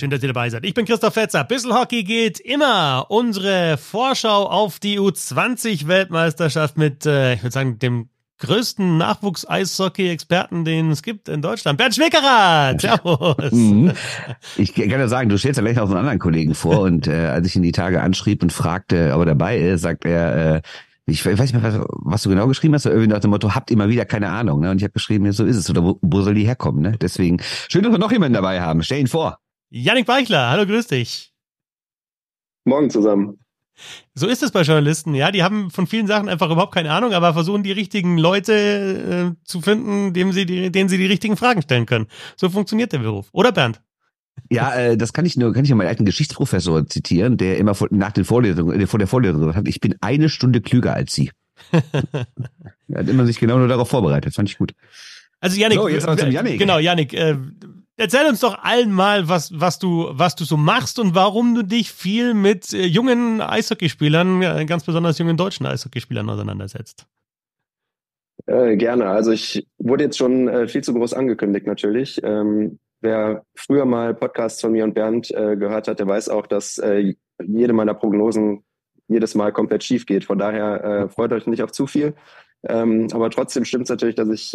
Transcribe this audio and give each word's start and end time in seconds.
Schön, 0.00 0.08
dass 0.08 0.22
ihr 0.22 0.28
dabei 0.28 0.48
seid. 0.48 0.64
Ich 0.64 0.72
bin 0.72 0.86
Christoph 0.86 1.12
Fetzer. 1.12 1.44
Bissl 1.44 1.74
Hockey 1.74 2.04
geht 2.04 2.40
immer. 2.40 3.04
Unsere 3.10 3.76
Vorschau 3.76 4.48
auf 4.48 4.78
die 4.78 4.98
U20-Weltmeisterschaft 4.98 6.78
mit, 6.78 7.04
äh, 7.04 7.34
ich 7.34 7.42
würde 7.42 7.52
sagen, 7.52 7.78
dem 7.78 8.08
größten 8.38 8.96
Nachwuchs-Eishockey-Experten, 8.96 10.64
den 10.64 10.90
es 10.90 11.02
gibt 11.02 11.28
in 11.28 11.42
Deutschland. 11.42 11.76
Bernd 11.76 11.94
Schwickerath. 11.94 12.80
Servus. 12.80 13.52
Mhm. 13.52 13.92
Ich 14.56 14.72
kann 14.72 14.88
ja 14.88 15.06
sagen, 15.06 15.28
du 15.28 15.36
stellst 15.36 15.58
ja 15.58 15.62
gleich 15.62 15.76
noch 15.76 15.90
einen 15.90 15.98
anderen 15.98 16.18
Kollegen 16.18 16.54
vor 16.54 16.80
und 16.80 17.06
äh, 17.06 17.26
als 17.26 17.46
ich 17.46 17.56
ihn 17.56 17.62
die 17.62 17.72
Tage 17.72 18.00
anschrieb 18.00 18.42
und 18.42 18.54
fragte, 18.54 19.12
ob 19.12 19.20
er 19.20 19.26
dabei 19.26 19.58
ist, 19.58 19.82
sagt 19.82 20.06
er, 20.06 20.54
äh, 20.54 20.62
ich 21.04 21.26
weiß 21.26 21.38
nicht 21.38 21.62
mehr, 21.62 21.84
was, 21.90 22.22
du 22.22 22.30
genau 22.30 22.46
geschrieben 22.46 22.72
hast, 22.72 22.86
aber 22.86 22.94
irgendwie 22.94 23.12
nach 23.12 23.20
dem 23.20 23.32
Motto, 23.32 23.54
habt 23.54 23.70
immer 23.70 23.90
wieder 23.90 24.06
keine 24.06 24.30
Ahnung. 24.30 24.60
Ne? 24.60 24.70
Und 24.70 24.78
ich 24.78 24.84
habe 24.84 24.94
geschrieben, 24.94 25.26
ja, 25.26 25.32
so 25.32 25.44
ist 25.44 25.56
es. 25.56 25.68
Oder 25.68 25.84
wo, 25.84 25.98
wo 26.00 26.22
soll 26.22 26.32
die 26.32 26.46
herkommen? 26.46 26.80
Ne? 26.80 26.96
Deswegen, 26.98 27.42
schön, 27.68 27.82
dass 27.82 27.92
wir 27.92 27.98
noch 27.98 28.12
jemanden 28.12 28.32
dabei 28.32 28.62
haben. 28.62 28.82
Stell 28.82 29.00
ihn 29.00 29.06
vor. 29.06 29.38
Yannick 29.70 30.06
Beichler, 30.06 30.50
hallo, 30.50 30.66
grüß 30.66 30.88
dich. 30.88 31.32
Morgen 32.64 32.90
zusammen. 32.90 33.38
So 34.14 34.26
ist 34.26 34.42
es 34.42 34.50
bei 34.50 34.62
Journalisten, 34.62 35.14
ja. 35.14 35.30
Die 35.30 35.44
haben 35.44 35.70
von 35.70 35.86
vielen 35.86 36.08
Sachen 36.08 36.28
einfach 36.28 36.50
überhaupt 36.50 36.74
keine 36.74 36.90
Ahnung, 36.92 37.12
aber 37.12 37.32
versuchen 37.32 37.62
die 37.62 37.72
richtigen 37.72 38.18
Leute 38.18 38.52
äh, 38.52 39.44
zu 39.44 39.62
finden, 39.62 40.12
dem 40.12 40.32
sie 40.32 40.44
die, 40.44 40.72
denen 40.72 40.88
sie 40.88 40.98
die 40.98 41.06
richtigen 41.06 41.36
Fragen 41.36 41.62
stellen 41.62 41.86
können. 41.86 42.08
So 42.36 42.50
funktioniert 42.50 42.92
der 42.92 42.98
Beruf. 42.98 43.28
Oder 43.32 43.52
Bernd? 43.52 43.80
Ja, 44.50 44.74
äh, 44.74 44.96
das 44.96 45.12
kann 45.12 45.24
ich 45.24 45.36
nur, 45.36 45.52
kann 45.52 45.62
ich 45.62 45.70
ja 45.70 45.76
meinen 45.76 45.88
alten 45.88 46.04
Geschichtsprofessor 46.04 46.86
zitieren, 46.86 47.36
der 47.36 47.56
immer 47.58 47.74
vor, 47.76 47.88
nach 47.92 48.12
den 48.12 48.24
Vorlesungen, 48.24 48.78
äh, 48.78 48.86
vor 48.88 48.98
der 48.98 49.08
Vorlesung 49.08 49.40
gesagt 49.40 49.56
hat, 49.56 49.68
ich 49.68 49.80
bin 49.80 49.94
eine 50.00 50.28
Stunde 50.28 50.60
klüger 50.60 50.94
als 50.94 51.14
Sie. 51.14 51.30
er 51.72 52.98
hat 52.98 53.08
immer 53.08 53.24
sich 53.24 53.38
genau 53.38 53.58
nur 53.58 53.68
darauf 53.68 53.88
vorbereitet, 53.88 54.34
fand 54.34 54.50
ich 54.50 54.58
gut. 54.58 54.74
Also 55.38 55.58
Janik, 55.58 55.78
so, 55.78 55.88
jetzt 55.88 56.06
mal 56.06 56.18
zum 56.18 56.30
Janik. 56.30 56.58
genau, 56.58 56.78
Janik, 56.78 57.14
äh, 57.14 57.36
erzähl 58.00 58.26
uns 58.26 58.40
doch 58.40 58.58
allen 58.62 58.90
mal, 58.90 59.28
was, 59.28 59.58
was 59.60 59.78
du, 59.78 60.08
was 60.10 60.34
du 60.34 60.44
so 60.44 60.56
machst 60.56 60.98
und 60.98 61.14
warum 61.14 61.54
du 61.54 61.62
dich 61.62 61.92
viel 61.92 62.34
mit 62.34 62.72
äh, 62.72 62.86
jungen 62.86 63.40
Eishockeyspielern, 63.40 64.42
äh, 64.42 64.64
ganz 64.64 64.84
besonders 64.84 65.18
jungen 65.18 65.36
deutschen 65.36 65.66
Eishockeyspielern 65.66 66.28
auseinandersetzt. 66.28 67.06
Äh, 68.46 68.76
gerne. 68.76 69.06
Also 69.06 69.32
ich 69.32 69.66
wurde 69.78 70.04
jetzt 70.04 70.16
schon 70.16 70.48
äh, 70.48 70.66
viel 70.66 70.82
zu 70.82 70.94
groß 70.94 71.12
angekündigt 71.12 71.66
natürlich. 71.66 72.20
Ähm, 72.24 72.78
wer 73.02 73.44
früher 73.54 73.84
mal 73.84 74.14
Podcasts 74.14 74.62
von 74.62 74.72
mir 74.72 74.84
und 74.84 74.94
Bernd 74.94 75.30
äh, 75.30 75.56
gehört 75.56 75.86
hat, 75.86 76.00
der 76.00 76.06
weiß 76.06 76.30
auch, 76.30 76.46
dass 76.46 76.78
äh, 76.78 77.14
jede 77.42 77.72
meiner 77.74 77.94
Prognosen 77.94 78.64
jedes 79.08 79.34
Mal 79.34 79.52
komplett 79.52 79.84
schief 79.84 80.06
geht. 80.06 80.24
Von 80.24 80.38
daher 80.38 81.08
freut 81.08 81.32
euch 81.32 81.48
nicht 81.48 81.64
auf 81.64 81.72
zu 81.72 81.88
viel. 81.88 82.14
Ähm, 82.62 83.08
aber 83.12 83.28
trotzdem 83.30 83.64
stimmt 83.64 83.84
es 83.84 83.90
natürlich, 83.90 84.14
dass 84.14 84.28
ich 84.28 84.54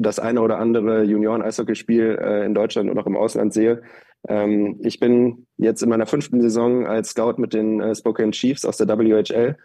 das 0.00 0.18
eine 0.18 0.40
oder 0.40 0.58
andere 0.58 1.04
Junioren-Eishockeyspiel 1.04 2.18
äh, 2.20 2.46
in 2.46 2.54
Deutschland 2.54 2.90
und 2.90 2.98
auch 2.98 3.06
im 3.06 3.16
Ausland 3.16 3.52
sehe. 3.52 3.82
Ähm, 4.26 4.80
ich 4.82 4.98
bin 4.98 5.46
jetzt 5.58 5.82
in 5.82 5.88
meiner 5.88 6.06
fünften 6.06 6.40
Saison 6.40 6.86
als 6.86 7.10
Scout 7.10 7.34
mit 7.36 7.52
den 7.52 7.80
äh, 7.80 7.94
Spokane 7.94 8.32
Chiefs 8.32 8.64
aus 8.64 8.78
der 8.78 8.88
WHL. 8.88 9.56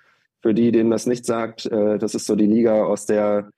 Für 0.42 0.53
die, 0.53 0.72
denen 0.72 0.92
das 0.92 1.05
nicht 1.05 1.25
sagt, 1.25 1.66
äh, 1.66 1.97
das 1.97 2.16
ist 2.16 2.25
so 2.25 2.36
die 2.36 2.47
Liga, 2.47 2.83
aus 2.83 3.05
der 3.05 3.50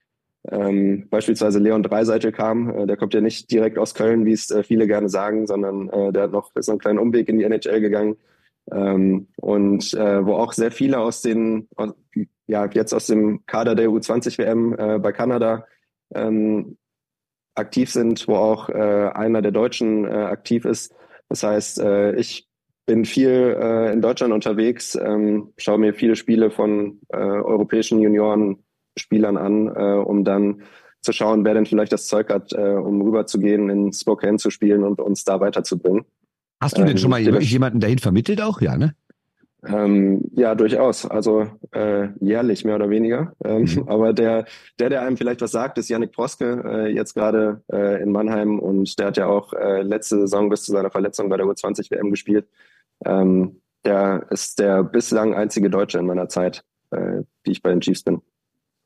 ähm, 0.50 1.08
beispielsweise 1.10 1.60
Leon 1.60 1.84
Dreiseitel 1.84 2.32
kam. 2.32 2.70
Äh, 2.70 2.86
der 2.86 2.96
kommt 2.96 3.14
ja 3.14 3.22
nicht 3.22 3.52
direkt 3.52 3.80
aus 3.80 3.96
Köln, 3.96 4.26
wie 4.26 4.34
es 4.34 4.52
äh, 4.52 4.64
viele 4.64 4.88
gerne 4.88 5.10
sagen, 5.10 5.48
sondern 5.48 5.90
äh, 5.90 6.12
der 6.14 6.24
hat 6.24 6.32
noch 6.32 6.56
ist 6.56 6.70
einen 6.70 6.80
kleinen 6.80 7.00
Umweg 7.00 7.28
in 7.28 7.40
die 7.40 7.44
NHL 7.44 7.82
gegangen. 7.82 8.18
Ähm, 8.72 9.28
und 9.38 9.94
äh, 9.94 10.26
wo 10.26 10.34
auch 10.36 10.54
sehr 10.54 10.72
viele 10.72 11.00
aus 11.00 11.22
den, 11.22 11.68
aus, 11.76 11.94
ja, 12.46 12.66
jetzt 12.72 12.94
aus 12.94 13.08
dem 13.08 13.46
Kader 13.46 13.76
der 13.76 13.90
U20 13.90 14.38
WM 14.38 14.76
äh, 14.78 15.00
bei 15.00 15.12
Kanada 15.12 15.66
ähm, 16.14 16.78
aktiv 17.56 17.92
sind, 17.92 18.28
wo 18.28 18.36
auch 18.36 18.70
äh, 18.70 19.12
einer 19.14 19.42
der 19.42 19.52
Deutschen 19.52 20.06
äh, 20.06 20.10
aktiv 20.10 20.66
ist. 20.66 20.94
Das 21.30 21.44
heißt, 21.44 21.80
äh, 21.80 22.16
ich 22.16 22.48
bin 22.86 23.04
viel 23.06 23.58
äh, 23.60 23.92
in 23.92 24.02
Deutschland 24.02 24.34
unterwegs, 24.34 24.96
ähm, 24.96 25.54
schaue 25.58 25.78
mir 25.80 25.94
viele 25.94 26.16
Spiele 26.16 26.52
von 26.52 27.00
äh, 27.10 27.18
europäischen 27.18 28.00
Junioren 28.00 28.64
Spielern 28.98 29.38
an, 29.38 29.68
äh, 29.68 29.98
um 30.00 30.24
dann 30.24 30.62
zu 31.02 31.12
schauen, 31.12 31.46
wer 31.46 31.54
denn 31.54 31.66
vielleicht 31.66 31.94
das 31.94 32.08
Zeug 32.08 32.30
hat, 32.30 32.52
um 32.54 33.02
rüberzugehen, 33.02 33.70
in 33.70 33.94
Spokane 33.94 34.40
zu 34.40 34.50
spielen 34.50 34.84
und 34.84 35.00
uns 35.00 35.24
da 35.24 35.40
weiterzubringen. 35.40 36.04
Hast 36.60 36.78
du 36.78 36.82
denn 36.82 36.92
ähm, 36.92 36.98
schon 36.98 37.12
mal 37.12 37.22
jemanden 37.22 37.80
dahin 37.80 38.00
vermittelt 38.00 38.42
auch? 38.42 38.62
Ja, 38.62 38.78
ne? 38.78 38.96
Ähm, 39.68 40.22
ja, 40.36 40.56
durchaus. 40.56 41.06
Also 41.06 41.48
äh, 41.72 42.10
jährlich 42.20 42.66
mehr 42.66 42.76
oder 42.76 42.90
weniger. 42.90 43.34
Ähm, 43.44 43.64
mhm. 43.64 43.84
Aber 43.88 44.14
der, 44.14 44.46
der, 44.80 44.90
der 44.90 45.02
einem 45.02 45.18
vielleicht 45.18 45.42
was 45.42 45.52
sagt, 45.52 45.78
ist 45.78 45.90
Yannick 45.90 46.12
Proske, 46.12 46.64
äh, 46.66 46.88
jetzt 46.88 47.14
gerade 47.14 47.62
äh, 47.72 48.02
in 48.02 48.12
Mannheim 48.12 48.60
und 48.60 48.98
der 49.00 49.08
hat 49.08 49.18
ja 49.18 49.28
auch 49.28 49.54
äh, 49.54 49.82
letzte 49.82 50.20
Saison 50.20 50.50
bis 50.50 50.64
zu 50.64 50.72
seiner 50.72 50.92
Verletzung 50.92 51.30
bei 51.30 51.38
der 51.38 51.46
U20 51.46 51.92
WM 51.92 52.12
gespielt. 52.12 52.48
Ähm, 53.06 53.62
der 53.86 54.26
ist 54.30 54.60
der 54.60 54.84
bislang 54.84 55.34
einzige 55.34 55.70
Deutsche 55.70 56.00
in 56.00 56.06
meiner 56.06 56.30
Zeit, 56.30 56.64
äh, 56.92 57.24
die 57.46 57.52
ich 57.52 57.62
bei 57.62 57.70
den 57.70 57.82
Chiefs 57.82 58.04
bin. 58.04 58.22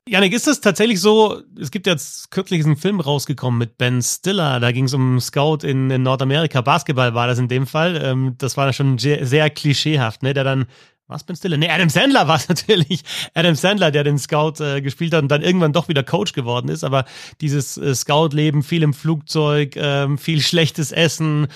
Janik, 0.10 0.34
ist 0.34 0.48
es 0.48 0.62
tatsächlich 0.62 1.00
so, 1.00 1.44
es 1.60 1.70
gibt 1.70 1.86
jetzt 1.86 2.32
kürzlich 2.32 2.66
einen 2.66 2.76
Film 2.76 3.00
rausgekommen 3.00 3.60
mit 3.60 3.78
Ben 3.78 4.02
Stiller, 4.02 4.60
da 4.60 4.72
ging 4.72 4.86
es 4.86 4.96
um 4.96 5.20
Scout 5.20 5.60
in, 5.64 5.92
in, 5.92 6.02
Nordamerika, 6.02 6.62
Basketball 6.62 7.14
war 7.14 7.28
das 7.28 7.38
in 7.38 7.48
dem 7.48 7.68
Fall, 7.68 8.02
ähm, 8.04 8.34
das 8.40 8.58
war 8.58 8.74
schon 8.74 8.98
sehr, 8.98 9.28
sehr 9.28 9.52
klischeehaft, 9.52 10.24
ne, 10.24 10.34
der 10.34 10.44
dann 10.44 10.66
was 11.12 11.24
Ben 11.24 11.36
Stiller? 11.36 11.58
Nee, 11.58 11.70
Adam 11.70 11.90
Sandler 11.90 12.28
war 12.28 12.38
es 12.38 12.50
natürlich. 12.50 13.04
Adam 13.34 13.56
Sandler, 13.56 13.92
der 13.92 14.04
den 14.04 14.18
Scout 14.18 14.64
äh, 14.64 14.82
gespielt 14.82 15.14
hat 15.14 15.22
und 15.22 15.30
dann 15.30 15.42
irgendwann 15.42 15.74
doch 15.74 15.88
wieder 15.88 16.04
Coach 16.04 16.34
geworden 16.34 16.70
ist. 16.70 16.84
Aber 16.84 17.06
dieses 17.42 17.78
äh, 17.78 17.94
Scout-Leben, 17.94 18.64
viel 18.64 18.84
im 18.84 18.94
Flugzeug, 18.94 19.76
ähm, 19.76 20.18
viel 20.18 20.42
schlechtes 20.42 20.92
Essen, 20.92 21.48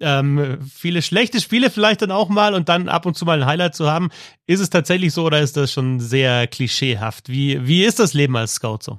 ähm, 0.00 0.58
viele 0.70 1.02
schlechte 1.02 1.40
Spiele 1.40 1.70
vielleicht 1.70 2.02
dann 2.02 2.10
auch 2.10 2.28
mal 2.28 2.54
und 2.54 2.68
dann 2.68 2.88
ab 2.88 3.06
und 3.06 3.16
zu 3.16 3.24
mal 3.24 3.40
ein 3.40 3.46
Highlight 3.46 3.74
zu 3.74 3.90
haben. 3.90 4.10
Ist 4.46 4.60
es 4.60 4.70
tatsächlich 4.70 5.12
so 5.12 5.24
oder 5.24 5.40
ist 5.40 5.56
das 5.56 5.72
schon 5.72 6.00
sehr 6.00 6.46
klischeehaft? 6.46 7.28
Wie, 7.28 7.66
wie 7.66 7.84
ist 7.84 7.98
das 7.98 8.14
Leben 8.14 8.36
als 8.36 8.54
Scout 8.54 8.78
so? 8.82 8.98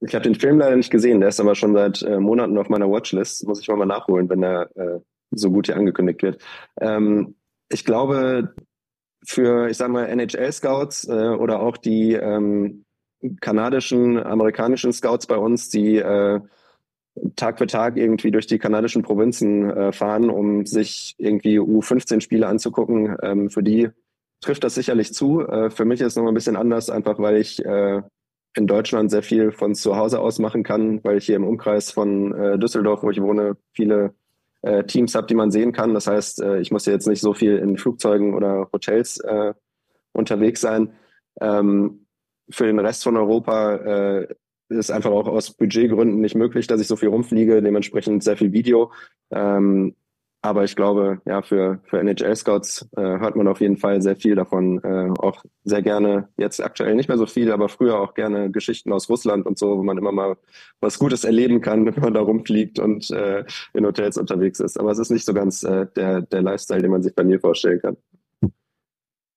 Ich 0.00 0.14
habe 0.14 0.24
den 0.24 0.34
Film 0.34 0.58
leider 0.58 0.76
nicht 0.76 0.90
gesehen, 0.90 1.20
der 1.20 1.30
ist 1.30 1.40
aber 1.40 1.54
schon 1.54 1.72
seit 1.72 2.02
äh, 2.02 2.18
Monaten 2.18 2.58
auf 2.58 2.68
meiner 2.68 2.90
Watchlist. 2.90 3.46
Muss 3.46 3.60
ich 3.60 3.68
mal, 3.68 3.76
mal 3.76 3.86
nachholen, 3.86 4.28
wenn 4.28 4.42
er 4.42 4.68
äh, 4.76 5.00
so 5.30 5.50
gut 5.50 5.66
hier 5.66 5.76
angekündigt 5.76 6.22
wird. 6.22 6.42
Ähm, 6.80 7.36
ich 7.70 7.84
glaube, 7.84 8.54
für, 9.26 9.68
ich 9.68 9.76
sag 9.76 9.90
mal, 9.90 10.06
NHL-Scouts 10.06 11.08
äh, 11.08 11.12
oder 11.12 11.60
auch 11.60 11.76
die 11.76 12.12
ähm, 12.12 12.84
kanadischen, 13.40 14.18
amerikanischen 14.18 14.92
Scouts 14.92 15.26
bei 15.26 15.36
uns, 15.36 15.68
die 15.68 15.96
äh, 15.96 16.40
Tag 17.36 17.58
für 17.58 17.66
Tag 17.66 17.96
irgendwie 17.96 18.30
durch 18.30 18.46
die 18.46 18.58
kanadischen 18.58 19.02
Provinzen 19.02 19.70
äh, 19.70 19.92
fahren, 19.92 20.30
um 20.30 20.66
sich 20.66 21.14
irgendwie 21.18 21.60
U15-Spiele 21.60 22.46
anzugucken. 22.46 23.16
Ähm, 23.22 23.50
für 23.50 23.62
die 23.62 23.90
trifft 24.40 24.64
das 24.64 24.74
sicherlich 24.74 25.14
zu. 25.14 25.40
Äh, 25.40 25.70
für 25.70 25.84
mich 25.84 26.00
ist 26.00 26.08
es 26.08 26.16
noch 26.16 26.26
ein 26.26 26.34
bisschen 26.34 26.56
anders, 26.56 26.90
einfach 26.90 27.18
weil 27.18 27.36
ich 27.36 27.64
äh, 27.64 28.02
in 28.56 28.66
Deutschland 28.66 29.10
sehr 29.10 29.22
viel 29.22 29.52
von 29.52 29.74
zu 29.74 29.96
Hause 29.96 30.20
aus 30.20 30.38
machen 30.38 30.62
kann, 30.62 31.02
weil 31.04 31.18
ich 31.18 31.26
hier 31.26 31.36
im 31.36 31.44
Umkreis 31.44 31.90
von 31.90 32.32
äh, 32.34 32.58
Düsseldorf, 32.58 33.02
wo 33.02 33.10
ich 33.10 33.20
wohne, 33.20 33.56
viele 33.72 34.14
äh, 34.64 34.84
Teams 34.84 35.14
habe, 35.14 35.26
die 35.26 35.34
man 35.34 35.50
sehen 35.50 35.72
kann. 35.72 35.94
Das 35.94 36.06
heißt, 36.06 36.40
äh, 36.42 36.60
ich 36.60 36.70
muss 36.70 36.86
jetzt 36.86 37.06
nicht 37.06 37.20
so 37.20 37.34
viel 37.34 37.58
in 37.58 37.76
Flugzeugen 37.76 38.34
oder 38.34 38.68
Hotels 38.72 39.18
äh, 39.18 39.52
unterwegs 40.12 40.60
sein. 40.60 40.94
Ähm, 41.40 42.06
für 42.50 42.66
den 42.66 42.78
Rest 42.78 43.04
von 43.04 43.16
Europa 43.16 43.76
äh, 43.76 44.34
ist 44.70 44.90
einfach 44.90 45.10
auch 45.10 45.26
aus 45.26 45.52
Budgetgründen 45.52 46.20
nicht 46.20 46.34
möglich, 46.34 46.66
dass 46.66 46.80
ich 46.80 46.86
so 46.86 46.96
viel 46.96 47.10
rumfliege, 47.10 47.62
dementsprechend 47.62 48.22
sehr 48.24 48.36
viel 48.36 48.52
Video. 48.52 48.92
Ähm, 49.30 49.94
aber 50.44 50.62
ich 50.62 50.76
glaube, 50.76 51.22
ja, 51.24 51.40
für, 51.40 51.80
für 51.84 51.98
NHL-Scouts 52.00 52.90
äh, 52.98 53.00
hört 53.00 53.34
man 53.34 53.48
auf 53.48 53.62
jeden 53.62 53.78
Fall 53.78 54.02
sehr 54.02 54.14
viel 54.14 54.34
davon. 54.34 54.78
Äh, 54.84 55.08
auch 55.18 55.42
sehr 55.64 55.80
gerne, 55.80 56.28
jetzt 56.36 56.62
aktuell 56.62 56.94
nicht 56.94 57.08
mehr 57.08 57.16
so 57.16 57.24
viel, 57.24 57.50
aber 57.50 57.70
früher 57.70 57.98
auch 57.98 58.12
gerne 58.12 58.50
Geschichten 58.50 58.92
aus 58.92 59.08
Russland 59.08 59.46
und 59.46 59.58
so, 59.58 59.78
wo 59.78 59.82
man 59.82 59.96
immer 59.96 60.12
mal 60.12 60.36
was 60.80 60.98
Gutes 60.98 61.24
erleben 61.24 61.62
kann, 61.62 61.86
wenn 61.96 61.98
man 62.02 62.12
da 62.12 62.20
rumfliegt 62.20 62.78
und 62.78 63.10
äh, 63.10 63.44
in 63.72 63.86
Hotels 63.86 64.18
unterwegs 64.18 64.60
ist. 64.60 64.78
Aber 64.78 64.90
es 64.90 64.98
ist 64.98 65.10
nicht 65.10 65.24
so 65.24 65.32
ganz 65.32 65.62
äh, 65.62 65.86
der, 65.96 66.20
der 66.20 66.42
Lifestyle, 66.42 66.82
den 66.82 66.90
man 66.90 67.02
sich 67.02 67.14
bei 67.14 67.24
mir 67.24 67.40
vorstellen 67.40 67.80
kann. 67.80 67.96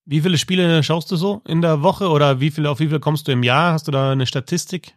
Wie 0.04 0.20
viele 0.20 0.38
Spiele 0.38 0.84
schaust 0.84 1.10
du 1.10 1.16
so 1.16 1.42
in 1.48 1.62
der 1.62 1.84
Woche 1.84 2.10
oder 2.10 2.42
wie 2.42 2.52
viele, 2.52 2.70
auf 2.70 2.82
wie 2.82 2.88
viele 2.88 3.00
kommst 3.00 3.30
du 3.30 3.32
im 3.32 3.44
Jahr? 3.44 3.72
Hast 3.72 3.88
du 3.88 3.94
da 3.94 4.12
eine 4.12 4.26
Statistik? 4.26 4.94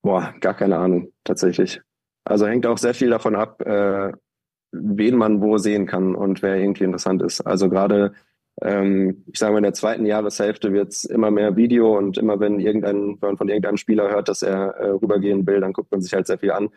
Boah, 0.00 0.32
gar 0.40 0.54
keine 0.54 0.78
Ahnung, 0.78 1.12
tatsächlich. 1.24 1.82
Also 2.24 2.46
hängt 2.46 2.66
auch 2.66 2.78
sehr 2.78 2.94
viel 2.94 3.10
davon 3.10 3.34
ab, 3.36 3.60
äh, 3.66 4.12
wen 4.72 5.16
man 5.16 5.40
wo 5.40 5.58
sehen 5.58 5.86
kann 5.86 6.14
und 6.14 6.42
wer 6.42 6.56
irgendwie 6.56 6.84
interessant 6.84 7.22
ist. 7.22 7.40
Also 7.40 7.68
gerade, 7.68 8.12
ähm, 8.62 9.24
ich 9.32 9.38
sage 9.38 9.52
mal, 9.52 9.58
in 9.58 9.64
der 9.64 9.72
zweiten 9.74 10.06
Jahreshälfte 10.06 10.72
wird 10.72 10.92
es 10.92 11.04
immer 11.04 11.30
mehr 11.30 11.56
Video 11.56 11.96
und 11.96 12.18
immer 12.18 12.40
wenn 12.40 12.60
irgendein, 12.60 13.18
wenn 13.20 13.30
man 13.30 13.36
von 13.36 13.48
irgendeinem 13.48 13.76
Spieler 13.76 14.10
hört, 14.10 14.28
dass 14.28 14.42
er 14.42 14.74
äh, 14.76 14.90
rübergehen 14.90 15.46
will, 15.46 15.60
dann 15.60 15.72
guckt 15.72 15.90
man 15.90 16.00
sich 16.00 16.12
halt 16.12 16.26
sehr 16.26 16.38
viel 16.38 16.52
an. 16.52 16.68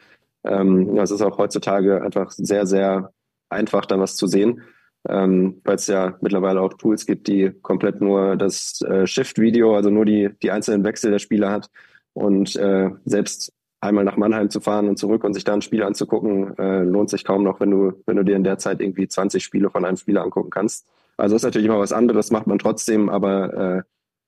Ähm, 0.44 0.96
das 0.96 1.12
ist 1.12 1.22
auch 1.22 1.38
heutzutage 1.38 2.02
einfach 2.02 2.32
sehr, 2.32 2.66
sehr 2.66 3.14
einfach, 3.50 3.86
da 3.86 4.00
was 4.00 4.16
zu 4.16 4.28
sehen. 4.28 4.62
Ähm, 5.10 5.62
weil 5.64 5.76
es 5.76 5.88
ja 5.88 6.16
mittlerweile 6.22 6.62
auch 6.62 6.76
Tools 6.76 7.08
gibt, 7.08 7.28
die 7.28 7.52
komplett 7.64 8.02
nur 8.02 8.36
das 8.36 8.82
äh, 8.84 9.08
Shift-Video, 9.08 9.76
also 9.76 9.90
nur 9.90 10.06
die, 10.06 10.30
die 10.44 10.52
einzelnen 10.52 10.84
Wechsel 10.84 11.10
der 11.10 11.20
Spieler 11.20 11.50
hat. 11.50 11.72
Und 12.14 12.56
äh, 12.56 12.92
selbst 13.06 13.52
einmal 13.82 14.04
nach 14.04 14.16
Mannheim 14.16 14.50
zu 14.50 14.62
fahren 14.62 14.88
und 14.88 14.98
zurück 14.98 15.24
und 15.24 15.34
sich 15.34 15.44
da 15.44 15.54
ein 15.54 15.62
Spiel 15.62 15.84
anzugucken, 15.84 16.58
äh, 16.58 16.84
lohnt 16.84 17.10
sich 17.10 17.26
kaum 17.26 17.44
noch, 17.44 17.60
wenn 17.60 17.72
du, 17.72 17.94
wenn 18.06 18.16
du 18.16 18.24
dir 18.24 18.36
in 18.36 18.44
der 18.44 18.60
Zeit 18.60 18.80
irgendwie 18.80 19.08
20 19.08 19.44
Spiele 19.44 19.70
von 19.70 19.84
einem 19.84 19.98
Spieler 19.98 20.22
angucken 20.22 20.52
kannst. 20.52 20.88
Also 21.18 21.36
ist 21.36 21.44
natürlich 21.44 21.68
immer 21.68 21.80
was 21.80 21.92
anderes, 21.92 22.32
macht 22.32 22.48
man 22.48 22.60
trotzdem, 22.60 23.10
aber 23.10 23.54
äh, 23.78 23.82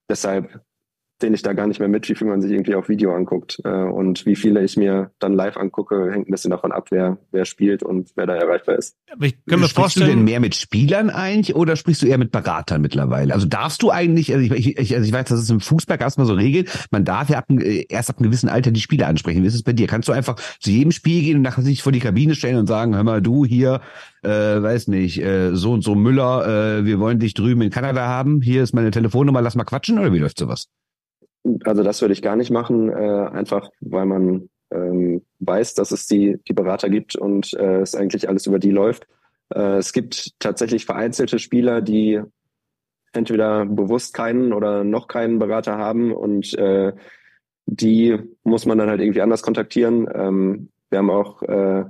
deshalb 0.10 0.62
den 1.22 1.34
ich 1.34 1.42
da 1.42 1.54
gar 1.54 1.68
nicht 1.68 1.80
mehr 1.80 1.88
mit, 1.88 2.10
wie 2.10 2.16
viel 2.16 2.28
man 2.28 2.42
sich 2.42 2.52
irgendwie 2.52 2.76
auf 2.76 2.90
Video 2.90 3.16
anguckt. 3.16 3.60
Äh, 3.64 3.70
und 3.70 4.26
wie 4.26 4.36
viele 4.36 4.64
ich 4.64 4.78
mir 4.78 5.12
dann 5.20 5.34
live 5.34 5.58
angucke, 5.58 6.12
hängt 6.12 6.28
ein 6.28 6.32
bisschen 6.32 6.52
davon 6.52 6.72
ab, 6.72 6.88
wer, 6.92 7.18
wer 7.32 7.46
spielt 7.46 7.84
und 7.84 8.12
wer 8.16 8.26
da 8.26 8.36
erreichbar 8.36 8.78
ist. 8.78 8.98
Aber 9.12 9.26
ich 9.26 9.34
kann 9.46 9.60
mir 9.60 9.68
sprichst 9.68 9.76
vorstellen, 9.76 10.08
du 10.08 10.16
denn 10.16 10.24
mehr 10.26 10.40
mit 10.40 10.56
Spielern 10.56 11.10
eigentlich 11.10 11.56
oder 11.56 11.76
sprichst 11.76 12.02
du 12.02 12.08
eher 12.08 12.18
mit 12.18 12.32
Beratern 12.32 12.82
mittlerweile? 12.82 13.34
Also 13.34 13.48
darfst 13.48 13.82
du 13.82 13.92
eigentlich, 13.92 14.34
also 14.34 14.54
ich, 14.54 14.78
ich, 14.78 14.96
also 14.96 15.08
ich 15.08 15.14
weiß, 15.14 15.26
das 15.30 15.40
ist 15.40 15.50
im 15.50 15.62
Fußball 15.62 16.00
erstmal 16.00 16.28
so 16.28 16.34
regelt, 16.34 16.88
man 16.92 17.06
darf 17.06 17.30
ja 17.30 17.38
ab, 17.38 17.46
erst 17.50 18.10
ab 18.10 18.18
einem 18.18 18.30
gewissen 18.30 18.50
Alter 18.50 18.72
die 18.72 18.82
Spieler 18.82 19.08
ansprechen. 19.08 19.44
Wie 19.44 19.48
ist 19.48 19.56
es 19.56 19.64
bei 19.64 19.74
dir? 19.74 19.88
Kannst 19.88 20.10
du 20.10 20.14
einfach 20.14 20.36
zu 20.60 20.72
jedem 20.72 20.92
Spiel 20.92 21.22
gehen 21.22 21.38
und 21.38 21.42
nachher 21.44 21.62
sich 21.62 21.84
vor 21.84 21.92
die 21.92 22.00
Kabine 22.00 22.36
stellen 22.36 22.58
und 22.58 22.68
sagen, 22.68 22.96
hör 22.96 23.04
mal, 23.04 23.22
du 23.22 23.46
hier, 23.46 23.82
äh, 24.24 24.30
weiß 24.30 24.88
nicht, 24.88 25.22
äh, 25.22 25.56
so 25.56 25.72
und 25.72 25.84
so 25.84 25.96
Müller, 25.96 26.80
äh, 26.80 26.86
wir 26.86 27.00
wollen 27.00 27.20
dich 27.20 27.34
drüben 27.34 27.62
in 27.62 27.70
Kanada 27.70 28.08
haben, 28.08 28.42
hier 28.42 28.64
ist 28.64 28.74
meine 28.74 28.92
Telefonnummer, 28.92 29.42
lass 29.42 29.56
mal 29.56 29.64
quatschen 29.64 30.00
oder 30.00 30.12
wie 30.12 30.20
läuft 30.20 30.38
sowas? 30.38 30.68
Also 31.66 31.84
das 31.84 32.02
würde 32.02 32.14
ich 32.14 32.22
gar 32.22 32.36
nicht 32.36 32.52
machen, 32.52 32.90
äh, 32.90 32.94
einfach 32.94 33.70
weil 33.82 34.06
man 34.06 34.50
ähm, 34.72 35.24
weiß, 35.40 35.74
dass 35.76 35.92
es 35.92 36.06
die, 36.08 36.38
die 36.48 36.54
Berater 36.54 36.90
gibt 36.90 37.16
und 37.16 37.54
äh, 37.54 37.82
es 37.82 37.96
eigentlich 37.96 38.30
alles 38.30 38.48
über 38.48 38.60
die 38.60 38.72
läuft. 38.72 39.08
Äh, 39.54 39.78
es 39.78 39.94
gibt 39.94 40.40
tatsächlich 40.40 40.86
vereinzelte 40.86 41.40
Spieler, 41.40 41.82
die 41.82 42.22
entweder 43.14 43.66
bewusst 43.66 44.14
keinen 44.14 44.54
oder 44.54 44.84
noch 44.84 45.08
keinen 45.08 45.40
Berater 45.40 45.78
haben 45.78 46.12
und 46.12 46.54
äh, 46.58 46.94
die 47.66 48.18
muss 48.44 48.66
man 48.66 48.78
dann 48.78 48.90
halt 48.90 49.02
irgendwie 49.02 49.22
anders 49.22 49.44
kontaktieren. 49.44 50.08
Ähm, 50.14 50.70
wir 50.90 51.00
haben 51.00 51.10
auch, 51.10 51.42
äh, 51.44 51.86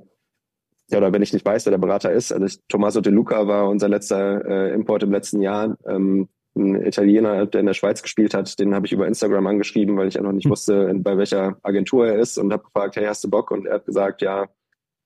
ja, 0.89 0.97
oder 0.97 1.13
wenn 1.13 1.21
ich 1.21 1.33
nicht 1.33 1.45
weiß, 1.45 1.65
wer 1.65 1.71
der 1.71 1.77
Berater 1.77 2.11
ist, 2.11 2.31
also 2.31 2.45
ich, 2.45 2.59
Tommaso 2.67 3.01
De 3.01 3.11
Luca 3.11 3.47
war 3.47 3.69
unser 3.69 3.89
letzter 3.89 4.45
äh, 4.45 4.73
Import 4.73 5.03
im 5.03 5.11
letzten 5.11 5.41
Jahr. 5.41 5.77
Ähm, 5.87 6.27
ein 6.55 6.85
Italiener, 6.85 7.45
der 7.45 7.61
in 7.61 7.65
der 7.65 7.73
Schweiz 7.73 8.03
gespielt 8.03 8.33
hat, 8.33 8.59
den 8.59 8.75
habe 8.75 8.85
ich 8.85 8.93
über 8.93 9.07
Instagram 9.07 9.47
angeschrieben, 9.47 9.97
weil 9.97 10.07
ich 10.07 10.19
noch 10.19 10.31
nicht 10.31 10.45
hm. 10.45 10.51
wusste, 10.51 10.93
bei 10.97 11.17
welcher 11.17 11.57
Agentur 11.63 12.07
er 12.07 12.19
ist 12.19 12.37
und 12.37 12.53
habe 12.53 12.63
gefragt, 12.63 12.95
hey, 12.95 13.05
hast 13.05 13.23
du 13.23 13.29
Bock? 13.29 13.51
Und 13.51 13.65
er 13.65 13.75
hat 13.75 13.85
gesagt, 13.85 14.21
ja, 14.21 14.47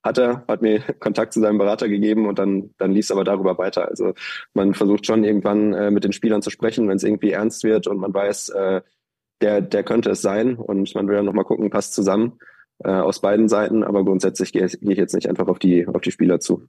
hat 0.04 0.18
er, 0.18 0.44
hat 0.48 0.62
mir 0.62 0.80
Kontakt 1.00 1.34
zu 1.34 1.40
seinem 1.40 1.58
Berater 1.58 1.88
gegeben 1.88 2.28
und 2.28 2.40
dann, 2.40 2.72
dann 2.78 2.92
lief 2.92 3.06
es 3.06 3.12
aber 3.12 3.24
darüber 3.24 3.58
weiter. 3.58 3.88
Also 3.88 4.14
man 4.54 4.74
versucht 4.74 5.06
schon 5.06 5.24
irgendwann 5.24 5.74
äh, 5.74 5.92
mit 5.92 6.04
den 6.04 6.14
Spielern 6.14 6.42
zu 6.42 6.50
sprechen, 6.50 6.88
wenn 6.88 6.98
es 6.98 7.04
irgendwie 7.04 7.32
ernst 7.32 7.64
wird 7.64 7.88
und 7.88 7.98
man 7.98 8.14
weiß, 8.14 8.50
äh, 8.50 8.82
der, 9.42 9.62
der 9.62 9.84
könnte 9.84 10.12
es 10.12 10.22
sein 10.22 10.56
und 10.56 10.94
man 10.96 11.08
will 11.08 11.16
dann 11.16 11.26
nochmal 11.26 11.46
gucken, 11.46 11.70
passt 11.70 11.94
zusammen 11.94 12.40
äh, 12.80 12.90
aus 12.90 13.22
beiden 13.22 13.48
Seiten, 13.48 13.84
aber 13.84 14.04
grundsätzlich 14.04 14.52
gehe 14.52 14.68
geh 14.68 14.92
ich 14.92 14.98
jetzt 14.98 15.14
nicht 15.14 15.30
einfach 15.30 15.48
auf 15.48 15.60
die, 15.60 15.88
auf 15.88 16.02
die 16.02 16.12
Spieler 16.12 16.40
zu. 16.40 16.64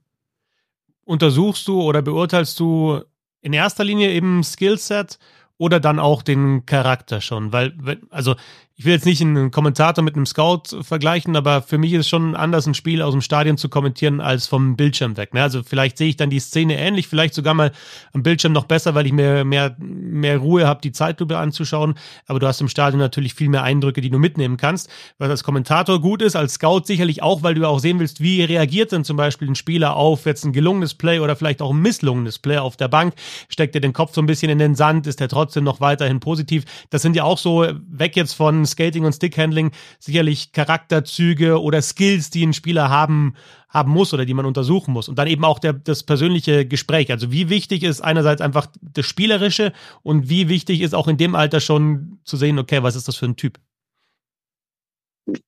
Untersuchst 1.05 1.67
du 1.67 1.81
oder 1.81 2.03
beurteilst 2.03 2.59
du 2.59 3.01
in 3.41 3.53
erster 3.53 3.83
Linie 3.83 4.11
eben 4.11 4.43
Skillset 4.43 5.19
oder 5.57 5.79
dann 5.79 5.99
auch 5.99 6.21
den 6.21 6.65
Charakter 6.65 7.21
schon, 7.21 7.51
weil, 7.51 7.73
also 8.09 8.35
ich 8.79 8.85
will 8.85 8.93
jetzt 8.93 9.05
nicht 9.05 9.21
einen 9.21 9.51
Kommentator 9.51 10.01
mit 10.05 10.15
einem 10.15 10.25
Scout 10.25 10.81
vergleichen, 10.83 11.35
aber 11.35 11.61
für 11.61 11.77
mich 11.77 11.91
ist 11.91 11.99
es 11.99 12.07
schon 12.07 12.33
anders, 12.33 12.65
ein 12.65 12.73
Spiel 12.73 13.01
aus 13.01 13.11
dem 13.11 13.19
Stadion 13.19 13.57
zu 13.57 13.67
kommentieren 13.67 14.21
als 14.21 14.47
vom 14.47 14.77
Bildschirm 14.77 15.17
weg. 15.17 15.33
Ne? 15.33 15.43
Also 15.43 15.63
vielleicht 15.63 15.97
sehe 15.97 16.07
ich 16.07 16.15
dann 16.15 16.29
die 16.29 16.39
Szene 16.39 16.79
ähnlich, 16.79 17.09
vielleicht 17.09 17.33
sogar 17.33 17.53
mal 17.53 17.73
am 18.13 18.23
Bildschirm 18.23 18.53
noch 18.53 18.63
besser, 18.63 18.95
weil 18.95 19.05
ich 19.05 19.11
mehr, 19.11 19.43
mehr, 19.43 19.75
mehr 19.79 20.37
Ruhe 20.37 20.65
habe, 20.65 20.79
die 20.79 20.93
Zeitlupe 20.93 21.37
anzuschauen. 21.37 21.95
Aber 22.25 22.39
du 22.39 22.47
hast 22.47 22.61
im 22.61 22.69
Stadion 22.69 23.01
natürlich 23.01 23.33
viel 23.33 23.49
mehr 23.49 23.63
Eindrücke, 23.63 23.99
die 23.99 24.09
du 24.09 24.17
mitnehmen 24.17 24.55
kannst. 24.55 24.89
Was 25.17 25.29
als 25.29 25.43
Kommentator 25.43 25.99
gut 25.99 26.21
ist, 26.21 26.37
als 26.37 26.53
Scout 26.53 26.83
sicherlich 26.85 27.21
auch, 27.21 27.43
weil 27.43 27.55
du 27.55 27.67
auch 27.67 27.79
sehen 27.79 27.99
willst, 27.99 28.21
wie 28.21 28.43
reagiert 28.43 28.93
denn 28.93 29.03
zum 29.03 29.17
Beispiel 29.17 29.49
ein 29.49 29.55
Spieler 29.55 29.97
auf 29.97 30.25
jetzt 30.25 30.45
ein 30.45 30.53
gelungenes 30.53 30.93
Play 30.93 31.19
oder 31.19 31.35
vielleicht 31.35 31.61
auch 31.61 31.71
ein 31.71 31.81
misslungenes 31.81 32.39
Play 32.39 32.59
auf 32.59 32.77
der 32.77 32.87
Bank. 32.87 33.13
Steckt 33.49 33.75
er 33.75 33.81
den 33.81 33.91
Kopf 33.91 34.13
so 34.13 34.21
ein 34.21 34.25
bisschen 34.25 34.49
in 34.49 34.57
den 34.57 34.75
Sand, 34.75 35.05
ist 35.05 35.19
er 35.19 35.27
trotzdem 35.27 35.65
noch 35.65 35.81
weiterhin 35.81 36.21
positiv. 36.21 36.63
Das 36.91 37.01
sind 37.01 37.17
ja 37.17 37.25
auch 37.25 37.37
so 37.37 37.67
weg 37.89 38.15
jetzt 38.15 38.31
von 38.31 38.68
Skating 38.71 39.05
und 39.05 39.13
Stickhandling 39.13 39.71
sicherlich 39.99 40.51
Charakterzüge 40.51 41.61
oder 41.61 41.81
Skills, 41.81 42.29
die 42.29 42.45
ein 42.45 42.53
Spieler 42.53 42.89
haben, 42.89 43.35
haben 43.69 43.91
muss 43.91 44.13
oder 44.13 44.25
die 44.25 44.33
man 44.33 44.45
untersuchen 44.45 44.93
muss. 44.93 45.09
Und 45.09 45.17
dann 45.17 45.27
eben 45.27 45.45
auch 45.45 45.59
der, 45.59 45.73
das 45.73 46.03
persönliche 46.03 46.65
Gespräch. 46.65 47.11
Also 47.11 47.31
wie 47.31 47.49
wichtig 47.49 47.83
ist 47.83 48.01
einerseits 48.01 48.41
einfach 48.41 48.67
das 48.81 49.05
Spielerische 49.05 49.73
und 50.01 50.29
wie 50.29 50.49
wichtig 50.49 50.81
ist 50.81 50.95
auch 50.95 51.07
in 51.07 51.17
dem 51.17 51.35
Alter 51.35 51.59
schon 51.59 52.19
zu 52.23 52.37
sehen, 52.37 52.59
okay, 52.59 52.83
was 52.83 52.95
ist 52.95 53.07
das 53.07 53.15
für 53.15 53.25
ein 53.25 53.35
Typ? 53.35 53.59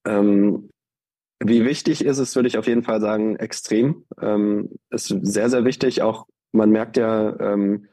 Ähm, 0.04 0.70
wie 1.44 1.64
wichtig 1.64 2.04
ist 2.04 2.18
es, 2.18 2.36
würde 2.36 2.48
ich 2.48 2.58
auf 2.58 2.66
jeden 2.66 2.84
Fall 2.84 3.00
sagen, 3.00 3.36
extrem. 3.36 4.04
Ähm, 4.20 4.70
ist 4.90 5.08
sehr, 5.08 5.50
sehr 5.50 5.64
wichtig. 5.64 6.02
Auch 6.02 6.26
man 6.52 6.70
merkt 6.70 6.96
ja, 6.96 7.38
ähm, 7.40 7.88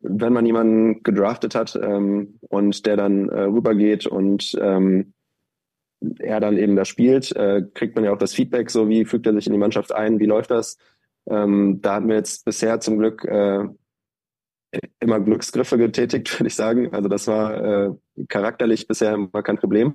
wenn 0.00 0.32
man 0.32 0.46
jemanden 0.46 1.02
gedraftet 1.02 1.54
hat 1.54 1.78
ähm, 1.80 2.38
und 2.48 2.86
der 2.86 2.96
dann 2.96 3.28
äh, 3.28 3.42
rübergeht 3.42 4.06
und 4.06 4.56
ähm, 4.60 5.12
er 6.18 6.40
dann 6.40 6.56
eben 6.56 6.76
da 6.76 6.84
spielt, 6.84 7.34
äh, 7.34 7.62
kriegt 7.74 7.96
man 7.96 8.04
ja 8.04 8.12
auch 8.12 8.18
das 8.18 8.34
Feedback, 8.34 8.70
so 8.70 8.88
wie 8.88 9.04
fügt 9.04 9.26
er 9.26 9.34
sich 9.34 9.46
in 9.46 9.52
die 9.52 9.58
Mannschaft 9.58 9.92
ein, 9.92 10.20
wie 10.20 10.26
läuft 10.26 10.50
das. 10.50 10.78
Ähm, 11.28 11.80
da 11.82 11.96
hatten 11.96 12.08
wir 12.08 12.16
jetzt 12.16 12.44
bisher 12.44 12.80
zum 12.80 12.98
Glück 12.98 13.24
äh, 13.24 13.64
immer 15.00 15.20
Glücksgriffe 15.20 15.78
getätigt, 15.78 16.32
würde 16.38 16.48
ich 16.48 16.54
sagen. 16.54 16.94
Also 16.94 17.08
das 17.08 17.26
war 17.26 17.64
äh, 17.64 17.90
charakterlich 18.28 18.86
bisher 18.86 19.14
immer 19.14 19.42
kein 19.42 19.58
Problem. 19.58 19.94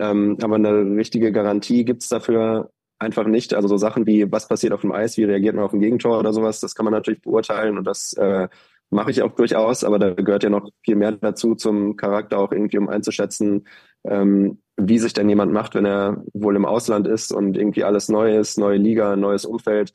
Ähm, 0.00 0.38
aber 0.42 0.56
eine 0.56 0.96
richtige 0.96 1.32
Garantie 1.32 1.84
gibt's 1.84 2.08
dafür 2.08 2.70
einfach 2.98 3.26
nicht. 3.26 3.54
Also 3.54 3.68
so 3.68 3.76
Sachen 3.76 4.06
wie, 4.06 4.30
was 4.30 4.48
passiert 4.48 4.72
auf 4.72 4.80
dem 4.80 4.92
Eis, 4.92 5.16
wie 5.16 5.24
reagiert 5.24 5.54
man 5.54 5.64
auf 5.64 5.72
ein 5.72 5.80
Gegentor 5.80 6.18
oder 6.18 6.32
sowas, 6.32 6.60
das 6.60 6.74
kann 6.74 6.84
man 6.84 6.92
natürlich 6.92 7.22
beurteilen 7.22 7.78
und 7.78 7.84
das 7.84 8.12
äh, 8.14 8.48
mache 8.90 9.10
ich 9.10 9.22
auch 9.22 9.32
durchaus, 9.32 9.84
aber 9.84 9.98
da 9.98 10.14
gehört 10.14 10.44
ja 10.44 10.50
noch 10.50 10.70
viel 10.82 10.96
mehr 10.96 11.12
dazu 11.12 11.54
zum 11.54 11.96
Charakter 11.96 12.38
auch 12.38 12.52
irgendwie, 12.52 12.78
um 12.78 12.88
einzuschätzen, 12.88 13.66
ähm, 14.04 14.62
wie 14.76 14.98
sich 14.98 15.12
denn 15.12 15.28
jemand 15.28 15.52
macht, 15.52 15.74
wenn 15.74 15.84
er 15.84 16.24
wohl 16.32 16.56
im 16.56 16.64
Ausland 16.64 17.06
ist 17.06 17.32
und 17.32 17.56
irgendwie 17.56 17.84
alles 17.84 18.08
neu 18.08 18.38
ist, 18.38 18.58
neue 18.58 18.78
Liga, 18.78 19.16
neues 19.16 19.44
Umfeld, 19.44 19.92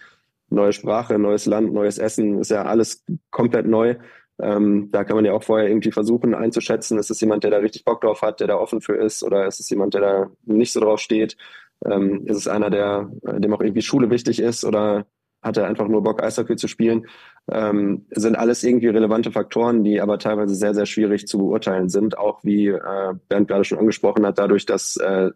neue 0.50 0.74
Sprache, 0.74 1.18
neues 1.18 1.46
Land, 1.46 1.74
neues 1.74 1.98
Essen, 1.98 2.40
ist 2.40 2.52
ja 2.52 2.64
alles 2.64 3.04
komplett 3.32 3.66
neu. 3.66 3.96
Ähm, 4.42 4.90
da 4.92 5.04
kann 5.04 5.16
man 5.16 5.26
ja 5.26 5.34
auch 5.34 5.44
vorher 5.44 5.70
irgendwie 5.70 5.92
versuchen 5.92 6.34
einzuschätzen, 6.34 6.98
ist 6.98 7.12
es 7.12 7.22
jemand, 7.22 7.44
der 7.44 7.52
da 7.52 7.58
richtig 7.58 7.86
Bock 7.86 8.02
drauf 8.02 8.22
hat, 8.22 8.40
der 8.40 8.48
da 8.48 8.58
offen 8.58 8.82
für 8.82 8.96
ist, 8.96 9.24
oder 9.24 9.48
ist 9.48 9.60
es 9.60 9.70
jemand, 9.70 9.94
der 9.94 10.02
da 10.02 10.32
nicht 10.44 10.74
so 10.74 10.80
drauf 10.80 11.00
steht? 11.00 11.38
Ähm, 11.86 12.26
ist 12.26 12.38
es 12.38 12.48
einer, 12.48 12.70
der 12.70 13.10
dem 13.24 13.54
auch 13.54 13.62
irgendwie 13.62 13.82
Schule 13.82 14.10
wichtig 14.10 14.40
ist 14.40 14.66
oder 14.66 15.06
hat 15.44 15.58
er 15.58 15.68
einfach 15.68 15.88
nur 15.88 16.04
Bock, 16.04 16.24
Eishockey 16.24 16.56
zu 16.56 16.68
spielen, 16.68 17.08
ähm, 17.52 18.06
sind 18.12 18.38
alles 18.38 18.64
irgendwie 18.64 18.88
relevante 18.88 19.32
Faktoren, 19.32 19.84
die 19.84 20.02
aber 20.02 20.20
teilweise 20.20 20.56
sehr, 20.56 20.74
sehr 20.74 20.86
schwierig 20.86 21.28
zu 21.28 21.38
beurteilen 21.38 21.90
sind, 21.90 22.18
auch 22.18 22.44
wie 22.44 22.68
äh, 22.68 23.14
Bernd 23.28 23.48
gerade 23.48 23.64
schon 23.64 23.80
angesprochen 23.80 24.26
hat, 24.26 24.40
dadurch, 24.40 24.66
dass 24.66 24.98
äh, 24.98 25.32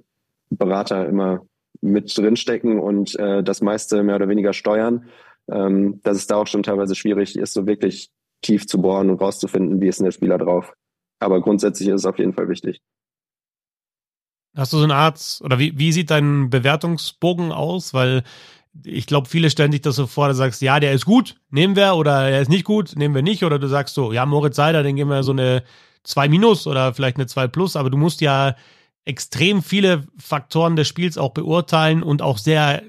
Berater 0.49 1.07
immer 1.07 1.45
mit 1.81 2.17
drinstecken 2.17 2.79
und 2.79 3.17
äh, 3.19 3.43
das 3.43 3.61
meiste 3.61 4.03
mehr 4.03 4.15
oder 4.15 4.29
weniger 4.29 4.53
steuern, 4.53 5.05
ähm, 5.49 5.99
dass 6.03 6.17
es 6.17 6.27
da 6.27 6.37
auch 6.37 6.47
schon 6.47 6.63
teilweise 6.63 6.95
schwierig 6.95 7.37
ist, 7.37 7.53
so 7.53 7.67
wirklich 7.67 8.09
tief 8.41 8.67
zu 8.67 8.81
bohren 8.81 9.09
und 9.09 9.21
rauszufinden, 9.21 9.81
wie 9.81 9.87
ist 9.87 9.99
denn 9.99 10.05
der 10.05 10.11
Spieler 10.11 10.37
drauf. 10.37 10.73
Aber 11.19 11.41
grundsätzlich 11.41 11.89
ist 11.89 12.01
es 12.01 12.05
auf 12.05 12.19
jeden 12.19 12.33
Fall 12.33 12.49
wichtig. 12.49 12.81
Hast 14.55 14.73
du 14.73 14.77
so 14.77 14.83
eine 14.83 14.95
Art, 14.95 15.39
oder 15.43 15.59
wie, 15.59 15.77
wie 15.77 15.91
sieht 15.91 16.09
dein 16.09 16.49
Bewertungsbogen 16.49 17.51
aus? 17.51 17.93
Weil 17.93 18.23
ich 18.85 19.07
glaube, 19.07 19.27
viele 19.27 19.49
stellen 19.49 19.71
sich 19.71 19.81
das 19.81 19.95
so 19.95 20.07
vor, 20.07 20.27
du 20.27 20.33
sagst, 20.33 20.61
ja, 20.61 20.79
der 20.79 20.93
ist 20.93 21.05
gut, 21.05 21.35
nehmen 21.49 21.75
wir, 21.75 21.95
oder 21.95 22.29
er 22.29 22.41
ist 22.41 22.49
nicht 22.49 22.65
gut, 22.65 22.95
nehmen 22.95 23.15
wir 23.15 23.21
nicht, 23.21 23.43
oder 23.43 23.59
du 23.59 23.67
sagst 23.67 23.95
so, 23.95 24.11
ja, 24.11 24.25
Moritz 24.25 24.55
Seider, 24.55 24.83
den 24.83 24.95
geben 24.95 25.09
wir 25.09 25.23
so 25.23 25.31
eine 25.31 25.63
2 26.03 26.29
minus 26.29 26.67
oder 26.67 26.93
vielleicht 26.93 27.17
eine 27.17 27.27
2 27.27 27.47
plus, 27.47 27.75
aber 27.75 27.89
du 27.89 27.97
musst 27.97 28.21
ja 28.21 28.55
extrem 29.05 29.61
viele 29.61 30.05
Faktoren 30.17 30.75
des 30.75 30.87
Spiels 30.87 31.17
auch 31.17 31.31
beurteilen 31.31 32.03
und 32.03 32.21
auch 32.21 32.37
sehr, 32.37 32.83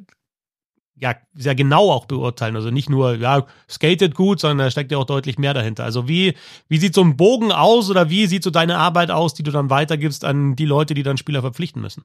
ja, 0.97 1.15
sehr 1.35 1.55
genau 1.55 1.93
auch 1.93 2.07
beurteilen. 2.07 2.57
Also 2.57 2.71
nicht 2.71 2.91
nur, 2.91 3.15
ja, 3.15 3.47
skatet 3.71 4.15
gut, 4.15 4.41
sondern 4.41 4.59
da 4.59 4.71
steckt 4.71 4.91
ja 4.91 4.99
auch 4.99 5.05
deutlich 5.05 5.39
mehr 5.39 5.55
dahinter. 5.55 5.85
Also 5.85 6.09
wie, 6.09 6.35
wie 6.69 6.79
sieht 6.79 6.95
so 6.95 7.03
ein 7.03 7.17
Bogen 7.17 7.53
aus 7.53 7.89
oder 7.89 8.11
wie 8.11 8.27
sieht 8.27 8.43
so 8.43 8.51
deine 8.51 8.79
Arbeit 8.79 9.13
aus, 9.13 9.35
die 9.35 9.45
du 9.45 9.53
dann 9.53 9.71
weitergibst 9.71 10.25
an 10.25 10.57
die 10.57 10.67
Leute, 10.67 10.95
die 10.95 11.05
dann 11.05 11.19
Spieler 11.19 11.41
verpflichten 11.41 11.81
müssen? 11.81 12.05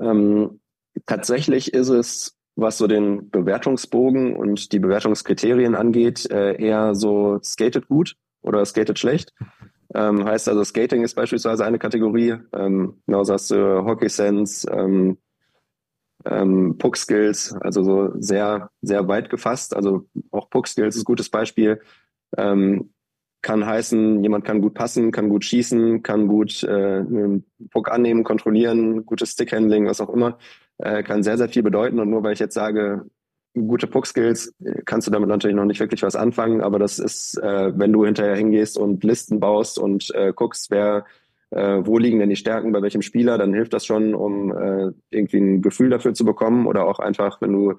Ähm, 0.00 0.60
Tatsächlich 1.06 1.72
ist 1.72 1.88
es, 1.88 2.36
was 2.54 2.78
so 2.78 2.86
den 2.86 3.30
Bewertungsbogen 3.30 4.36
und 4.36 4.72
die 4.72 4.78
Bewertungskriterien 4.78 5.74
angeht, 5.74 6.30
äh, 6.30 6.54
eher 6.62 6.94
so 6.94 7.40
skated 7.42 7.88
gut 7.88 8.16
oder 8.42 8.64
skated 8.64 8.98
schlecht. 8.98 9.32
Ähm, 9.94 10.24
heißt 10.24 10.48
also, 10.48 10.64
Skating 10.64 11.02
ist 11.02 11.14
beispielsweise 11.14 11.64
eine 11.64 11.78
Kategorie. 11.78 12.36
Ähm, 12.52 13.02
genauso 13.06 13.34
hast 13.34 13.50
du 13.50 13.84
Hockey 13.84 14.08
Sense, 14.08 14.70
ähm, 14.70 15.18
ähm, 16.24 16.78
Puck 16.78 16.96
Skills, 16.96 17.54
also 17.60 17.82
so 17.82 18.12
sehr, 18.18 18.70
sehr 18.80 19.08
weit 19.08 19.28
gefasst. 19.28 19.76
Also 19.76 20.06
auch 20.30 20.48
Puck 20.48 20.68
Skills 20.68 20.96
ist 20.96 21.02
ein 21.02 21.06
gutes 21.06 21.28
Beispiel. 21.28 21.80
Ähm, 22.36 22.92
kann 23.42 23.66
heißen, 23.66 24.22
jemand 24.22 24.44
kann 24.44 24.60
gut 24.60 24.74
passen, 24.74 25.10
kann 25.10 25.28
gut 25.28 25.44
schießen, 25.44 26.02
kann 26.04 26.28
gut 26.28 26.62
äh, 26.62 26.98
einen 27.00 27.44
Puck 27.70 27.90
annehmen, 27.90 28.22
kontrollieren, 28.22 29.04
gutes 29.04 29.32
Stickhandling, 29.32 29.86
was 29.86 30.00
auch 30.00 30.10
immer, 30.10 30.38
äh, 30.82 31.02
kann 31.02 31.22
sehr, 31.22 31.38
sehr 31.38 31.48
viel 31.48 31.62
bedeuten. 31.62 31.98
Und 31.98 32.10
nur 32.10 32.22
weil 32.22 32.34
ich 32.34 32.38
jetzt 32.38 32.54
sage, 32.54 33.06
gute 33.54 33.86
Puck-Skills, 33.86 34.54
kannst 34.84 35.06
du 35.06 35.10
damit 35.10 35.28
natürlich 35.28 35.56
noch 35.56 35.64
nicht 35.64 35.80
wirklich 35.80 36.02
was 36.02 36.16
anfangen, 36.16 36.60
aber 36.60 36.78
das 36.78 36.98
ist, 36.98 37.38
äh, 37.38 37.78
wenn 37.78 37.92
du 37.92 38.04
hinterher 38.04 38.36
hingehst 38.36 38.78
und 38.78 39.04
Listen 39.04 39.40
baust 39.40 39.78
und 39.78 40.14
äh, 40.14 40.32
guckst, 40.34 40.70
wer 40.70 41.04
äh, 41.50 41.84
wo 41.84 41.98
liegen 41.98 42.18
denn 42.18 42.30
die 42.30 42.36
Stärken 42.36 42.72
bei 42.72 42.80
welchem 42.80 43.02
Spieler, 43.02 43.36
dann 43.36 43.52
hilft 43.52 43.74
das 43.74 43.84
schon, 43.84 44.14
um 44.14 44.50
äh, 44.52 44.92
irgendwie 45.10 45.38
ein 45.38 45.62
Gefühl 45.62 45.90
dafür 45.90 46.14
zu 46.14 46.24
bekommen 46.24 46.66
oder 46.66 46.86
auch 46.86 46.98
einfach, 46.98 47.42
wenn 47.42 47.52
du 47.52 47.74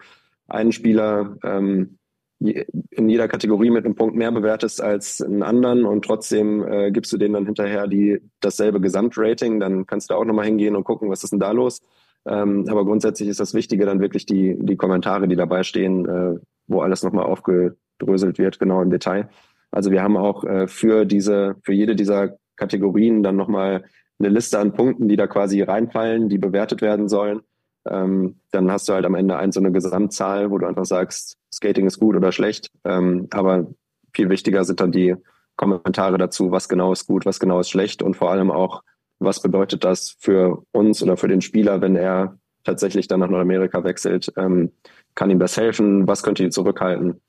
einen 0.47 0.71
Spieler 0.71 1.37
ähm, 1.43 1.97
in 2.39 3.09
jeder 3.09 3.27
Kategorie 3.27 3.69
mit 3.71 3.85
einem 3.85 3.95
Punkt 3.95 4.15
mehr 4.15 4.31
bewertest 4.31 4.81
als 4.81 5.21
einen 5.21 5.43
anderen 5.43 5.85
und 5.85 6.05
trotzdem 6.05 6.63
äh, 6.67 6.91
gibst 6.91 7.11
du 7.13 7.17
denen 7.17 7.33
dann 7.33 7.45
hinterher 7.45 7.87
die 7.87 8.19
dasselbe 8.41 8.79
Gesamtrating, 8.81 9.59
dann 9.59 9.87
kannst 9.87 10.09
du 10.09 10.15
auch 10.15 10.25
nochmal 10.25 10.45
hingehen 10.45 10.75
und 10.75 10.83
gucken, 10.83 11.09
was 11.09 11.23
ist 11.23 11.31
denn 11.31 11.39
da 11.39 11.51
los. 11.51 11.81
Ähm, 12.25 12.65
aber 12.69 12.85
grundsätzlich 12.85 13.29
ist 13.29 13.39
das 13.39 13.53
Wichtige 13.53 13.85
dann 13.85 13.99
wirklich 13.99 14.25
die, 14.25 14.57
die 14.59 14.77
Kommentare, 14.77 15.27
die 15.27 15.35
dabei 15.35 15.63
stehen, 15.63 16.05
äh, 16.05 16.39
wo 16.67 16.81
alles 16.81 17.03
nochmal 17.03 17.25
aufgedröselt 17.25 18.37
wird, 18.37 18.59
genau 18.59 18.81
im 18.81 18.89
Detail. 18.89 19.29
Also 19.71 19.91
wir 19.91 20.03
haben 20.03 20.17
auch 20.17 20.43
äh, 20.43 20.67
für 20.67 21.05
diese, 21.05 21.55
für 21.63 21.73
jede 21.73 21.95
dieser 21.95 22.37
Kategorien 22.55 23.23
dann 23.23 23.35
nochmal 23.35 23.83
eine 24.19 24.29
Liste 24.29 24.59
an 24.59 24.73
Punkten, 24.73 25.07
die 25.07 25.15
da 25.15 25.27
quasi 25.27 25.61
reinfallen, 25.61 26.29
die 26.29 26.37
bewertet 26.37 26.81
werden 26.81 27.09
sollen. 27.09 27.41
Ähm, 27.85 28.37
dann 28.51 28.71
hast 28.71 28.87
du 28.87 28.93
halt 28.93 29.05
am 29.05 29.15
Ende 29.15 29.35
ein, 29.35 29.51
so 29.51 29.59
eine 29.59 29.71
Gesamtzahl, 29.71 30.51
wo 30.51 30.57
du 30.57 30.67
einfach 30.67 30.85
sagst, 30.85 31.37
Skating 31.53 31.85
ist 31.85 31.99
gut 31.99 32.15
oder 32.15 32.31
schlecht. 32.31 32.71
Ähm, 32.85 33.27
aber 33.31 33.67
viel 34.13 34.29
wichtiger 34.29 34.63
sind 34.63 34.79
dann 34.79 34.91
die 34.91 35.15
Kommentare 35.55 36.17
dazu, 36.17 36.51
was 36.51 36.69
genau 36.69 36.91
ist 36.93 37.07
gut, 37.07 37.25
was 37.25 37.39
genau 37.39 37.59
ist 37.59 37.69
schlecht 37.69 38.01
und 38.01 38.15
vor 38.15 38.31
allem 38.31 38.51
auch, 38.51 38.83
was 39.23 39.41
bedeutet 39.41 39.83
das 39.83 40.15
für 40.19 40.63
uns 40.71 41.01
oder 41.01 41.17
für 41.17 41.27
den 41.27 41.41
Spieler, 41.41 41.81
wenn 41.81 41.95
er 41.95 42.37
tatsächlich 42.63 43.07
dann 43.07 43.19
nach 43.19 43.29
Nordamerika 43.29 43.83
wechselt. 43.83 44.31
Ähm, 44.37 44.71
kann 45.15 45.29
ihm 45.29 45.39
das 45.39 45.57
helfen? 45.57 46.07
Was 46.07 46.23
könnte 46.23 46.43
ihn 46.43 46.51
zurückhalten? 46.51 47.21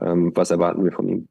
Ähm, 0.00 0.32
was 0.34 0.50
erwarten 0.50 0.84
wir 0.84 0.92
von 0.92 1.08
ihm? 1.08 1.28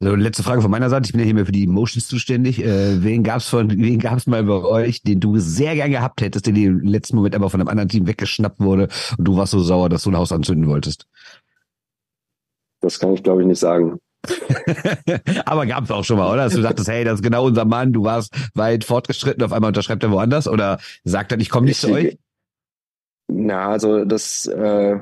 Also 0.00 0.16
letzte 0.16 0.42
Frage 0.42 0.60
von 0.60 0.70
meiner 0.70 0.90
Seite. 0.90 1.06
Ich 1.06 1.12
bin 1.12 1.20
ja 1.20 1.24
hier 1.24 1.34
mehr 1.34 1.46
für 1.46 1.52
die 1.52 1.64
Emotions 1.64 2.08
zuständig. 2.08 2.62
Äh, 2.62 3.02
wen 3.02 3.22
gab's 3.22 3.48
von, 3.48 3.70
wen 3.70 3.98
gab's 3.98 4.26
mal 4.26 4.44
bei 4.44 4.62
euch, 4.62 5.02
den 5.02 5.20
du 5.20 5.38
sehr 5.38 5.74
gern 5.74 5.90
gehabt 5.90 6.20
hättest, 6.20 6.46
den 6.46 6.56
im 6.56 6.80
letzten 6.80 7.16
Moment 7.16 7.34
aber 7.34 7.48
von 7.48 7.60
einem 7.60 7.68
anderen 7.68 7.88
Team 7.88 8.06
weggeschnappt 8.06 8.60
wurde 8.60 8.88
und 9.16 9.24
du 9.24 9.36
warst 9.36 9.52
so 9.52 9.60
sauer, 9.60 9.88
dass 9.88 10.02
du 10.02 10.10
ein 10.10 10.16
Haus 10.16 10.32
anzünden 10.32 10.68
wolltest? 10.68 11.06
Das 12.80 12.98
kann 12.98 13.14
ich 13.14 13.22
glaube 13.22 13.42
ich 13.42 13.48
nicht 13.48 13.60
sagen. 13.60 13.98
aber 15.44 15.66
gab's 15.66 15.90
auch 15.90 16.04
schon 16.04 16.18
mal, 16.18 16.32
oder? 16.32 16.44
Dass 16.44 16.54
du 16.54 16.62
dachtest, 16.62 16.88
hey, 16.88 17.04
das 17.04 17.16
ist 17.16 17.22
genau 17.22 17.46
unser 17.46 17.64
Mann, 17.64 17.92
du 17.92 18.04
warst 18.04 18.34
weit 18.54 18.84
fortgeschritten, 18.84 19.42
auf 19.42 19.52
einmal 19.52 19.68
unterschreibt 19.68 20.02
er 20.02 20.10
woanders 20.10 20.48
oder 20.48 20.78
sagt 21.04 21.32
er, 21.32 21.40
ich 21.40 21.50
komme 21.50 21.66
nicht 21.66 21.82
ich, 21.82 21.88
zu 21.88 21.94
euch? 21.94 22.18
Na, 23.28 23.70
also 23.70 24.04
das 24.04 24.46
äh, 24.46 24.98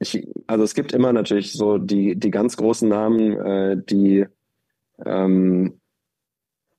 ich, 0.00 0.26
also 0.46 0.64
es 0.64 0.74
gibt 0.74 0.92
immer 0.92 1.12
natürlich 1.12 1.52
so 1.52 1.78
die, 1.78 2.16
die 2.16 2.30
ganz 2.30 2.56
großen 2.56 2.88
Namen, 2.88 3.36
äh, 3.38 3.76
die 3.76 4.26
ähm, 5.04 5.78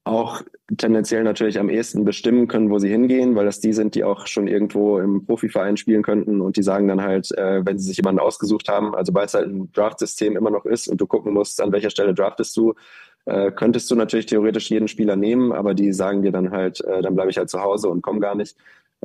auch 0.04 0.42
tendenziell 0.78 1.24
natürlich 1.24 1.60
am 1.60 1.70
ehesten 1.70 2.06
bestimmen 2.06 2.48
können, 2.48 2.70
wo 2.70 2.80
sie 2.80 2.90
hingehen, 2.90 3.36
weil 3.36 3.46
das 3.46 3.60
die 3.60 3.74
sind, 3.74 3.96
die 3.96 4.04
auch 4.04 4.28
schon 4.28 4.48
irgendwo 4.48 5.00
im 5.00 5.26
Profiverein 5.26 5.78
spielen 5.78 6.04
könnten 6.04 6.42
und 6.42 6.56
die 6.56 6.64
sagen 6.64 6.88
dann 6.88 7.02
halt, 7.02 7.32
äh, 7.38 7.66
wenn 7.66 7.78
sie 7.78 7.88
sich 7.88 7.98
jemanden 7.98 8.20
ausgesucht 8.20 8.70
haben, 8.70 8.96
also 8.96 9.14
weil 9.14 9.26
es 9.26 9.34
halt 9.34 9.48
ein 9.48 9.72
Draft-System 9.74 10.38
immer 10.38 10.50
noch 10.50 10.66
ist 10.66 10.88
und 10.88 11.02
du 11.02 11.08
gucken 11.08 11.34
musst, 11.34 11.62
an 11.62 11.72
welcher 11.72 11.90
Stelle 11.90 12.14
draftest 12.14 12.56
du, 12.56 12.74
äh, 13.26 13.52
könntest 13.52 13.92
du 13.92 13.96
natürlich 13.96 14.28
theoretisch 14.28 14.70
jeden 14.70 14.88
Spieler 14.88 15.16
nehmen, 15.16 15.52
aber 15.52 15.74
die 15.74 15.92
sagen 15.94 16.22
dir 16.22 16.32
dann 16.32 16.52
halt, 16.52 16.82
äh, 16.86 17.02
dann 17.02 17.16
bleibe 17.16 17.30
ich 17.30 17.38
halt 17.38 17.50
zu 17.50 17.62
Hause 17.62 17.90
und 17.90 18.02
komme 18.02 18.20
gar 18.20 18.36
nicht 18.36 18.56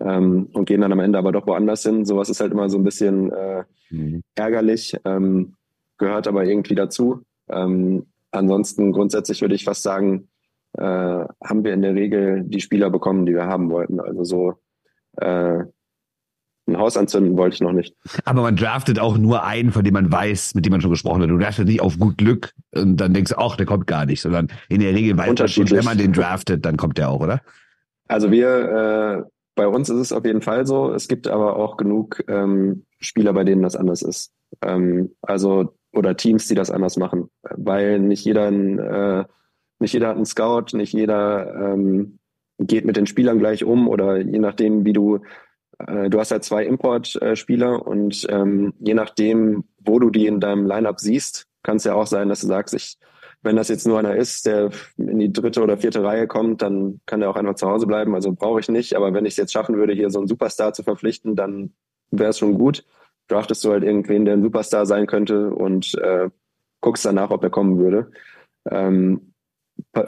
ähm, 0.00 0.48
und 0.52 0.66
gehen 0.66 0.80
dann 0.80 0.92
am 0.92 1.00
Ende 1.00 1.18
aber 1.18 1.32
doch 1.32 1.46
woanders 1.46 1.82
hin. 1.82 2.04
Sowas 2.04 2.28
ist 2.28 2.40
halt 2.40 2.52
immer 2.52 2.68
so 2.68 2.78
ein 2.78 2.84
bisschen 2.84 3.32
äh, 3.32 3.64
mhm. 3.90 4.22
ärgerlich, 4.34 4.96
ähm, 5.04 5.54
gehört 5.98 6.28
aber 6.28 6.44
irgendwie 6.44 6.74
dazu. 6.74 7.22
Ähm, 7.48 8.06
ansonsten 8.30 8.92
grundsätzlich 8.92 9.40
würde 9.40 9.54
ich 9.54 9.64
fast 9.64 9.82
sagen, 9.82 10.28
äh, 10.76 11.26
haben 11.44 11.64
wir 11.64 11.72
in 11.72 11.82
der 11.82 11.94
Regel 11.94 12.42
die 12.44 12.60
Spieler 12.60 12.90
bekommen, 12.90 13.26
die 13.26 13.34
wir 13.34 13.46
haben 13.46 13.70
wollten. 13.70 14.00
Also 14.00 14.24
so 14.24 14.54
äh, 15.16 15.64
ein 16.68 16.78
Haus 16.78 16.96
anzünden 16.96 17.36
wollte 17.38 17.54
ich 17.54 17.60
noch 17.60 17.72
nicht. 17.72 17.94
Aber 18.24 18.42
man 18.42 18.56
draftet 18.56 18.98
auch 18.98 19.16
nur 19.18 19.44
einen, 19.44 19.70
von 19.70 19.84
dem 19.84 19.94
man 19.94 20.10
weiß, 20.10 20.54
mit 20.54 20.66
dem 20.66 20.72
man 20.72 20.80
schon 20.80 20.90
gesprochen 20.90 21.22
hat. 21.22 21.30
Du 21.30 21.38
draftet 21.38 21.68
nicht 21.68 21.80
auf 21.80 21.98
gut 21.98 22.18
Glück 22.18 22.52
und 22.74 22.96
dann 22.96 23.14
denkst 23.14 23.32
du, 23.32 23.38
ach, 23.38 23.56
der 23.56 23.66
kommt 23.66 23.86
gar 23.86 24.04
nicht, 24.04 24.20
sondern 24.20 24.48
in 24.68 24.80
der 24.80 24.94
Regel 24.94 25.16
weiß 25.16 25.38
man 25.38 25.48
schon, 25.48 25.70
wenn 25.70 25.84
man 25.84 25.98
den 25.98 26.12
draftet, 26.12 26.64
dann 26.64 26.76
kommt 26.76 26.98
der 26.98 27.10
auch, 27.10 27.20
oder? 27.20 27.40
Also 28.08 28.30
wir 28.30 29.24
äh, 29.26 29.30
bei 29.56 29.66
uns 29.66 29.88
ist 29.88 29.98
es 29.98 30.12
auf 30.12 30.24
jeden 30.24 30.42
Fall 30.42 30.66
so. 30.66 30.92
Es 30.92 31.08
gibt 31.08 31.26
aber 31.26 31.56
auch 31.56 31.76
genug 31.76 32.22
ähm, 32.28 32.84
Spieler, 33.00 33.32
bei 33.32 33.42
denen 33.42 33.62
das 33.62 33.74
anders 33.74 34.02
ist. 34.02 34.32
Ähm, 34.62 35.14
also 35.22 35.74
oder 35.92 36.16
Teams, 36.16 36.46
die 36.46 36.54
das 36.54 36.70
anders 36.70 36.96
machen, 36.96 37.30
weil 37.42 37.98
nicht 37.98 38.24
jeder, 38.24 38.48
äh, 38.48 39.24
nicht 39.78 39.92
jeder 39.92 40.08
hat 40.08 40.16
einen 40.16 40.26
Scout, 40.26 40.76
nicht 40.76 40.92
jeder 40.92 41.72
ähm, 41.72 42.18
geht 42.58 42.84
mit 42.84 42.96
den 42.96 43.06
Spielern 43.06 43.38
gleich 43.38 43.64
um 43.64 43.88
oder 43.88 44.18
je 44.18 44.38
nachdem, 44.38 44.84
wie 44.84 44.92
du 44.92 45.20
äh, 45.78 46.08
du 46.08 46.18
hast 46.18 46.30
halt 46.30 46.44
zwei 46.44 46.64
Import-Spieler 46.64 47.86
und 47.86 48.26
ähm, 48.30 48.72
je 48.78 48.94
nachdem, 48.94 49.64
wo 49.78 49.98
du 49.98 50.10
die 50.10 50.26
in 50.26 50.40
deinem 50.40 50.66
Lineup 50.66 51.00
siehst, 51.00 51.46
kann 51.62 51.76
es 51.76 51.84
ja 51.84 51.94
auch 51.94 52.06
sein, 52.06 52.28
dass 52.28 52.40
du 52.40 52.46
sagst, 52.46 52.74
ich 52.74 52.98
wenn 53.46 53.56
das 53.56 53.68
jetzt 53.68 53.86
nur 53.86 53.98
einer 53.98 54.16
ist, 54.16 54.46
der 54.46 54.70
in 54.96 55.18
die 55.18 55.32
dritte 55.32 55.62
oder 55.62 55.78
vierte 55.78 56.02
Reihe 56.02 56.26
kommt, 56.26 56.62
dann 56.62 57.00
kann 57.06 57.22
er 57.22 57.30
auch 57.30 57.36
einfach 57.36 57.54
zu 57.54 57.68
Hause 57.68 57.86
bleiben. 57.86 58.14
Also 58.14 58.32
brauche 58.32 58.60
ich 58.60 58.68
nicht. 58.68 58.94
Aber 58.94 59.14
wenn 59.14 59.24
ich 59.24 59.34
es 59.34 59.36
jetzt 59.36 59.52
schaffen 59.52 59.76
würde, 59.76 59.92
hier 59.92 60.10
so 60.10 60.18
einen 60.18 60.28
Superstar 60.28 60.72
zu 60.72 60.82
verpflichten, 60.82 61.36
dann 61.36 61.72
wäre 62.10 62.30
es 62.30 62.38
schon 62.38 62.58
gut. 62.58 62.84
Draftest 63.28 63.64
du 63.64 63.72
halt 63.72 63.84
irgendwen, 63.84 64.24
der 64.24 64.34
ein 64.34 64.42
Superstar 64.42 64.84
sein 64.84 65.06
könnte 65.06 65.50
und 65.50 65.94
äh, 65.94 66.28
guckst 66.80 67.04
danach, 67.04 67.30
ob 67.30 67.42
er 67.42 67.50
kommen 67.50 67.78
würde. 67.78 68.10
Ähm, 68.68 69.32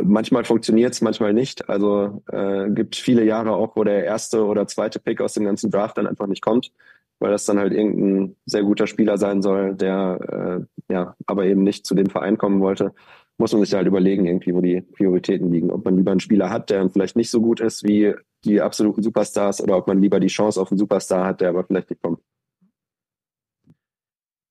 manchmal 0.03 0.45
funktioniert 0.45 0.95
es, 0.95 1.01
manchmal 1.01 1.33
nicht. 1.33 1.69
Also 1.69 2.23
äh, 2.31 2.71
gibt 2.71 2.97
viele 2.97 3.25
Jahre 3.25 3.53
auch, 3.53 3.77
wo 3.77 3.85
der 3.85 4.05
erste 4.05 4.45
oder 4.45 4.67
zweite 4.67 4.99
Pick 4.99 5.21
aus 5.21 5.35
dem 5.35 5.45
ganzen 5.45 5.71
Draft 5.71 5.99
dann 5.99 6.07
einfach 6.07 6.27
nicht 6.27 6.43
kommt, 6.43 6.73
weil 7.19 7.31
das 7.31 7.45
dann 7.45 7.59
halt 7.59 7.73
irgendein 7.73 8.37
sehr 8.47 8.63
guter 8.63 8.87
Spieler 8.87 9.19
sein 9.19 9.43
soll, 9.43 9.75
der 9.75 10.67
äh, 10.89 10.93
ja 10.93 11.17
aber 11.27 11.47
eben 11.47 11.63
nicht 11.63 11.87
zu 11.87 11.95
dem 11.95 12.11
Verein 12.11 12.39
kommen 12.39 12.61
wollte 12.61 12.93
muss 13.39 13.53
man 13.53 13.65
sich 13.65 13.73
halt 13.73 13.87
überlegen, 13.87 14.27
irgendwie, 14.27 14.55
wo 14.55 14.61
die 14.61 14.81
Prioritäten 14.81 15.51
liegen. 15.51 15.71
Ob 15.71 15.85
man 15.85 15.97
lieber 15.97 16.11
einen 16.11 16.21
Spieler 16.21 16.51
hat, 16.51 16.71
der 16.71 16.91
vielleicht 16.91 17.17
nicht 17.17 17.31
so 17.31 17.41
gut 17.41 17.61
ist 17.61 17.85
wie 17.85 18.15
die 18.45 18.61
absoluten 18.61 19.03
Superstars 19.03 19.63
oder 19.63 19.77
ob 19.77 19.87
man 19.87 20.03
lieber 20.03 20.21
die 20.21 20.27
Chance 20.27 20.61
auf 20.61 20.71
einen 20.71 20.79
Superstar 20.79 21.25
hat, 21.25 21.41
der 21.41 21.51
aber 21.51 21.65
vielleicht 21.65 21.91
nicht 21.91 22.03
kommt. 22.03 22.21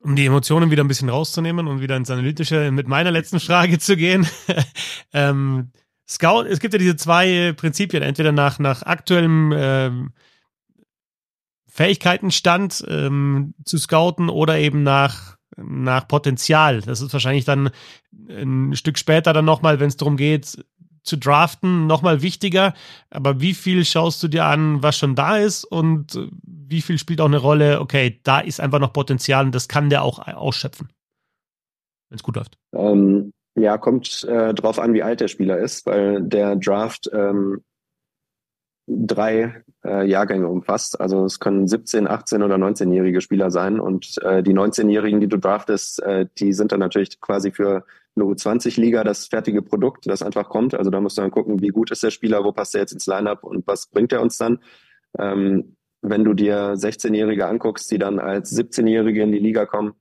Um 0.08 0.16
die 0.16 0.26
Emotionen 0.26 0.72
wieder 0.72 0.86
ein 0.86 0.88
bisschen 0.88 1.10
rauszunehmen 1.10 1.68
und 1.68 1.82
wieder 1.82 1.98
ins 1.98 2.10
Analytische 2.10 2.72
mit 2.72 2.88
meiner 2.88 3.12
letzten 3.12 3.42
Frage 3.42 3.78
zu 3.78 3.98
gehen. 3.98 4.26
ähm, 5.14 5.72
Scout, 6.08 6.44
es 6.44 6.62
gibt 6.62 6.74
ja 6.74 6.78
diese 6.78 6.96
zwei 6.96 7.52
Prinzipien, 7.52 8.02
entweder 8.02 8.32
nach, 8.32 8.58
nach 8.58 8.84
aktuellem 8.84 9.54
ähm, 9.54 10.14
Fähigkeitenstand 11.68 12.86
ähm, 12.88 13.54
zu 13.66 13.78
scouten 13.78 14.30
oder 14.30 14.58
eben 14.58 14.82
nach 14.84 15.36
nach 15.58 16.08
Potenzial. 16.08 16.82
Das 16.82 17.02
ist 17.02 17.12
wahrscheinlich 17.12 17.44
dann 17.44 17.72
ein 18.30 18.76
Stück 18.76 18.98
später 18.98 19.34
dann 19.34 19.44
nochmal, 19.44 19.82
wenn 19.82 19.88
es 19.88 19.98
darum 19.98 20.16
geht, 20.16 20.64
zu 21.08 21.18
draften, 21.18 21.88
nochmal 21.88 22.22
wichtiger. 22.22 22.74
Aber 23.10 23.40
wie 23.42 23.54
viel 23.54 23.86
schaust 23.86 24.22
du 24.22 24.28
dir 24.28 24.46
an, 24.46 24.84
was 24.84 24.98
schon 24.98 25.16
da 25.16 25.38
ist 25.38 25.64
und 25.64 26.30
wie 26.44 26.82
viel 26.82 26.98
spielt 26.98 27.22
auch 27.22 27.26
eine 27.26 27.38
Rolle, 27.38 27.80
okay, 27.80 28.20
da 28.24 28.40
ist 28.40 28.60
einfach 28.60 28.80
noch 28.80 28.94
Potenzial 28.94 29.46
und 29.46 29.56
das 29.56 29.68
kann 29.68 29.90
der 29.90 30.04
auch 30.04 30.20
ausschöpfen, 30.20 30.90
wenn 32.10 32.18
es 32.18 32.24
gut 32.24 32.36
läuft? 32.36 32.58
Ähm, 32.76 33.32
ja, 33.56 33.78
kommt 33.78 34.24
äh, 34.26 34.54
drauf 34.54 34.80
an, 34.80 34.94
wie 34.94 35.04
alt 35.04 35.20
der 35.20 35.28
Spieler 35.30 35.58
ist, 35.58 35.86
weil 35.86 36.22
der 36.22 36.56
Draft 36.56 37.10
ähm, 37.12 37.64
drei 38.88 39.64
äh, 39.84 40.08
Jahrgänge 40.08 40.48
umfasst. 40.48 41.00
Also 41.00 41.26
es 41.26 41.40
können 41.40 41.68
17, 41.68 42.08
18 42.08 42.44
oder 42.44 42.56
19-jährige 42.56 43.22
Spieler 43.22 43.52
sein. 43.52 43.80
Und 43.80 44.18
äh, 44.24 44.42
die 44.44 44.54
19-jährigen, 44.54 45.20
die 45.20 45.28
du 45.28 45.38
draftest, 45.38 46.02
äh, 46.04 46.28
die 46.38 46.54
sind 46.54 46.72
dann 46.72 46.80
natürlich 46.80 47.20
quasi 47.20 47.52
für 47.52 47.86
eine 48.18 48.26
U20-Liga 48.26 49.04
das 49.04 49.28
fertige 49.28 49.62
Produkt, 49.62 50.08
das 50.08 50.22
einfach 50.22 50.50
kommt. 50.50 50.76
Also 50.76 50.92
da 50.92 51.00
musst 51.00 51.18
du 51.18 51.22
dann 51.22 51.32
gucken, 51.32 51.62
wie 51.62 51.70
gut 51.70 51.92
ist 51.92 52.04
der 52.04 52.12
Spieler, 52.12 52.44
wo 52.44 52.52
passt 52.52 52.76
er 52.76 52.82
jetzt 52.82 52.92
ins 52.92 53.08
Lineup 53.08 53.44
und 53.44 53.66
was 53.68 53.88
bringt 53.88 54.12
er 54.12 54.22
uns 54.22 54.38
dann. 54.38 54.60
Ähm, 55.18 55.78
wenn 56.02 56.24
du 56.24 56.34
dir 56.34 56.74
16-Jährige 56.74 57.48
anguckst, 57.48 57.90
die 57.92 57.98
dann 57.98 58.20
als 58.20 58.56
17-Jährige 58.58 59.24
in 59.24 59.32
die 59.32 59.40
Liga 59.40 59.66
kommen, 59.66 59.94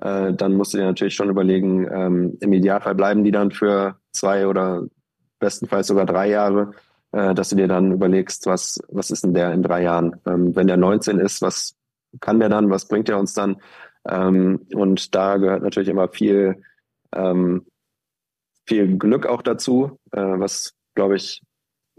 äh, 0.00 0.32
dann 0.32 0.54
musst 0.54 0.74
du 0.74 0.78
dir 0.78 0.84
natürlich 0.84 1.14
schon 1.14 1.30
überlegen, 1.30 1.88
ähm, 1.92 2.38
im 2.40 2.52
Idealfall 2.52 2.94
bleiben 2.94 3.24
die 3.24 3.32
dann 3.32 3.50
für 3.50 3.96
zwei 4.12 4.46
oder 4.46 4.84
bestenfalls 5.38 5.88
sogar 5.88 6.06
drei 6.06 6.30
Jahre 6.30 6.72
äh, 7.14 7.34
dass 7.34 7.50
du 7.50 7.56
dir 7.56 7.68
dann 7.68 7.92
überlegst, 7.92 8.46
was, 8.46 8.80
was 8.88 9.10
ist 9.10 9.24
denn 9.24 9.34
der 9.34 9.52
in 9.52 9.62
drei 9.62 9.82
Jahren? 9.82 10.16
Ähm, 10.26 10.56
wenn 10.56 10.66
der 10.66 10.76
19 10.76 11.20
ist, 11.20 11.42
was 11.42 11.76
kann 12.20 12.40
der 12.40 12.48
dann, 12.48 12.70
was 12.70 12.88
bringt 12.88 13.08
er 13.08 13.18
uns 13.18 13.34
dann? 13.34 13.56
Ähm, 14.08 14.66
und 14.74 15.14
da 15.14 15.36
gehört 15.36 15.62
natürlich 15.62 15.88
immer 15.88 16.08
viel, 16.08 16.62
ähm, 17.14 17.66
viel 18.66 18.98
Glück 18.98 19.26
auch 19.26 19.42
dazu, 19.42 19.98
äh, 20.12 20.20
was, 20.20 20.74
glaube 20.94 21.16
ich, 21.16 21.42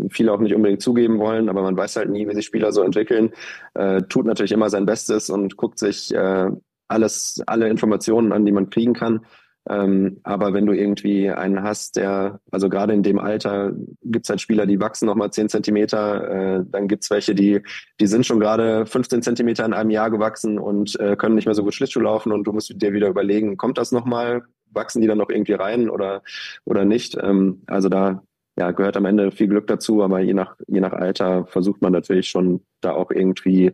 viele 0.10 0.34
auch 0.34 0.40
nicht 0.40 0.54
unbedingt 0.54 0.82
zugeben 0.82 1.20
wollen, 1.20 1.50
aber 1.50 1.62
man 1.62 1.78
weiß 1.78 1.96
halt 1.96 2.10
nie, 2.10 2.28
wie 2.28 2.36
sich 2.36 2.46
Spieler 2.46 2.72
so 2.72 2.82
entwickeln. 2.82 3.32
Äh, 3.76 4.02
tut 4.04 4.26
natürlich 4.26 4.52
immer 4.52 4.70
sein 4.70 4.86
Bestes 4.86 5.30
und 5.30 5.56
guckt 5.58 5.80
sich 5.80 6.14
äh, 6.14 6.50
alles, 6.88 7.42
alle 7.48 7.70
Informationen 7.70 8.32
an, 8.32 8.46
die 8.46 8.52
man 8.52 8.70
kriegen 8.70 8.94
kann. 8.94 9.26
Ähm, 9.68 10.20
aber 10.24 10.54
wenn 10.54 10.68
du 10.68 10.74
irgendwie 10.74 11.32
einen 11.32 11.64
hast, 11.64 11.96
der, 11.96 12.40
also 12.52 12.70
gerade 12.70 12.94
in 12.94 13.02
dem 13.02 13.18
Alter 13.18 13.74
gibt's 14.04 14.30
halt 14.30 14.40
Spieler, 14.40 14.68
die 14.68 14.80
wachsen 14.80 15.08
nochmal 15.08 15.32
zehn 15.32 15.50
Zentimeter, 15.50 16.60
äh, 16.60 16.64
dann 16.70 16.88
gibt's 16.88 17.10
welche, 17.10 17.34
die, 17.34 17.62
die 18.00 18.06
sind 18.06 18.28
schon 18.28 18.40
gerade 18.40 18.86
15 18.86 19.24
Zentimeter 19.24 19.66
in 19.66 19.74
einem 19.74 19.90
Jahr 19.90 20.12
gewachsen 20.12 20.60
und 20.60 21.00
äh, 21.00 21.16
können 21.16 21.34
nicht 21.34 21.46
mehr 21.46 21.56
so 21.56 21.64
gut 21.64 21.74
Schlittschuh 21.74 22.00
laufen 22.00 22.32
und 22.32 22.44
du 22.44 22.52
musst 22.52 22.80
dir 22.80 22.94
wieder 22.94 23.08
überlegen, 23.08 23.58
kommt 23.58 23.80
das 23.80 23.92
nochmal? 23.92 24.44
Wachsen 24.76 25.02
die 25.02 25.08
dann 25.08 25.18
noch 25.18 25.30
irgendwie 25.30 25.54
rein 25.54 25.90
oder, 25.90 26.22
oder 26.66 26.86
nicht? 26.86 27.18
Ähm, 27.22 27.62
also 27.68 27.90
da 27.90 28.24
ja, 28.58 28.72
gehört 28.72 28.98
am 28.98 29.06
Ende 29.06 29.32
viel 29.32 29.48
Glück 29.48 29.68
dazu, 29.68 30.04
aber 30.04 30.20
je 30.20 30.34
nach, 30.34 30.56
je 30.68 30.80
nach 30.80 30.94
Alter 30.94 31.46
versucht 31.46 31.82
man 31.82 31.92
natürlich 31.92 32.30
schon 32.30 32.62
da 32.82 32.92
auch 32.92 33.12
irgendwie 33.12 33.74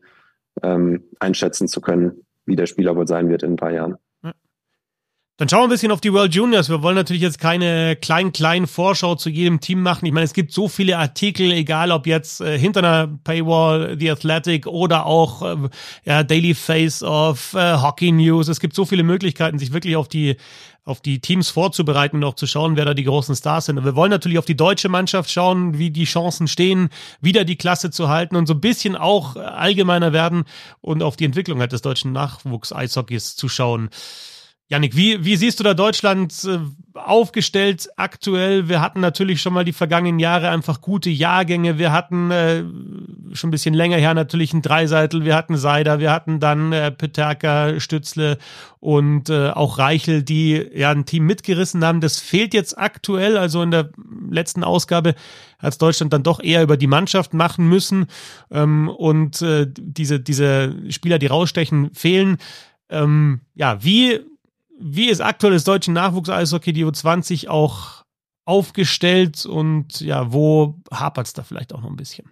ähm, 0.64 1.04
einschätzen 1.20 1.68
zu 1.68 1.82
können, 1.82 2.26
wie 2.46 2.56
der 2.56 2.66
Spieler 2.66 2.96
wohl 2.96 3.08
sein 3.08 3.30
wird 3.30 3.44
in 3.44 3.54
ein 3.54 3.58
paar 3.58 3.72
Jahren. 3.72 3.98
Dann 5.42 5.50
schauen 5.50 5.62
wir 5.62 5.64
ein 5.64 5.70
bisschen 5.72 5.92
auf 5.92 6.02
die 6.02 6.14
World 6.14 6.36
Juniors. 6.36 6.70
Wir 6.70 6.84
wollen 6.84 6.96
natürlich 6.96 7.24
jetzt 7.24 7.40
keine 7.40 7.96
kleinen, 7.96 8.32
kleinen 8.32 8.68
Vorschau 8.68 9.16
zu 9.16 9.28
jedem 9.28 9.60
Team 9.60 9.82
machen. 9.82 10.06
Ich 10.06 10.12
meine, 10.12 10.26
es 10.26 10.34
gibt 10.34 10.52
so 10.52 10.68
viele 10.68 11.00
Artikel, 11.00 11.52
egal 11.52 11.92
ob 11.92 12.06
jetzt 12.06 12.42
äh, 12.42 12.60
hinter 12.60 12.82
einer 12.82 13.08
Paywall, 13.24 13.98
The 14.00 14.12
Athletic 14.12 14.68
oder 14.68 15.08
auch 15.08 15.42
äh, 15.42 15.70
ja, 16.06 16.22
Daily 16.22 16.54
Face 16.54 17.02
of 17.02 17.56
äh, 17.56 17.78
Hockey 17.78 18.12
News. 18.12 18.50
Es 18.50 18.60
gibt 18.60 18.76
so 18.76 18.86
viele 18.86 19.02
Möglichkeiten, 19.02 19.58
sich 19.58 19.74
wirklich 19.74 19.96
auf 19.96 20.08
die 20.08 20.38
auf 20.86 21.02
die 21.02 21.20
Teams 21.22 21.50
vorzubereiten 21.50 22.18
und 22.18 22.24
auch 22.24 22.36
zu 22.36 22.46
schauen, 22.46 22.76
wer 22.76 22.86
da 22.86 22.94
die 22.94 23.06
großen 23.06 23.36
Stars 23.36 23.66
sind. 23.66 23.80
Und 23.80 23.86
wir 23.86 23.96
wollen 23.96 24.12
natürlich 24.12 24.38
auf 24.38 24.46
die 24.46 24.56
deutsche 24.56 24.90
Mannschaft 24.90 25.32
schauen, 25.32 25.80
wie 25.80 25.90
die 25.90 26.06
Chancen 26.06 26.48
stehen, 26.48 26.90
wieder 27.20 27.46
die 27.46 27.56
Klasse 27.56 27.90
zu 27.90 28.10
halten 28.10 28.36
und 28.36 28.46
so 28.46 28.54
ein 28.54 28.62
bisschen 28.62 28.96
auch 28.96 29.36
allgemeiner 29.38 30.14
werden 30.14 30.44
und 30.82 31.02
auf 31.02 31.16
die 31.16 31.26
Entwicklung 31.26 31.60
halt 31.62 31.72
des 31.72 31.82
deutschen 31.82 32.12
Nachwuchs-Eishockeys 32.12 33.36
zu 33.36 33.50
schauen. 33.50 33.90
Janik, 34.72 34.96
wie, 34.96 35.26
wie 35.26 35.36
siehst 35.36 35.60
du 35.60 35.66
da 35.66 35.74
Deutschland 35.74 36.34
äh, 36.46 36.60
aufgestellt 36.98 37.90
aktuell? 37.98 38.70
Wir 38.70 38.80
hatten 38.80 39.02
natürlich 39.02 39.42
schon 39.42 39.52
mal 39.52 39.66
die 39.66 39.74
vergangenen 39.74 40.18
Jahre 40.18 40.50
einfach 40.50 40.80
gute 40.80 41.10
Jahrgänge. 41.10 41.78
Wir 41.78 41.92
hatten 41.92 42.32
äh, 42.32 42.64
schon 43.34 43.50
ein 43.50 43.52
bisschen 43.52 43.74
länger 43.74 43.98
her 43.98 44.14
natürlich 44.14 44.54
einen 44.54 44.62
Dreiseitel. 44.62 45.26
Wir 45.26 45.36
hatten 45.36 45.58
Seider, 45.58 46.00
wir 46.00 46.10
hatten 46.14 46.40
dann 46.40 46.72
äh, 46.72 46.90
Peterka, 46.90 47.82
Stützle 47.82 48.38
und 48.80 49.30
äh, 49.30 49.50
auch 49.50 49.78
Reichel, 49.78 50.24
die 50.24 50.66
ja 50.74 50.92
ein 50.92 51.06
Team 51.06 51.26
mitgerissen 51.26 51.84
haben. 51.84 52.00
Das 52.00 52.22
fehlt 52.22 52.54
jetzt 52.54 52.78
aktuell. 52.78 53.36
Also 53.36 53.62
in 53.64 53.72
der 53.72 53.90
letzten 54.30 54.64
Ausgabe 54.64 55.16
hat 55.60 55.82
Deutschland 55.82 56.14
dann 56.14 56.24
doch 56.24 56.42
eher 56.42 56.64
über 56.64 56.78
die 56.78 56.88
Mannschaft 56.88 57.34
machen 57.34 57.68
müssen. 57.68 58.06
Ähm, 58.50 58.88
und 58.88 59.42
äh, 59.42 59.68
diese, 59.70 60.22
diese 60.22 60.78
Spieler, 60.92 61.20
die 61.20 61.28
rausstechen, 61.28 61.94
fehlen. 61.94 62.38
Ähm, 62.90 63.42
ja, 63.54 63.84
wie 63.84 64.22
wie 64.82 65.10
ist 65.10 65.22
aktuell 65.22 65.54
das 65.54 65.64
deutsche 65.64 65.92
Nachwuchs-Eishockey, 65.92 66.74
die 66.74 66.86
U20 66.86 67.48
auch 67.48 68.04
aufgestellt 68.46 69.46
und 69.46 70.02
ja, 70.02 70.34
wo 70.34 70.76
hapert 70.92 71.28
es 71.28 71.34
da 71.34 71.44
vielleicht 71.44 71.74
auch 71.74 71.82
noch 71.82 71.90
ein 71.90 71.96
bisschen? 71.96 72.32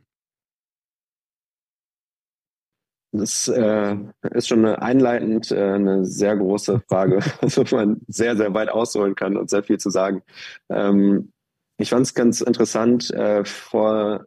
Das 3.12 3.48
äh, 3.48 3.98
ist 4.34 4.48
schon 4.48 4.66
eine 4.66 4.82
einleitend 4.82 5.52
äh, 5.52 5.74
eine 5.74 6.06
sehr 6.06 6.36
große 6.38 6.82
Frage, 6.88 7.20
also 7.42 7.64
man 7.72 8.02
sehr, 8.08 8.38
sehr 8.38 8.54
weit 8.54 8.70
ausholen 8.70 9.16
kann 9.16 9.38
und 9.38 9.50
sehr 9.50 9.64
viel 9.64 9.80
zu 9.80 9.90
sagen. 9.90 10.22
Ähm, 10.70 11.32
ich 11.78 11.90
fand 11.90 12.06
es 12.06 12.14
ganz 12.14 12.42
interessant, 12.42 13.10
äh, 13.12 13.46
vor 13.46 14.26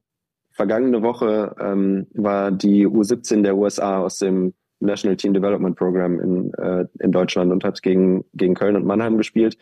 vergangene 0.53 1.03
Woche 1.03 1.55
ähm, 1.61 2.07
war 2.15 2.51
die 2.51 2.87
U17 2.87 3.43
der 3.43 3.57
USA 3.57 4.01
aus 4.01 4.19
dem 4.19 4.55
National 4.83 5.17
Team 5.17 5.35
Development 5.35 5.77
Program 5.77 6.21
in, 6.21 6.55
äh, 6.55 6.87
in 7.01 7.13
Deutschland 7.13 7.53
und 7.53 7.65
hat 7.65 7.83
gegen, 7.83 8.25
gegen 8.35 8.55
Köln 8.55 8.77
und 8.77 8.85
Mannheim 8.85 9.17
gespielt. 9.17 9.57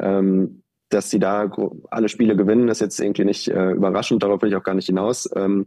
Ähm, 0.00 0.62
dass 0.90 1.10
sie 1.10 1.18
da 1.18 1.50
alle 1.90 2.08
Spiele 2.08 2.36
gewinnen, 2.36 2.68
ist 2.68 2.80
jetzt 2.80 3.00
irgendwie 3.00 3.24
nicht 3.24 3.48
äh, 3.48 3.70
überraschend, 3.72 4.22
darauf 4.22 4.42
will 4.42 4.50
ich 4.50 4.56
auch 4.56 4.62
gar 4.62 4.74
nicht 4.74 4.86
hinaus, 4.86 5.28
ähm, 5.34 5.66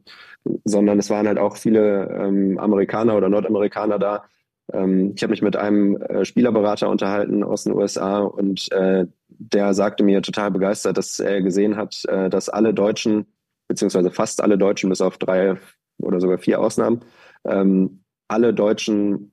sondern 0.63 0.99
es 0.99 1.10
waren 1.10 1.27
halt 1.27 1.38
auch 1.38 1.57
viele 1.57 2.10
ähm, 2.10 2.57
Amerikaner 2.57 3.17
oder 3.17 3.27
Nordamerikaner 3.27 3.99
da. 3.99 4.23
Ähm, 4.71 5.13
ich 5.15 5.23
habe 5.23 5.31
mich 5.31 5.41
mit 5.41 5.55
einem 5.55 5.97
äh, 5.97 6.23
Spielerberater 6.23 6.89
unterhalten 6.89 7.43
aus 7.43 7.63
den 7.63 7.73
USA 7.73 8.19
und 8.19 8.71
äh, 8.71 9.05
der 9.27 9.73
sagte 9.73 10.03
mir 10.03 10.21
total 10.21 10.51
begeistert, 10.51 10.97
dass 10.97 11.19
er 11.19 11.41
gesehen 11.41 11.75
hat, 11.77 12.03
äh, 12.05 12.29
dass 12.29 12.49
alle 12.49 12.73
Deutschen, 12.73 13.25
beziehungsweise 13.67 14.12
fast 14.12 14.41
alle 14.41 14.57
Deutschen, 14.57 14.89
bis 14.89 15.01
auf 15.01 15.17
drei 15.17 15.57
oder 15.99 16.21
sogar 16.21 16.38
vier 16.38 16.60
Ausnahmen, 16.62 17.01
ähm, 17.43 18.03
alle 18.27 18.53
Deutschen 18.53 19.31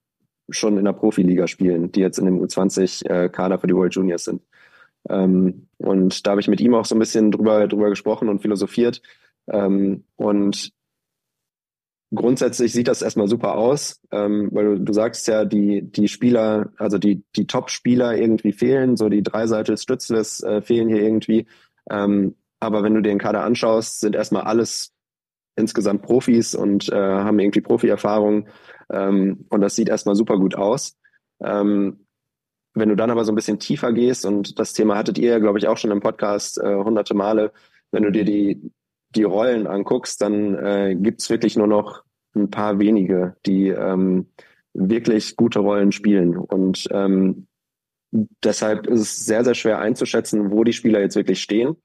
schon 0.51 0.79
in 0.79 0.85
der 0.85 0.93
Profiliga 0.93 1.47
spielen, 1.47 1.91
die 1.93 2.01
jetzt 2.01 2.19
in 2.19 2.27
dem 2.27 2.41
U20-Kader 2.41 3.55
äh, 3.55 3.59
für 3.59 3.67
die 3.67 3.75
World 3.75 3.95
Juniors 3.95 4.25
sind. 4.25 4.43
Ähm, 5.09 5.69
und 5.79 6.27
da 6.27 6.33
habe 6.33 6.41
ich 6.41 6.49
mit 6.49 6.61
ihm 6.61 6.75
auch 6.75 6.85
so 6.85 6.95
ein 6.95 6.99
bisschen 6.99 7.31
drüber, 7.31 7.67
drüber 7.67 7.91
gesprochen 7.91 8.29
und 8.29 8.41
philosophiert. 8.41 9.03
Ähm, 9.49 10.05
und 10.17 10.73
grundsätzlich 12.15 12.73
sieht 12.73 12.89
das 12.89 13.03
erstmal 13.03 13.29
super 13.29 13.57
aus, 13.57 14.01
ähm, 14.11 14.49
weil 14.53 14.77
du, 14.77 14.81
du 14.81 14.93
sagst 14.93 15.27
ja, 15.29 15.45
die, 15.45 15.83
die 15.83 16.09
Spieler, 16.09 16.73
also 16.79 16.99
die, 16.99 17.25
die 17.37 17.47
Top-Spieler 17.47 18.17
irgendwie 18.17 18.53
fehlen, 18.53 18.97
so 18.97 19.09
die 19.09 19.23
Dreiseitel 19.23 19.77
Stützles 19.77 20.43
äh, 20.43 20.63
fehlen 20.63 20.89
hier 20.89 21.03
irgendwie. 21.03 21.47
Ähm, 21.91 22.37
aber 22.61 22.83
wenn 22.83 22.95
du 22.95 23.03
dir 23.03 23.11
den 23.11 23.19
Kader 23.19 23.45
anschaust, 23.45 24.01
sind 24.01 24.15
erstmal 24.15 24.43
alles 24.43 24.93
insgesamt 25.57 26.03
Profis 26.03 26.55
und 26.55 26.89
äh, 26.89 26.97
haben 26.97 27.39
irgendwie 27.39 27.61
Profi-Erfahrung. 27.61 28.49
Ähm, 28.91 29.47
und 29.49 29.61
das 29.61 29.77
sieht 29.77 29.89
erstmal 29.89 30.15
super 30.15 30.39
gut 30.39 30.55
aus. 30.55 30.97
Ähm, 31.41 32.07
wenn 32.75 32.89
du 32.89 32.97
dann 32.97 33.11
aber 33.11 33.25
so 33.25 33.33
ein 33.33 33.37
bisschen 33.37 33.61
tiefer 33.61 33.93
gehst, 33.93 34.27
und 34.27 34.59
das 34.59 34.73
Thema 34.73 34.97
hattet 34.97 35.19
ihr 35.19 35.31
ja, 35.31 35.39
glaube 35.39 35.59
ich, 35.59 35.69
auch 35.69 35.79
schon 35.79 35.93
im 35.93 36.01
Podcast 36.01 36.59
äh, 36.59 36.75
hunderte 36.75 37.15
Male, 37.15 37.53
wenn 37.93 38.03
du 38.03 38.11
dir 38.11 38.25
die, 38.25 38.73
die 39.11 39.23
Rollen 39.23 39.67
anguckst, 39.67 40.21
dann 40.21 40.55
äh, 40.57 40.97
gibt's 40.99 41.31
wirklich 41.31 41.57
nur 41.57 41.69
noch 41.69 42.03
ein 42.35 42.51
paar 42.51 42.81
wenige, 42.81 43.37
die 43.47 43.69
ähm, 43.69 44.27
wirklich 44.73 45.37
gute 45.37 45.61
Rollen 45.61 45.93
spielen. 45.93 46.37
Und 46.37 46.89
ähm, 46.91 47.47
deshalb 48.43 48.89
ist 48.89 49.01
es 49.01 49.25
sehr, 49.25 49.45
sehr 49.45 49.55
schwer 49.55 49.79
einzuschätzen, 49.79 50.51
wo 50.51 50.65
die 50.65 50.73
Spieler 50.73 51.01
jetzt 51.01 51.17
wirklich 51.17 51.41
stehen. 51.41 51.77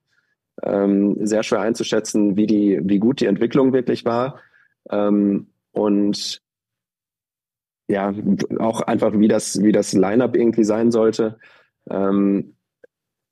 Ähm, 0.63 1.15
sehr 1.21 1.43
schwer 1.43 1.61
einzuschätzen, 1.61 2.35
wie 2.35 2.47
die, 2.47 2.79
wie 2.83 2.99
gut 2.99 3.21
die 3.21 3.27
Entwicklung 3.27 3.73
wirklich 3.73 4.05
war. 4.05 4.39
Ähm, 4.89 5.51
und 5.71 6.41
ja, 7.89 8.13
auch 8.59 8.81
einfach, 8.81 9.13
wie 9.13 9.27
das, 9.27 9.61
wie 9.61 9.71
das 9.71 9.93
Line-up 9.93 10.35
irgendwie 10.35 10.63
sein 10.63 10.91
sollte. 10.91 11.39
Ähm, 11.89 12.55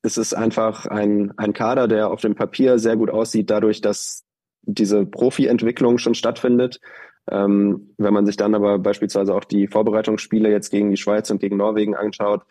es 0.02 0.18
ist 0.18 0.34
einfach 0.34 0.88
ein, 0.88 1.32
ein 1.38 1.54
Kader, 1.54 1.88
der 1.88 2.10
auf 2.10 2.22
dem 2.22 2.36
Papier 2.36 2.80
sehr 2.80 2.98
gut 2.98 3.10
aussieht, 3.10 3.50
dadurch, 3.50 3.82
dass 3.82 4.26
diese 4.64 5.06
Profi-Entwicklung 5.06 6.00
schon 6.00 6.16
stattfindet. 6.16 6.80
Ähm, 7.30 7.94
wenn 7.98 8.14
man 8.14 8.26
sich 8.26 8.36
dann 8.36 8.56
aber 8.56 8.80
beispielsweise 8.80 9.36
auch 9.36 9.44
die 9.44 9.68
Vorbereitungsspiele 9.68 10.50
jetzt 10.50 10.72
gegen 10.72 10.90
die 10.90 10.98
Schweiz 10.98 11.30
und 11.30 11.40
gegen 11.40 11.58
Norwegen 11.58 11.96
anschaut, 11.96 12.44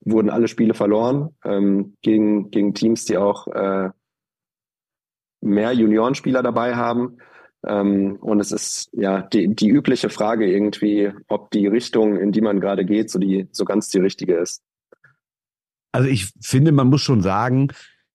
wurden 0.00 0.30
alle 0.30 0.48
Spiele 0.48 0.74
verloren 0.74 1.36
ähm, 1.44 1.96
gegen, 2.02 2.50
gegen 2.50 2.74
Teams, 2.74 3.04
die 3.04 3.16
auch 3.16 3.46
äh, 3.48 3.90
mehr 5.40 5.72
Juniorenspieler 5.72 6.42
dabei 6.42 6.74
haben. 6.74 7.18
Ähm, 7.66 8.16
und 8.20 8.40
es 8.40 8.52
ist 8.52 8.90
ja 8.92 9.22
die, 9.22 9.54
die 9.54 9.68
übliche 9.68 10.10
Frage 10.10 10.50
irgendwie, 10.50 11.12
ob 11.28 11.50
die 11.50 11.66
Richtung, 11.66 12.16
in 12.18 12.32
die 12.32 12.40
man 12.40 12.60
gerade 12.60 12.84
geht, 12.84 13.10
so 13.10 13.18
die 13.18 13.48
so 13.50 13.64
ganz 13.64 13.88
die 13.88 13.98
richtige 13.98 14.36
ist. 14.36 14.62
Also 15.92 16.08
ich 16.08 16.32
finde, 16.40 16.72
man 16.72 16.88
muss 16.88 17.02
schon 17.02 17.22
sagen, 17.22 17.68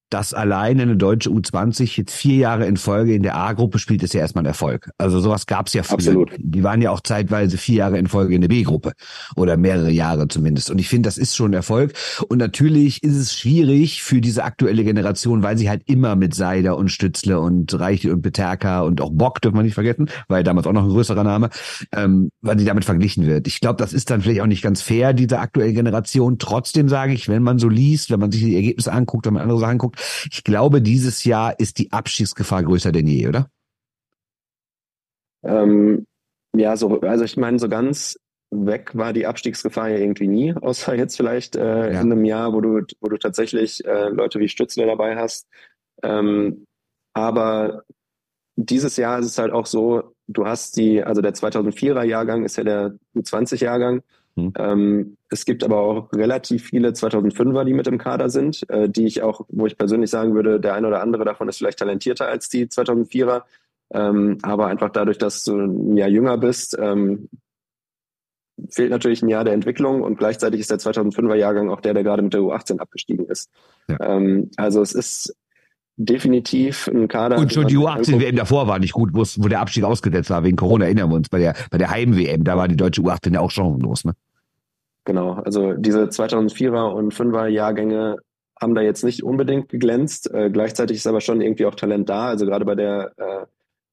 dass 0.10 0.34
alleine 0.34 0.84
eine 0.84 0.96
deutsche 0.96 1.30
U20 1.30 1.98
jetzt 1.98 2.13
vier 2.13 2.36
Jahre 2.36 2.68
in 2.68 2.78
Folge 2.78 3.16
in 3.16 3.24
der 3.24 3.36
A-Gruppe 3.36 3.80
spielt, 3.80 4.04
ist 4.04 4.13
ja 4.13 4.22
erstmal 4.22 4.44
ein 4.44 4.48
Erfolg. 4.48 4.92
Also 5.00 5.20
sowas 5.20 5.48
gab 5.48 5.68
es 5.68 5.74
ja 5.74 5.82
früher. 5.82 5.96
Absolut. 5.96 6.32
Die 6.38 6.63
waren 6.63 6.82
ja 6.84 6.92
auch 6.92 7.02
zeitweise 7.02 7.58
vier 7.58 7.78
Jahre 7.78 7.98
in 7.98 8.08
Folge 8.08 8.36
in 8.36 8.42
der 8.42 8.48
B-Gruppe 8.48 8.94
oder 9.36 9.58
mehrere 9.58 9.89
Jahre 9.89 10.28
zumindest. 10.28 10.70
Und 10.70 10.78
ich 10.78 10.88
finde, 10.88 11.08
das 11.08 11.18
ist 11.18 11.36
schon 11.36 11.52
ein 11.52 11.56
Erfolg. 11.56 11.94
Und 12.30 12.38
natürlich 12.38 13.02
ist 13.02 13.16
es 13.16 13.34
schwierig 13.34 14.04
für 14.04 14.22
diese 14.22 14.44
aktuelle 14.44 14.84
Generation, 14.84 15.42
weil 15.42 15.58
sie 15.58 15.68
halt 15.68 15.82
immer 15.88 16.16
mit 16.16 16.36
Seider 16.36 16.78
und 16.78 16.89
Stützle 16.89 17.39
und 17.39 17.74
Reichel 17.80 18.12
und 18.12 18.22
Peterka 18.22 18.82
und 18.82 19.02
auch 19.02 19.12
Bock, 19.12 19.42
dürfen 19.42 19.58
wir 19.58 19.63
nicht 19.63 19.74
vergessen, 19.74 20.10
war 20.28 20.38
ja 20.38 20.44
damals 20.44 20.68
auch 20.68 20.74
noch 20.74 20.84
ein 20.84 20.89
größerer 20.89 21.24
Name, 21.24 21.50
ähm, 21.92 22.30
weil 22.42 22.60
sie 22.60 22.66
damit 22.66 22.86
verglichen 22.86 23.26
wird. 23.26 23.48
Ich 23.48 23.62
glaube, 23.62 23.78
das 23.78 23.94
ist 23.94 24.12
dann 24.12 24.22
vielleicht 24.22 24.42
auch 24.42 24.48
nicht 24.48 24.62
ganz 24.62 24.82
fair, 24.84 25.13
diese 25.13 25.39
aktuelle 25.39 25.74
Generation. 25.74 26.38
Trotzdem 26.38 26.88
sage 26.88 27.13
ich, 27.13 27.30
wenn 27.30 27.42
man 27.42 27.58
so 27.58 27.68
liest, 27.68 28.12
wenn 28.12 28.20
man 28.20 28.32
sich 28.32 28.44
die 28.44 28.56
Ergebnisse 28.56 28.94
anguckt, 28.94 29.26
wenn 29.26 29.34
man 29.34 29.42
andere 29.42 29.60
Sachen 29.60 29.80
guckt, 29.80 30.03
ich 30.32 30.44
glaube, 30.44 30.82
dieses 30.82 31.24
Jahr 31.24 31.60
ist 31.60 31.80
die 31.80 31.92
Abstiegsgefahr 31.92 32.63
größer 32.63 32.92
denn 32.92 33.08
je, 33.08 33.28
oder? 33.28 33.50
Ähm, 35.44 36.06
ja, 36.56 36.78
so, 36.78 37.02
also 37.02 37.24
ich 37.24 37.38
meine, 37.38 37.60
so 37.60 37.68
ganz 37.68 38.18
weg 38.52 38.92
war 38.94 39.13
die 39.13 39.26
Abstiegsgefahr 39.26 39.89
ja 39.89 39.98
irgendwie 39.98 40.28
nie, 40.28 40.54
außer 40.62 40.96
jetzt 40.96 41.18
vielleicht 41.18 41.56
äh, 41.56 41.94
ja. 41.94 42.02
in 42.02 42.12
einem 42.12 42.26
Jahr, 42.26 42.54
wo 42.54 42.62
du, 42.62 42.82
wo 43.02 43.10
du 43.10 43.18
tatsächlich 43.18 43.84
äh, 43.86 44.10
Leute 44.10 44.39
wie 44.39 44.50
Stützle 44.50 44.86
dabei 44.86 45.16
hast. 45.16 45.48
Ähm, 46.04 46.66
aber 47.13 47.84
dieses 48.56 48.98
Jahr 48.98 49.20
ist 49.20 49.26
es 49.26 49.38
halt 49.38 49.52
auch 49.52 49.66
so, 49.66 50.16
du 50.28 50.46
hast 50.46 50.78
die, 50.78 51.04
also 51.04 51.22
der 51.22 51.34
2004er 51.34 52.04
Jahrgang 52.04 52.44
ist 52.44 52.58
ja 52.58 52.63
der 52.63 52.96
U20-Jahrgang. 53.16 54.04
Hm. 54.36 54.54
Ähm, 54.58 55.17
es 55.30 55.46
gibt 55.46 55.63
aber 55.63 55.80
auch 55.80 56.12
relativ 56.13 56.65
viele 56.65 56.89
2005er, 56.89 57.63
die 57.65 57.74
mit 57.74 57.88
im 57.88 57.98
Kader 57.98 58.30
sind, 58.30 58.67
äh, 58.69 58.89
die 58.89 59.06
ich 59.06 59.22
auch, 59.22 59.46
wo 59.50 59.67
ich 59.67 59.78
persönlich 59.78 60.10
sagen 60.10 60.34
würde, 60.34 60.60
der 60.60 60.74
eine 60.74 60.88
oder 60.88 61.02
andere 61.02 61.24
davon 61.24 61.48
ist 61.50 61.58
vielleicht 61.58 61.80
talentierter 61.80 62.28
als 62.28 62.50
die 62.50 62.65
2004er. 62.65 63.43
Ähm, 63.91 64.39
aber 64.41 64.67
einfach 64.67 64.89
dadurch, 64.89 65.19
dass 65.19 65.43
du 65.43 65.56
ein 65.56 65.98
Jahr 65.98 66.10
jünger 66.10 66.38
bist, 66.38 66.76
ähm, 66.80 67.30
fehlt 68.69 68.89
natürlich 68.89 69.22
ein 69.22 69.30
Jahr 69.30 69.43
der 69.43 69.54
Entwicklung 69.54 70.02
und 70.02 70.17
gleichzeitig 70.17 70.60
ist 70.62 70.72
der 70.72 70.80
2005er 70.80 71.36
Jahrgang 71.36 71.69
auch 71.69 71.82
der, 71.82 71.93
der 71.93 72.04
gerade 72.04 72.24
mit 72.24 72.34
der 72.34 72.41
U18 72.41 72.80
abgestiegen 72.80 73.26
ist. 73.26 73.50
Ja. 73.88 73.98
Ähm, 74.02 74.50
also 74.58 74.82
es 74.82 74.93
ist 74.93 75.36
definitiv 75.95 76.88
ein 76.88 77.08
Kader. 77.08 77.38
Und 77.38 77.53
schon 77.53 77.67
die 77.67 77.77
U18-WM 77.77 78.36
davor 78.36 78.67
war 78.67 78.79
nicht 78.79 78.93
gut, 78.93 79.12
wo 79.13 79.47
der 79.47 79.62
Abstieg 79.62 79.84
ausgesetzt 79.84 80.29
war, 80.29 80.43
wegen 80.43 80.58
Corona 80.58 80.86
erinnern 80.86 81.10
wir 81.10 81.15
uns. 81.15 81.29
Bei 81.29 81.39
der, 81.39 81.53
bei 81.69 81.77
der 81.77 81.89
Heim-WM, 81.91 82.43
da 82.43 82.58
war 82.58 82.67
die 82.67 82.75
deutsche 82.75 83.01
U18 83.01 83.34
ja 83.34 83.39
auch 83.39 83.51
chancenlos, 83.51 84.06
ne? 84.06 84.13
Genau, 85.06 85.34
also 85.34 85.73
diese 85.73 86.06
2004er 86.06 86.93
und 86.93 87.13
5er 87.13 87.47
Jahrgänge 87.47 88.17
haben 88.62 88.73
da 88.73 88.82
jetzt 88.82 89.03
nicht 89.03 89.23
unbedingt 89.23 89.69
geglänzt. 89.69 90.34
Äh, 90.34 90.49
gleichzeitig 90.49 90.97
ist 90.97 91.08
aber 91.08 91.21
schon 91.21 91.41
irgendwie 91.41 91.65
auch 91.65 91.75
Talent 91.75 92.10
da. 92.10 92.27
Also 92.27 92.45
gerade 92.45 92.63
bei 92.63 92.75
der, 92.75 93.12
äh, 93.17 93.45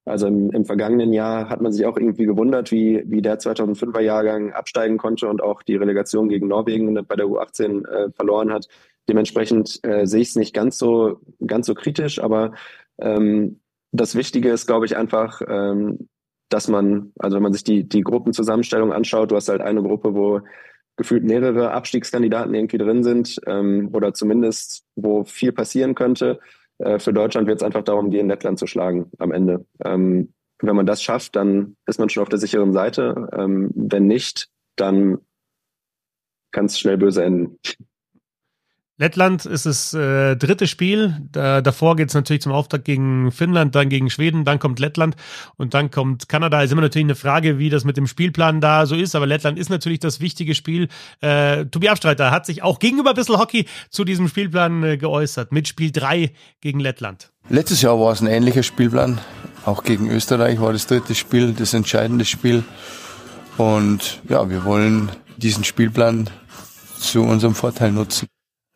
also 0.05 0.29
im, 0.29 0.51
im 0.53 0.65
vergangenen 0.65 1.13
Jahr 1.13 1.49
hat 1.49 1.61
man 1.61 1.73
sich 1.73 1.85
auch 1.85 1.97
irgendwie 1.97 2.27
gewundert, 2.27 2.71
wie, 2.71 3.03
wie 3.07 3.23
der 3.23 3.41
2005er 3.41 4.01
Jahrgang 4.01 4.53
absteigen 4.53 4.99
konnte 4.99 5.29
und 5.29 5.43
auch 5.43 5.63
die 5.63 5.77
Relegation 5.77 6.29
gegen 6.29 6.47
Norwegen 6.47 6.95
bei 7.07 7.17
der 7.17 7.27
U18 7.27 7.87
äh, 7.89 8.11
verloren 8.13 8.53
hat. 8.53 8.69
Dementsprechend 9.11 9.81
äh, 9.83 10.07
sehe 10.07 10.21
ich 10.21 10.29
es 10.29 10.37
nicht 10.37 10.55
ganz 10.55 10.79
so, 10.79 11.21
ganz 11.45 11.67
so 11.67 11.75
kritisch, 11.75 12.23
aber 12.23 12.53
ähm, 13.01 13.61
das 13.91 14.15
Wichtige 14.15 14.51
ist, 14.51 14.69
glaube 14.69 14.87
ich, 14.87 14.97
einfach, 14.97 15.43
ähm, 15.49 16.09
dass 16.49 16.69
man, 16.69 17.13
also 17.19 17.35
wenn 17.35 17.43
man 17.43 17.53
sich 17.53 17.65
die, 17.65 17.89
die 17.89 18.03
Gruppenzusammenstellung 18.03 18.93
anschaut, 18.93 19.33
du 19.33 19.35
hast 19.35 19.49
halt 19.49 19.63
eine 19.63 19.83
Gruppe, 19.83 20.15
wo 20.15 20.43
gefühlt 20.97 21.25
mehrere 21.25 21.73
Abstiegskandidaten 21.73 22.55
irgendwie 22.55 22.79
drin 22.79 23.03
sind 23.03 23.41
ähm, 23.49 23.91
oder 23.93 24.15
zumindest 24.15 24.85
wo 24.95 25.25
viel 25.25 25.51
passieren 25.51 25.97
könnte. 25.97 26.39
Äh, 26.79 27.01
für 27.01 27.13
Deutschland 27.13 27.49
wird 27.49 27.61
es 27.61 27.67
einfach 27.67 27.83
darum, 27.83 28.13
in 28.13 28.29
Lettland 28.29 28.61
zu 28.61 28.69
schlagen 28.69 29.11
am 29.19 29.33
Ende. 29.33 29.67
Ähm, 29.85 30.35
wenn 30.63 30.77
man 30.77 30.87
das 30.87 31.03
schafft, 31.03 31.35
dann 31.35 31.77
ist 31.87 31.99
man 31.99 32.11
schon 32.11 32.23
auf 32.23 32.29
der 32.29 32.39
sicheren 32.39 32.73
Seite. 32.73 33.29
Ähm, 33.33 33.73
wenn 33.75 34.07
nicht, 34.07 34.51
dann 34.77 35.19
kann 36.53 36.67
es 36.67 36.79
schnell 36.79 36.97
böse 36.97 37.25
enden. 37.25 37.59
Lettland 39.01 39.47
ist 39.47 39.65
das 39.65 39.95
äh, 39.95 40.37
dritte 40.37 40.67
Spiel. 40.67 41.17
Da, 41.33 41.63
davor 41.63 41.97
geht 41.97 42.11
es 42.11 42.15
natürlich 42.15 42.43
zum 42.43 42.53
Auftakt 42.53 42.85
gegen 42.85 43.33
Finnland, 43.33 43.75
dann 43.75 43.89
gegen 43.89 44.11
Schweden, 44.11 44.45
dann 44.45 44.59
kommt 44.59 44.79
Lettland 44.79 45.17
und 45.57 45.73
dann 45.73 45.91
kommt 45.91 46.29
Kanada. 46.29 46.63
Ist 46.63 46.71
immer 46.71 46.83
natürlich 46.83 47.07
eine 47.07 47.15
Frage, 47.15 47.59
wie 47.59 47.71
das 47.71 47.85
mit 47.85 47.97
dem 47.97 48.07
Spielplan 48.07 48.61
da 48.61 48.85
so 48.85 48.95
ist, 48.95 49.15
aber 49.17 49.27
Lettland 49.27 49.59
ist 49.59 49.71
natürlich 49.71 50.01
das 50.01 50.21
wichtige 50.21 50.55
Spiel. 50.55 50.89
Äh, 51.23 51.65
Tobi 51.65 51.89
Abstreiter 51.89 52.31
hat 52.31 52.45
sich 52.45 52.63
auch 52.63 52.79
gegenüber 52.79 53.15
Bissel 53.15 53.39
Hockey 53.39 53.65
zu 53.89 54.05
diesem 54.05 54.29
Spielplan 54.29 54.85
äh, 54.85 54.97
geäußert, 54.99 55.51
mit 55.51 55.67
Spiel 55.67 55.93
3 55.93 56.31
gegen 56.61 56.79
Lettland. 56.79 57.31
Letztes 57.49 57.81
Jahr 57.81 57.99
war 57.99 58.13
es 58.13 58.21
ein 58.21 58.27
ähnlicher 58.27 58.63
Spielplan. 58.63 59.19
Auch 59.65 59.83
gegen 59.83 60.11
Österreich 60.11 60.61
war 60.61 60.75
das 60.75 60.87
dritte 60.87 61.15
Spiel, 61.15 61.55
das 61.55 61.73
entscheidende 61.73 62.27
Spiel. 62.27 62.65
Und 63.57 64.21
ja, 64.29 64.51
wir 64.51 64.67
wollen 64.67 65.09
diesen 65.39 65.65
Spielplan 65.65 66.29
zu 66.99 67.23
unserem 67.23 67.55
Vorteil 67.55 67.93
nutzen. 67.93 68.29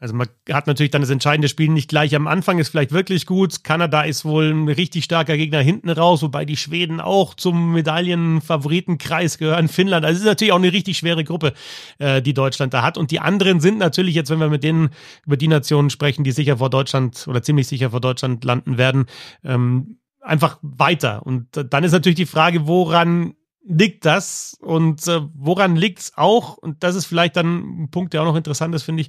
Also 0.05 0.15
man 0.15 0.29
hat 0.53 0.67
natürlich 0.67 0.91
dann 0.91 1.01
das 1.01 1.09
entscheidende 1.09 1.49
Spiel 1.49 1.71
nicht 1.71 1.89
gleich 1.89 2.15
am 2.15 2.27
Anfang, 2.27 2.59
ist 2.59 2.69
vielleicht 2.69 2.93
wirklich 2.93 3.25
gut. 3.25 3.65
Kanada 3.65 4.03
ist 4.03 4.27
wohl 4.27 4.51
ein 4.51 4.69
richtig 4.69 5.05
starker 5.05 5.35
Gegner 5.39 5.63
hinten 5.63 5.89
raus, 5.89 6.21
wobei 6.21 6.45
die 6.45 6.59
Schweden 6.59 7.01
auch 7.01 7.33
zum 7.33 7.73
Medaillenfavoritenkreis 7.73 9.39
gehören. 9.39 9.69
Finnland, 9.69 10.05
also 10.05 10.17
es 10.17 10.21
ist 10.21 10.27
natürlich 10.27 10.53
auch 10.53 10.59
eine 10.59 10.75
richtig 10.75 10.99
schwere 10.99 11.25
Gruppe, 11.25 11.55
äh, 12.01 12.21
die 12.21 12.35
Deutschland 12.35 12.75
da 12.75 12.83
hat. 12.83 12.99
Und 12.99 13.13
die 13.13 13.21
anderen 13.21 13.61
sind 13.61 13.79
natürlich 13.79 14.15
jetzt, 14.15 14.29
wenn 14.29 14.41
wir 14.41 14.51
mit 14.51 14.63
denen 14.63 14.91
über 15.25 15.39
die 15.39 15.49
Nationen 15.49 15.89
sprechen, 15.89 16.23
die 16.23 16.33
sicher 16.33 16.59
vor 16.59 16.69
Deutschland 16.69 17.27
oder 17.27 17.43
ziemlich 17.43 17.67
sicher 17.67 17.89
vor 17.89 18.03
Deutschland 18.03 18.45
landen 18.45 18.77
werden, 18.77 19.07
ähm, 19.43 20.01
einfach 20.21 20.59
weiter. 20.61 21.25
Und 21.25 21.47
dann 21.53 21.83
ist 21.83 21.93
natürlich 21.93 22.17
die 22.17 22.27
Frage, 22.27 22.67
woran 22.67 23.37
liegt 23.67 24.05
das 24.05 24.55
und 24.61 25.09
äh, 25.09 25.23
woran 25.33 25.77
liegt 25.77 26.01
es 26.01 26.13
auch? 26.15 26.59
Und 26.59 26.83
das 26.83 26.95
ist 26.95 27.07
vielleicht 27.07 27.37
dann 27.37 27.85
ein 27.85 27.91
Punkt, 27.91 28.13
der 28.13 28.21
auch 28.21 28.27
noch 28.27 28.37
interessant 28.37 28.75
ist, 28.75 28.83
finde 28.83 29.01
ich 29.01 29.09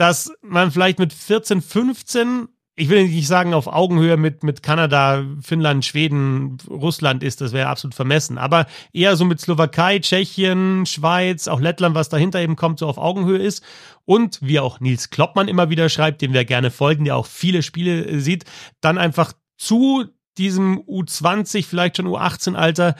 dass 0.00 0.32
man 0.40 0.70
vielleicht 0.70 0.98
mit 0.98 1.12
14, 1.12 1.60
15 1.60 2.48
ich 2.76 2.88
will 2.88 3.06
nicht 3.06 3.26
sagen 3.26 3.52
auf 3.52 3.66
Augenhöhe 3.66 4.16
mit, 4.16 4.42
mit 4.42 4.62
Kanada, 4.62 5.22
Finnland, 5.42 5.84
Schweden, 5.84 6.56
Russland 6.66 7.22
ist, 7.22 7.42
das 7.42 7.52
wäre 7.52 7.68
absolut 7.68 7.94
vermessen, 7.94 8.38
aber 8.38 8.66
eher 8.94 9.16
so 9.16 9.26
mit 9.26 9.38
Slowakei, 9.38 9.98
Tschechien, 9.98 10.86
Schweiz, 10.86 11.46
auch 11.46 11.60
Lettland, 11.60 11.94
was 11.94 12.08
dahinter 12.08 12.40
eben 12.40 12.56
kommt, 12.56 12.78
so 12.78 12.86
auf 12.86 12.96
Augenhöhe 12.96 13.36
ist. 13.36 13.62
Und 14.06 14.38
wie 14.40 14.60
auch 14.60 14.80
Nils 14.80 15.10
Kloppmann 15.10 15.48
immer 15.48 15.68
wieder 15.68 15.90
schreibt, 15.90 16.22
dem 16.22 16.32
wir 16.32 16.46
gerne 16.46 16.70
folgen, 16.70 17.04
der 17.04 17.16
auch 17.16 17.26
viele 17.26 17.62
Spiele 17.62 18.06
äh, 18.06 18.20
sieht, 18.20 18.46
dann 18.80 18.96
einfach 18.96 19.34
zu 19.58 20.06
diesem 20.38 20.78
U20, 20.78 21.66
vielleicht 21.66 21.98
schon 21.98 22.06
U18-Alter, 22.06 22.96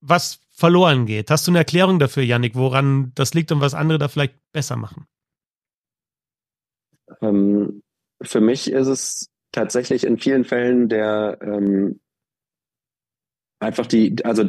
was 0.00 0.40
verloren 0.50 1.04
geht. 1.04 1.30
Hast 1.30 1.46
du 1.46 1.50
eine 1.50 1.58
Erklärung 1.58 1.98
dafür, 1.98 2.22
Yannick, 2.22 2.54
woran 2.54 3.12
das 3.14 3.34
liegt 3.34 3.52
und 3.52 3.60
was 3.60 3.74
andere 3.74 3.98
da 3.98 4.08
vielleicht 4.08 4.36
besser 4.52 4.76
machen? 4.76 5.06
Ähm, 7.20 7.82
für 8.22 8.40
mich 8.40 8.70
ist 8.70 8.88
es 8.88 9.30
tatsächlich 9.52 10.04
in 10.04 10.18
vielen 10.18 10.44
Fällen 10.44 10.88
der 10.88 11.38
ähm, 11.40 12.00
einfach 13.60 13.86
die, 13.86 14.24
also 14.24 14.44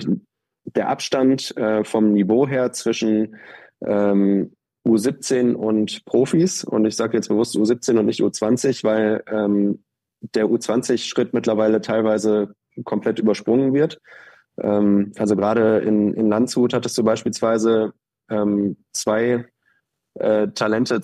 der 0.65 0.89
Abstand 0.89 1.55
äh, 1.57 1.83
vom 1.83 2.13
Niveau 2.13 2.47
her 2.47 2.71
zwischen 2.73 3.37
ähm, 3.81 4.53
U17 4.87 5.53
und 5.53 6.05
Profis. 6.05 6.63
Und 6.63 6.85
ich 6.85 6.95
sage 6.95 7.17
jetzt 7.17 7.29
bewusst 7.29 7.55
U17 7.55 7.97
und 7.97 8.05
nicht 8.05 8.21
U20, 8.21 8.83
weil 8.83 9.23
ähm, 9.27 9.83
der 10.21 10.45
U20-Schritt 10.45 11.33
mittlerweile 11.33 11.81
teilweise 11.81 12.53
komplett 12.83 13.19
übersprungen 13.19 13.73
wird. 13.73 13.99
Ähm, 14.61 15.13
also 15.17 15.35
gerade 15.35 15.79
in, 15.79 16.13
in 16.13 16.27
Landshut 16.29 16.73
hattest 16.73 16.97
du 16.97 17.03
beispielsweise 17.03 17.93
ähm, 18.29 18.77
zwei 18.93 19.45
äh, 20.15 20.47
Talente 20.49 20.95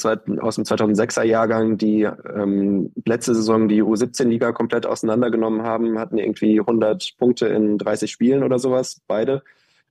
aus 0.42 0.56
dem 0.56 0.64
2006er 0.64 1.24
Jahrgang, 1.24 1.78
die 1.78 2.04
ähm, 2.04 2.92
letzte 3.06 3.36
Saison 3.36 3.68
die 3.68 3.84
U17-Liga 3.84 4.52
komplett 4.52 4.86
auseinandergenommen 4.86 5.64
haben, 5.64 6.00
hatten 6.00 6.18
irgendwie 6.18 6.60
100 6.60 7.16
Punkte 7.18 7.48
in 7.48 7.78
30 7.78 8.12
Spielen 8.12 8.44
oder 8.44 8.60
sowas, 8.60 9.02
beide. 9.08 9.44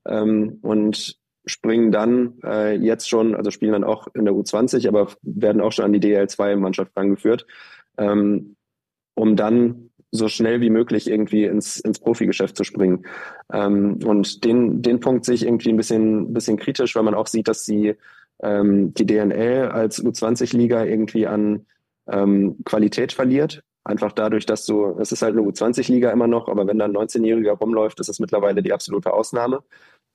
Ähm, 0.06 0.58
und 0.62 1.18
springen 1.46 1.92
dann 1.92 2.34
äh, 2.42 2.74
jetzt 2.76 3.08
schon, 3.08 3.34
also 3.34 3.50
spielen 3.50 3.72
dann 3.72 3.84
auch 3.84 4.08
in 4.14 4.24
der 4.24 4.34
U20, 4.34 4.88
aber 4.88 5.08
werden 5.22 5.60
auch 5.60 5.72
schon 5.72 5.84
an 5.84 5.92
die 5.92 6.00
DL2-Mannschaft 6.00 6.96
rangeführt, 6.96 7.46
ähm, 7.98 8.56
um 9.14 9.36
dann 9.36 9.90
so 10.10 10.28
schnell 10.28 10.60
wie 10.60 10.70
möglich 10.70 11.10
irgendwie 11.10 11.44
ins, 11.44 11.80
ins 11.80 11.98
Profigeschäft 11.98 12.56
zu 12.56 12.64
springen. 12.64 13.04
Ähm, 13.52 13.98
und 14.04 14.44
den, 14.44 14.80
den 14.80 15.00
Punkt 15.00 15.24
sehe 15.24 15.34
ich 15.34 15.44
irgendwie 15.44 15.70
ein 15.70 15.76
bisschen, 15.76 16.32
bisschen 16.32 16.56
kritisch, 16.56 16.94
weil 16.94 17.02
man 17.02 17.14
auch 17.14 17.26
sieht, 17.26 17.48
dass 17.48 17.64
sie 17.64 17.96
ähm, 18.42 18.94
die 18.94 19.06
DNL 19.06 19.68
als 19.68 20.02
U20-Liga 20.02 20.84
irgendwie 20.84 21.26
an 21.26 21.66
ähm, 22.10 22.56
Qualität 22.64 23.12
verliert. 23.12 23.62
Einfach 23.84 24.12
dadurch, 24.12 24.46
dass 24.46 24.64
du, 24.64 24.96
es 24.98 25.12
ist 25.12 25.22
halt 25.22 25.36
eine 25.36 25.46
U20-Liga 25.46 26.10
immer 26.10 26.26
noch, 26.26 26.48
aber 26.48 26.66
wenn 26.66 26.78
da 26.78 26.86
ein 26.86 26.96
19-Jähriger 26.96 27.52
rumläuft, 27.52 28.00
ist 28.00 28.08
es 28.08 28.18
mittlerweile 28.18 28.62
die 28.62 28.72
absolute 28.72 29.12
Ausnahme. 29.12 29.62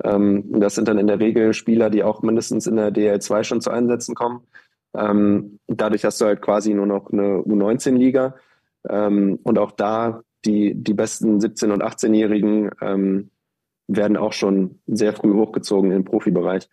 Ähm, 0.03 0.60
das 0.60 0.75
sind 0.75 0.88
dann 0.88 0.97
in 0.97 1.08
der 1.08 1.19
Regel 1.19 1.53
Spieler, 1.53 1.89
die 1.89 2.03
auch 2.03 2.21
mindestens 2.21 2.67
in 2.67 2.77
der 2.77 2.91
DL2 2.91 3.43
schon 3.43 3.62
zu 3.62 3.69
Einsätzen 3.69 4.15
kommen. 4.15 4.47
Ähm, 4.95 5.60
dadurch 5.67 6.03
hast 6.03 6.19
du 6.19 6.25
halt 6.25 6.41
quasi 6.41 6.73
nur 6.73 6.88
noch 6.88 7.12
eine 7.12 7.39
U19-Liga. 7.39 8.36
Ähm, 8.89 9.39
und 9.43 9.60
auch 9.60 9.71
da 9.71 10.21
die, 10.45 10.73
die 10.73 10.93
besten 10.93 11.39
17- 11.39 11.71
und 11.71 11.84
18-Jährigen 11.84 12.71
ähm, 12.82 13.29
werden 13.88 14.17
auch 14.17 14.34
schon 14.34 14.79
sehr 14.88 15.13
früh 15.13 15.34
hochgezogen 15.34 15.91
im 15.91 16.05
Profibereich. 16.05 16.69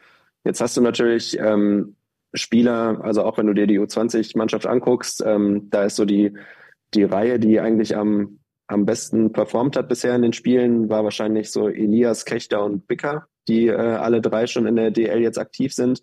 Jetzt 0.47 0.61
hast 0.61 0.77
du 0.77 0.81
natürlich 0.81 1.37
ähm, 1.41 1.97
Spieler, 2.33 3.01
also 3.03 3.25
auch 3.25 3.37
wenn 3.37 3.49
du 3.49 3.53
dir 3.53 3.67
die 3.67 3.81
U20-Mannschaft 3.81 4.65
anguckst, 4.65 5.23
ähm, 5.27 5.69
da 5.71 5.85
ist 5.85 5.97
so 5.97 6.05
die, 6.05 6.35
die 6.95 7.03
Reihe, 7.03 7.41
die 7.41 7.59
eigentlich 7.59 7.97
am, 7.97 8.39
am 8.69 8.87
besten 8.87 9.33
performt 9.33 9.77
hat 9.77 9.89
bisher 9.89 10.15
in 10.15 10.23
den 10.23 10.33
Spielen, 10.33 10.89
war 10.89 11.03
wahrscheinlich 11.03 11.51
so 11.51 11.69
Elias, 11.69 12.25
Kechter 12.25 12.65
und 12.65 12.87
Bicker, 12.87 13.27
die 13.49 13.67
äh, 13.67 13.75
alle 13.75 14.21
drei 14.21 14.47
schon 14.47 14.67
in 14.67 14.77
der 14.77 14.93
DL 14.93 15.21
jetzt 15.21 15.39
aktiv 15.39 15.75
sind, 15.75 16.01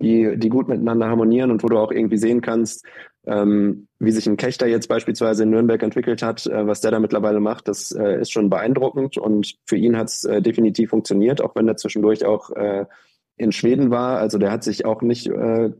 die, 0.00 0.36
die 0.36 0.48
gut 0.48 0.68
miteinander 0.68 1.08
harmonieren 1.08 1.50
und 1.50 1.64
wo 1.64 1.68
du 1.68 1.78
auch 1.78 1.90
irgendwie 1.90 2.18
sehen 2.18 2.40
kannst, 2.40 2.86
ähm, 3.26 3.88
wie 3.98 4.12
sich 4.12 4.28
ein 4.28 4.36
Kechter 4.36 4.68
jetzt 4.68 4.88
beispielsweise 4.88 5.42
in 5.42 5.50
Nürnberg 5.50 5.82
entwickelt 5.82 6.22
hat, 6.22 6.46
äh, 6.46 6.68
was 6.68 6.82
der 6.82 6.92
da 6.92 7.00
mittlerweile 7.00 7.40
macht, 7.40 7.66
das 7.66 7.90
äh, 7.90 8.20
ist 8.20 8.30
schon 8.30 8.48
beeindruckend 8.48 9.16
und 9.16 9.56
für 9.66 9.76
ihn 9.76 9.96
hat 9.96 10.08
es 10.08 10.24
äh, 10.24 10.40
definitiv 10.40 10.90
funktioniert, 10.90 11.40
auch 11.40 11.56
wenn 11.56 11.66
er 11.66 11.76
zwischendurch 11.76 12.24
auch 12.24 12.50
äh, 12.50 12.84
in 13.42 13.52
Schweden 13.52 13.90
war. 13.90 14.18
Also 14.18 14.38
der 14.38 14.50
hat 14.50 14.64
sich 14.64 14.84
auch 14.84 15.02
nicht 15.02 15.26
äh, 15.26 15.70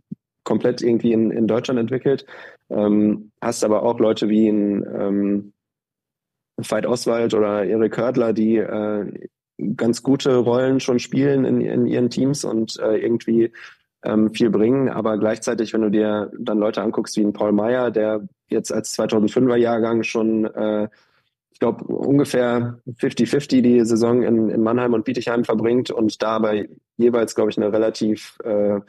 komplett 0.45 0.83
irgendwie 0.83 1.13
in, 1.13 1.31
in 1.31 1.47
Deutschland 1.47 1.79
entwickelt. 1.79 2.27
Ähm, 2.69 3.31
hast 3.41 3.65
aber 3.65 3.83
auch 3.83 3.99
Leute 3.99 4.29
wie 4.29 4.49
ein 4.49 4.85
ähm, 4.85 5.53
Veit 6.57 6.87
Oswald 6.87 7.35
oder 7.35 7.65
Erik 7.65 7.97
Hördler, 7.97 8.33
die 8.33 8.57
äh, 8.57 9.29
ganz 9.77 10.03
gute 10.03 10.37
Rollen 10.37 10.81
schon 10.81 10.99
spielen 10.99 11.45
in, 11.45 11.61
in 11.61 11.87
ihren 11.87 12.11
Teams 12.11 12.45
und 12.45 12.79
äh, 12.81 12.97
irgendwie 12.97 13.53
ähm, 14.05 14.33
viel 14.35 14.51
bringen. 14.51 14.89
Aber 14.89 15.19
gleichzeitig, 15.19 15.73
wenn 15.73 15.83
du 15.83 15.91
dir 15.91 16.31
dann 16.39 16.59
Leute 16.59 16.83
anguckst 16.83 17.17
wie 17.17 17.25
ein 17.25 17.33
Paul 17.33 17.53
Meyer, 17.53 17.91
der 17.91 18.27
jetzt 18.49 18.73
als 18.73 18.99
2005er 18.99 19.57
Jahrgang 19.57 20.03
schon, 20.03 20.45
äh, 20.45 20.89
glaube, 21.63 21.85
ungefähr 21.85 22.81
50-50 23.01 23.63
die 23.63 23.85
Saison 23.85 24.23
in, 24.23 24.51
in 24.51 24.63
Mannheim 24.63 24.95
und 24.95 25.05
Bietigheim 25.05 25.45
verbringt 25.45 25.93
und 25.93 26.21
dabei 26.21 26.69
jeweils, 26.97 27.37
glaube 27.37 27.51
ich, 27.51 27.57
eine 27.57 27.73
relativ 27.73 28.37
äh, 28.43 28.81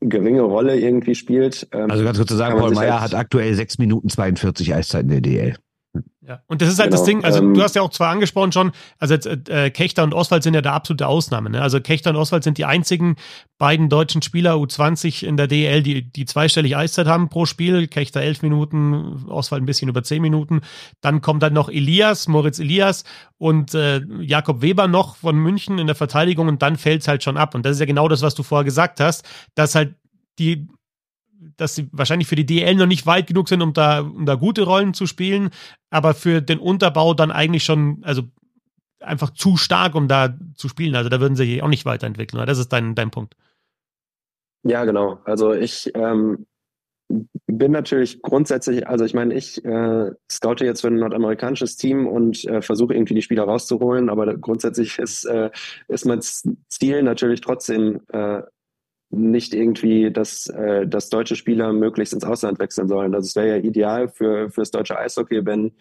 geringe 0.00 0.42
Rolle 0.42 0.78
irgendwie 0.78 1.14
spielt. 1.14 1.66
Ähm, 1.72 1.90
also 1.90 2.04
ganz 2.04 2.18
kurz 2.18 2.28
zu 2.28 2.36
sagen, 2.36 2.58
Paul 2.58 2.72
Meyer 2.74 3.00
halt 3.00 3.12
hat 3.12 3.18
aktuell 3.18 3.54
6 3.54 3.78
Minuten 3.78 4.10
42 4.10 4.74
Eiszeit 4.74 5.04
in 5.04 5.08
der 5.08 5.20
DL. 5.22 5.56
Ja, 6.26 6.40
und 6.46 6.62
das 6.62 6.68
ist 6.68 6.78
halt 6.78 6.90
genau, 6.90 7.00
das 7.00 7.06
Ding, 7.06 7.24
also 7.24 7.40
ähm, 7.40 7.52
du 7.52 7.62
hast 7.62 7.74
ja 7.74 7.82
auch 7.82 7.90
zwar 7.90 8.10
angesprochen 8.10 8.52
schon, 8.52 8.70
also 8.98 9.12
jetzt, 9.12 9.26
äh, 9.26 9.70
Kechter 9.70 10.04
und 10.04 10.14
Oswald 10.14 10.44
sind 10.44 10.54
ja 10.54 10.62
der 10.62 10.72
absolute 10.72 11.06
Ausnahme. 11.08 11.50
Ne? 11.50 11.60
Also 11.60 11.80
Kechter 11.80 12.10
und 12.10 12.16
Oswald 12.16 12.44
sind 12.44 12.58
die 12.58 12.64
einzigen 12.64 13.16
beiden 13.58 13.88
deutschen 13.88 14.22
Spieler 14.22 14.54
U20 14.54 15.26
in 15.26 15.36
der 15.36 15.48
DL, 15.48 15.82
die, 15.82 16.10
die 16.10 16.24
zweistellig 16.24 16.76
Eiszeit 16.76 17.08
haben 17.08 17.28
pro 17.28 17.44
Spiel. 17.44 17.88
Kechter 17.88 18.22
elf 18.22 18.42
Minuten, 18.42 19.26
Oswald 19.28 19.62
ein 19.62 19.66
bisschen 19.66 19.88
über 19.88 20.04
zehn 20.04 20.22
Minuten. 20.22 20.60
Dann 21.00 21.22
kommt 21.22 21.42
dann 21.42 21.54
noch 21.54 21.68
Elias, 21.68 22.28
Moritz 22.28 22.60
Elias 22.60 23.02
und 23.36 23.74
äh, 23.74 24.00
Jakob 24.20 24.62
Weber 24.62 24.86
noch 24.86 25.16
von 25.16 25.36
München 25.36 25.78
in 25.78 25.88
der 25.88 25.96
Verteidigung 25.96 26.46
und 26.46 26.62
dann 26.62 26.76
fällt's 26.76 27.08
halt 27.08 27.24
schon 27.24 27.36
ab. 27.36 27.56
Und 27.56 27.66
das 27.66 27.72
ist 27.72 27.80
ja 27.80 27.86
genau 27.86 28.06
das, 28.06 28.22
was 28.22 28.36
du 28.36 28.44
vorher 28.44 28.64
gesagt 28.64 29.00
hast, 29.00 29.28
dass 29.56 29.74
halt 29.74 29.96
die 30.38 30.68
dass 31.56 31.74
sie 31.74 31.88
wahrscheinlich 31.92 32.28
für 32.28 32.36
die 32.36 32.46
DL 32.46 32.74
noch 32.74 32.86
nicht 32.86 33.06
weit 33.06 33.26
genug 33.26 33.48
sind, 33.48 33.62
um 33.62 33.72
da, 33.72 34.00
um 34.00 34.26
da 34.26 34.34
gute 34.34 34.62
Rollen 34.62 34.94
zu 34.94 35.06
spielen, 35.06 35.50
aber 35.90 36.14
für 36.14 36.40
den 36.40 36.58
Unterbau 36.58 37.14
dann 37.14 37.30
eigentlich 37.30 37.64
schon, 37.64 38.02
also 38.02 38.22
einfach 39.00 39.30
zu 39.30 39.56
stark, 39.56 39.94
um 39.94 40.08
da 40.08 40.36
zu 40.54 40.68
spielen. 40.68 40.94
Also 40.94 41.08
da 41.08 41.20
würden 41.20 41.36
sie 41.36 41.44
sich 41.44 41.62
auch 41.62 41.68
nicht 41.68 41.84
weiterentwickeln. 41.84 42.38
Oder? 42.38 42.46
Das 42.46 42.58
ist 42.58 42.72
dein, 42.72 42.94
dein 42.94 43.10
Punkt. 43.10 43.34
Ja, 44.64 44.84
genau. 44.84 45.18
Also 45.24 45.52
ich 45.52 45.90
ähm, 45.94 46.46
bin 47.46 47.72
natürlich 47.72 48.22
grundsätzlich, 48.22 48.86
also 48.86 49.04
ich 49.04 49.14
meine, 49.14 49.34
ich 49.34 49.64
äh, 49.64 50.12
scoute 50.30 50.64
jetzt 50.64 50.82
für 50.82 50.88
ein 50.88 50.96
nordamerikanisches 50.96 51.76
Team 51.76 52.06
und 52.06 52.44
äh, 52.44 52.62
versuche 52.62 52.94
irgendwie 52.94 53.14
die 53.14 53.22
Spieler 53.22 53.44
rauszuholen, 53.44 54.08
aber 54.08 54.36
grundsätzlich 54.36 54.98
ist, 54.98 55.24
äh, 55.24 55.50
ist 55.88 56.06
mein 56.06 56.20
Ziel 56.22 57.02
natürlich 57.02 57.40
trotzdem 57.40 58.00
äh, 58.12 58.42
nicht 59.12 59.54
irgendwie, 59.54 60.10
dass, 60.10 60.48
äh, 60.48 60.86
dass 60.86 61.10
deutsche 61.10 61.36
Spieler 61.36 61.72
möglichst 61.72 62.14
ins 62.14 62.24
Ausland 62.24 62.58
wechseln 62.58 62.88
sollen. 62.88 63.14
Also 63.14 63.26
es 63.26 63.36
wäre 63.36 63.48
ja 63.48 63.56
ideal 63.56 64.08
für 64.08 64.50
fürs 64.50 64.70
deutsche 64.70 64.98
Eishockey, 64.98 65.44
wenn 65.44 65.72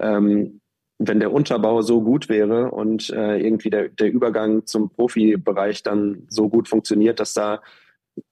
ähm, 0.00 0.60
wenn 0.98 1.20
der 1.20 1.32
Unterbau 1.32 1.82
so 1.82 2.00
gut 2.02 2.28
wäre 2.28 2.70
und 2.70 3.10
äh, 3.10 3.38
irgendwie 3.38 3.70
der, 3.70 3.88
der 3.88 4.10
Übergang 4.10 4.66
zum 4.66 4.90
Profibereich 4.90 5.82
dann 5.82 6.26
so 6.28 6.48
gut 6.48 6.68
funktioniert, 6.68 7.20
dass 7.20 7.34
da 7.34 7.60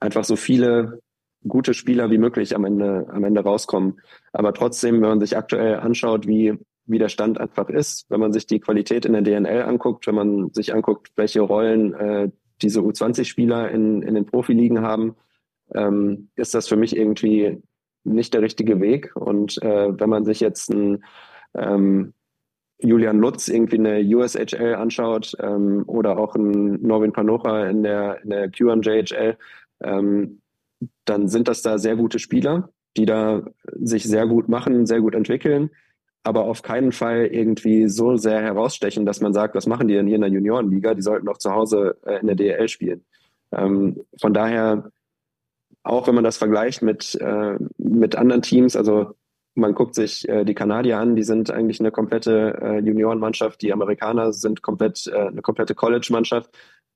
einfach 0.01 0.25
so 0.25 0.37
viele 0.37 1.01
gute 1.47 1.75
Spieler 1.75 2.11
wie 2.11 2.19
möglich 2.19 2.57
am 2.57 2.65
Ende, 2.65 3.07
am 3.11 3.25
Ende 3.25 3.43
rauskommen. 3.43 4.01
Aber 4.33 4.55
trotzdem, 4.55 4.95
wenn 5.03 5.11
man 5.11 5.21
sich 5.21 5.37
aktuell 5.37 5.77
anschaut, 5.77 6.27
wie, 6.27 6.55
wie 6.87 6.99
der 6.99 7.11
Stand 7.11 7.39
einfach 7.39 7.69
ist, 7.69 8.07
wenn 8.09 8.21
man 8.21 8.33
sich 8.33 8.47
die 8.47 8.61
Qualität 8.61 9.05
in 9.05 9.13
der 9.13 9.23
DNL 9.23 9.63
anguckt, 9.63 10.07
wenn 10.07 10.15
man 10.15 10.53
sich 10.55 10.73
anguckt, 10.73 11.13
welche 11.17 11.43
Rollen 11.43 11.93
äh, 11.93 12.31
diese 12.65 12.81
U20-Spieler 12.81 13.71
in, 13.71 14.03
in 14.03 14.15
den 14.15 14.27
Profiligen 14.27 14.81
haben, 14.81 15.15
ähm, 15.75 16.29
ist 16.35 16.55
das 16.55 16.69
für 16.69 16.77
mich 16.77 16.97
irgendwie 16.97 17.63
nicht 18.05 18.35
der 18.35 18.43
richtige 18.43 18.81
Weg. 18.81 19.15
Und 19.15 19.63
äh, 19.63 19.99
wenn 19.99 20.11
man 20.11 20.25
sich 20.25 20.41
jetzt 20.41 20.71
ein 20.71 21.05
ähm, 21.55 22.13
Julian 22.79 23.19
Lutz 23.19 23.49
irgendwie 23.49 23.79
eine 23.79 24.01
USHL 24.01 24.75
anschaut 24.75 25.37
ähm, 25.41 25.85
oder 25.87 26.19
auch 26.19 26.35
ein 26.35 26.83
Norwin 26.83 27.13
Panocha 27.13 27.67
in 27.67 27.83
der, 27.83 28.23
in 28.23 28.31
der 28.31 28.51
Q1JHL, 28.51 29.37
ähm, 29.83 30.41
dann 31.05 31.29
sind 31.29 31.49
das 31.49 31.63
da 31.63 31.79
sehr 31.79 31.97
gute 31.97 32.19
Spieler, 32.19 32.71
die 32.97 33.07
da 33.07 33.43
sich 33.81 34.05
sehr 34.05 34.27
gut 34.27 34.49
machen, 34.49 34.87
sehr 34.87 35.01
gut 35.01 35.15
entwickeln 35.15 35.71
aber 36.25 36.45
auf 36.45 36.63
keinen 36.63 36.93
Fall 36.93 37.27
irgendwie 37.27 37.89
so 37.89 38.17
sehr 38.17 38.41
herausstechen, 38.41 39.07
dass 39.07 39.21
man 39.21 39.35
sagt, 39.35 39.55
was 39.55 39.67
machen 39.67 39.89
die 39.89 39.95
denn 39.95 40.07
hier 40.07 40.17
in 40.17 40.23
der 40.23 40.31
Juniorenliga? 40.31 40.95
Die 40.95 41.03
sollten 41.03 41.27
doch 41.27 41.39
zu 41.39 41.53
Hause 41.53 41.97
äh, 42.05 42.19
in 42.21 42.27
der 42.27 42.37
DL 42.37 42.69
spielen. 42.69 43.05
Ähm, 43.53 44.01
von 44.21 44.33
daher, 44.33 44.91
auch 45.83 46.09
wenn 46.09 46.15
man 46.15 46.25
das 46.25 46.39
vergleicht 46.39 46.83
mit, 46.83 47.15
äh, 47.17 47.59
mit 47.77 48.17
anderen 48.17 48.43
Teams, 48.43 48.75
also 48.75 49.15
man 49.55 49.75
guckt 49.75 49.95
sich 49.95 50.29
äh, 50.29 50.45
die 50.45 50.55
Kanadier 50.55 50.99
an, 50.99 51.15
die 51.15 51.23
sind 51.23 51.51
eigentlich 51.51 51.79
eine 51.79 51.93
komplette 51.93 52.59
äh, 52.61 52.79
Juniorenmannschaft, 52.81 53.63
die 53.63 53.73
Amerikaner 53.73 54.33
sind 54.33 54.63
komplett 54.63 55.07
äh, 55.07 55.29
eine 55.29 55.43
komplette 55.43 55.75
College-Mannschaft. 55.75 56.51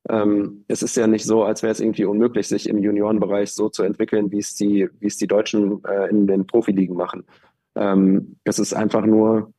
Ähm, 0.09 0.65
es 0.69 0.83
ist 0.83 0.97
ja 0.97 1.07
nicht 1.07 1.25
so, 1.25 1.45
als 1.45 1.63
wäre 1.63 1.73
es 1.73 1.81
irgendwie 1.81 2.07
unmöglich, 2.07 2.49
sich 2.49 2.69
im 2.69 2.79
Juniorenbereich 2.79 3.53
so 3.53 3.69
zu 3.69 3.83
entwickeln, 3.83 4.33
wie 4.33 4.39
es 4.39 4.55
die, 4.55 4.89
wie 5.01 5.07
es 5.07 5.19
die 5.19 5.27
Deutschen 5.27 5.85
äh, 5.85 6.09
in 6.09 6.27
den 6.27 6.47
Profiligen 6.47 6.97
machen. 6.97 7.25
Ähm, 7.79 8.37
es 8.45 8.59
ist 8.59 8.75
einfach 8.75 9.07
nur 9.07 9.53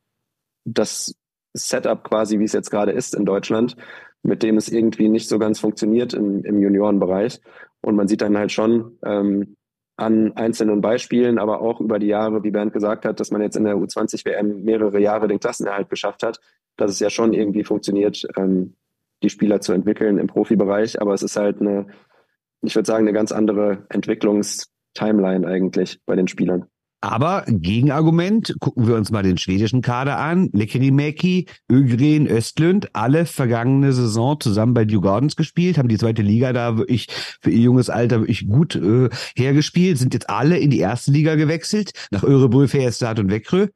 das 0.64 1.14
Setup 1.54 2.04
quasi, 2.04 2.38
wie 2.38 2.44
es 2.44 2.52
jetzt 2.52 2.70
gerade 2.70 2.92
ist 2.92 3.14
in 3.14 3.24
Deutschland, 3.24 3.76
mit 4.22 4.42
dem 4.42 4.56
es 4.56 4.68
irgendwie 4.68 5.08
nicht 5.08 5.28
so 5.28 5.38
ganz 5.38 5.58
funktioniert 5.58 6.14
im, 6.14 6.44
im 6.44 6.60
Juniorenbereich. 6.60 7.40
Und 7.80 7.96
man 7.96 8.08
sieht 8.08 8.20
dann 8.20 8.36
halt 8.36 8.52
schon 8.52 8.98
ähm, 9.04 9.56
an 9.96 10.32
einzelnen 10.36 10.80
Beispielen, 10.80 11.38
aber 11.38 11.60
auch 11.60 11.80
über 11.80 11.98
die 11.98 12.06
Jahre, 12.06 12.42
wie 12.42 12.50
Bernd 12.50 12.72
gesagt 12.72 13.04
hat, 13.04 13.20
dass 13.20 13.30
man 13.30 13.42
jetzt 13.42 13.56
in 13.56 13.64
der 13.64 13.76
U20-WM 13.76 14.62
mehrere 14.62 15.00
Jahre 15.00 15.28
den 15.28 15.40
Klassenerhalt 15.40 15.88
geschafft 15.88 16.22
hat, 16.22 16.40
dass 16.76 16.90
es 16.90 17.00
ja 17.00 17.10
schon 17.10 17.32
irgendwie 17.32 17.64
funktioniert, 17.64 18.26
ähm, 18.36 18.74
die 19.22 19.30
Spieler 19.30 19.60
zu 19.60 19.72
entwickeln 19.72 20.18
im 20.18 20.26
Profibereich. 20.26 21.00
Aber 21.00 21.14
es 21.14 21.22
ist 21.22 21.36
halt 21.36 21.60
eine, 21.60 21.86
ich 22.62 22.74
würde 22.74 22.86
sagen, 22.86 23.06
eine 23.06 23.12
ganz 23.12 23.32
andere 23.32 23.84
Entwicklungstimeline 23.88 25.46
eigentlich 25.46 26.00
bei 26.06 26.16
den 26.16 26.28
Spielern. 26.28 26.66
Aber 27.02 27.44
Gegenargument, 27.46 28.56
gucken 28.60 28.86
wir 28.86 28.94
uns 28.94 29.10
mal 29.10 29.22
den 29.22 29.38
schwedischen 29.38 29.80
Kader 29.80 30.18
an. 30.18 30.50
Lekerimäki, 30.52 31.46
Ögren, 31.70 32.26
Östlund, 32.26 32.94
alle 32.94 33.24
vergangene 33.24 33.94
Saison 33.94 34.38
zusammen 34.38 34.74
bei 34.74 34.84
New 34.84 35.00
Gardens 35.00 35.34
gespielt, 35.34 35.78
haben 35.78 35.88
die 35.88 35.96
zweite 35.96 36.20
Liga 36.20 36.52
da 36.52 36.76
wirklich 36.76 37.08
für 37.40 37.50
ihr 37.50 37.62
junges 37.62 37.88
Alter 37.88 38.20
wirklich 38.20 38.46
gut 38.46 38.74
äh, 38.74 39.08
hergespielt, 39.34 39.96
sind 39.96 40.12
jetzt 40.12 40.28
alle 40.28 40.58
in 40.58 40.68
die 40.68 40.80
erste 40.80 41.10
Liga 41.10 41.36
gewechselt, 41.36 41.92
nach 42.10 42.22
Örebro, 42.22 42.66
Fährstad 42.66 43.18
und 43.18 43.30
Wekrö. 43.30 43.68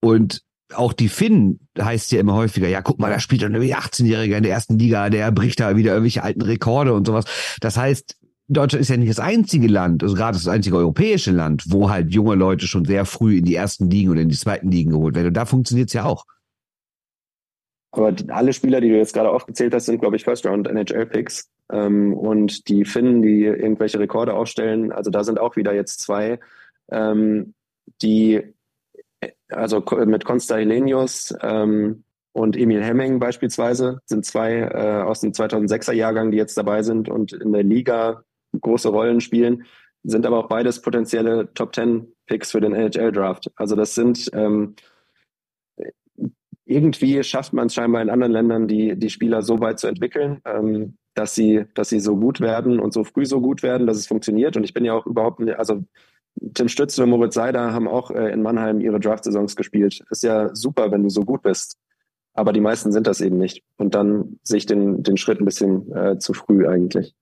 Und 0.00 0.42
auch 0.74 0.92
die 0.92 1.08
Finnen 1.08 1.60
heißt 1.80 2.12
ja 2.12 2.20
immer 2.20 2.34
häufiger, 2.34 2.68
ja, 2.68 2.82
guck 2.82 2.98
mal, 2.98 3.10
da 3.10 3.18
spielt 3.18 3.40
doch 3.42 3.46
ein 3.46 3.56
18-Jähriger 3.56 4.36
in 4.36 4.42
der 4.42 4.52
ersten 4.52 4.78
Liga, 4.78 5.08
der 5.08 5.32
bricht 5.32 5.60
da 5.60 5.76
wieder 5.76 5.92
irgendwelche 5.92 6.22
alten 6.22 6.42
Rekorde 6.42 6.92
und 6.92 7.06
sowas. 7.06 7.24
Das 7.60 7.78
heißt, 7.78 8.16
Deutschland 8.48 8.80
ist 8.80 8.88
ja 8.88 8.96
nicht 8.96 9.10
das 9.10 9.20
einzige 9.20 9.68
Land, 9.68 10.02
also 10.02 10.14
gerade 10.14 10.38
das 10.38 10.48
einzige 10.48 10.76
europäische 10.76 11.32
Land, 11.32 11.64
wo 11.68 11.90
halt 11.90 12.14
junge 12.14 12.34
Leute 12.34 12.66
schon 12.66 12.86
sehr 12.86 13.04
früh 13.04 13.36
in 13.38 13.44
die 13.44 13.54
ersten 13.54 13.90
Ligen 13.90 14.10
oder 14.10 14.22
in 14.22 14.30
die 14.30 14.36
zweiten 14.36 14.70
Ligen 14.70 14.90
geholt 14.90 15.14
werden. 15.14 15.28
Und 15.28 15.34
da 15.34 15.44
funktioniert 15.44 15.88
es 15.88 15.92
ja 15.92 16.04
auch. 16.04 16.24
Aber 17.90 18.14
alle 18.28 18.52
Spieler, 18.52 18.80
die 18.80 18.88
du 18.88 18.96
jetzt 18.96 19.14
gerade 19.14 19.30
aufgezählt 19.30 19.74
hast, 19.74 19.86
sind, 19.86 20.00
glaube 20.00 20.16
ich, 20.16 20.24
First-Round 20.24 20.66
NHL-Picks. 20.66 21.50
Ähm, 21.70 22.14
und 22.14 22.68
die 22.68 22.84
Finnen, 22.86 23.20
die 23.20 23.44
irgendwelche 23.44 23.98
Rekorde 23.98 24.32
aufstellen, 24.32 24.92
also 24.92 25.10
da 25.10 25.24
sind 25.24 25.38
auch 25.38 25.56
wieder 25.56 25.74
jetzt 25.74 26.00
zwei, 26.00 26.40
ähm, 26.90 27.54
die, 28.00 28.42
also 29.50 29.84
mit 30.06 30.24
Konsta 30.24 30.56
Helenius 30.56 31.34
ähm, 31.42 32.04
und 32.32 32.56
Emil 32.56 32.82
Hemming 32.82 33.18
beispielsweise 33.18 34.00
sind 34.06 34.24
zwei 34.24 34.60
äh, 34.60 35.02
aus 35.02 35.20
dem 35.20 35.32
2006er 35.32 35.92
Jahrgang, 35.92 36.30
die 36.30 36.38
jetzt 36.38 36.56
dabei 36.56 36.82
sind 36.82 37.10
und 37.10 37.32
in 37.32 37.52
der 37.52 37.64
Liga 37.64 38.24
große 38.60 38.88
Rollen 38.88 39.20
spielen, 39.20 39.64
sind 40.04 40.26
aber 40.26 40.38
auch 40.38 40.48
beides 40.48 40.80
potenzielle 40.80 41.52
Top 41.54 41.72
Ten 41.72 42.12
Picks 42.26 42.52
für 42.52 42.60
den 42.60 42.74
NHL 42.74 43.12
Draft. 43.12 43.50
Also 43.56 43.76
das 43.76 43.94
sind 43.94 44.30
ähm, 44.32 44.74
irgendwie 46.68 47.22
schafft 47.24 47.54
man 47.54 47.66
es 47.66 47.74
scheinbar 47.74 48.02
in 48.02 48.10
anderen 48.10 48.32
Ländern, 48.32 48.68
die, 48.68 48.94
die 48.94 49.08
Spieler 49.08 49.42
so 49.42 49.58
weit 49.60 49.78
zu 49.78 49.86
entwickeln, 49.86 50.40
ähm, 50.44 50.98
dass 51.14 51.34
sie, 51.34 51.64
dass 51.74 51.88
sie 51.88 51.98
so 51.98 52.16
gut 52.16 52.40
werden 52.40 52.78
und 52.78 52.92
so 52.92 53.04
früh 53.04 53.24
so 53.24 53.40
gut 53.40 53.62
werden, 53.62 53.86
dass 53.86 53.96
es 53.96 54.06
funktioniert. 54.06 54.56
Und 54.56 54.64
ich 54.64 54.74
bin 54.74 54.84
ja 54.84 54.92
auch 54.92 55.06
überhaupt 55.06 55.40
nicht, 55.40 55.58
also 55.58 55.82
Tim 56.54 56.68
Stützel 56.68 57.04
und 57.04 57.10
Moritz 57.10 57.34
Seider 57.34 57.72
haben 57.72 57.88
auch 57.88 58.10
äh, 58.10 58.30
in 58.32 58.42
Mannheim 58.42 58.80
ihre 58.80 59.00
Draft-Saisons 59.00 59.56
gespielt. 59.56 60.04
Ist 60.10 60.22
ja 60.22 60.54
super, 60.54 60.92
wenn 60.92 61.02
du 61.02 61.08
so 61.08 61.22
gut 61.22 61.42
bist. 61.42 61.78
Aber 62.34 62.52
die 62.52 62.60
meisten 62.60 62.92
sind 62.92 63.06
das 63.06 63.22
eben 63.22 63.38
nicht. 63.38 63.64
Und 63.78 63.94
dann 63.94 64.38
sehe 64.44 64.58
ich 64.58 64.66
den, 64.66 65.02
den 65.02 65.16
Schritt 65.16 65.40
ein 65.40 65.46
bisschen 65.46 65.90
äh, 65.96 66.18
zu 66.18 66.34
früh 66.34 66.68
eigentlich 66.68 67.14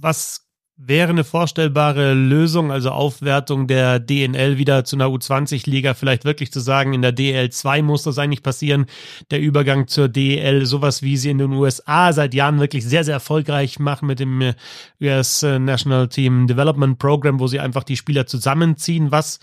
was 0.00 0.46
wäre 0.78 1.08
eine 1.08 1.24
vorstellbare 1.24 2.12
Lösung, 2.12 2.70
also 2.70 2.90
Aufwertung 2.90 3.66
der 3.66 3.98
DNL 3.98 4.58
wieder 4.58 4.84
zu 4.84 4.96
einer 4.96 5.06
U20-Liga, 5.06 5.94
vielleicht 5.94 6.26
wirklich 6.26 6.52
zu 6.52 6.60
sagen, 6.60 6.92
in 6.92 7.00
der 7.00 7.12
DL 7.12 7.48
2 7.48 7.80
muss 7.80 8.02
das 8.02 8.18
eigentlich 8.18 8.42
passieren, 8.42 8.84
der 9.30 9.40
Übergang 9.40 9.88
zur 9.88 10.08
DL, 10.08 10.66
sowas 10.66 11.02
wie 11.02 11.16
sie 11.16 11.30
in 11.30 11.38
den 11.38 11.52
USA 11.52 12.12
seit 12.12 12.34
Jahren 12.34 12.60
wirklich 12.60 12.84
sehr, 12.84 13.04
sehr 13.04 13.14
erfolgreich 13.14 13.78
machen 13.78 14.06
mit 14.06 14.20
dem 14.20 14.52
US 15.00 15.42
National 15.42 16.08
Team 16.08 16.46
Development 16.46 16.98
Program, 16.98 17.40
wo 17.40 17.46
sie 17.46 17.60
einfach 17.60 17.84
die 17.84 17.96
Spieler 17.96 18.26
zusammenziehen. 18.26 19.10
Was, 19.10 19.40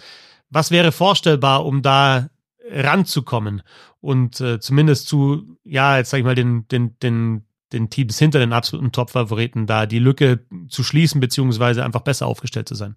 was 0.52 0.70
wäre 0.70 0.92
vorstellbar, 0.92 1.66
um 1.66 1.82
da 1.82 2.30
ranzukommen 2.70 3.64
und 4.02 4.40
äh, 4.40 4.60
zumindest 4.60 5.08
zu, 5.08 5.58
ja, 5.64 5.98
jetzt 5.98 6.12
sag 6.12 6.20
ich 6.20 6.26
mal, 6.26 6.36
den, 6.36 6.68
den, 6.68 6.98
den 7.00 7.46
den 7.74 7.90
Teams 7.90 8.18
hinter 8.20 8.40
den 8.40 8.54
absoluten 8.54 8.92
Top-Favoriten 8.92 9.66
da 9.66 9.86
die 9.86 10.00
Lücke 10.00 10.46
zu 10.70 10.84
schließen, 10.84 11.20
beziehungsweise 11.20 11.84
einfach 11.84 12.02
besser 12.02 12.28
aufgestellt 12.28 12.70
zu 12.70 12.76
sein? 12.76 12.96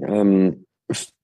Ähm, 0.00 0.64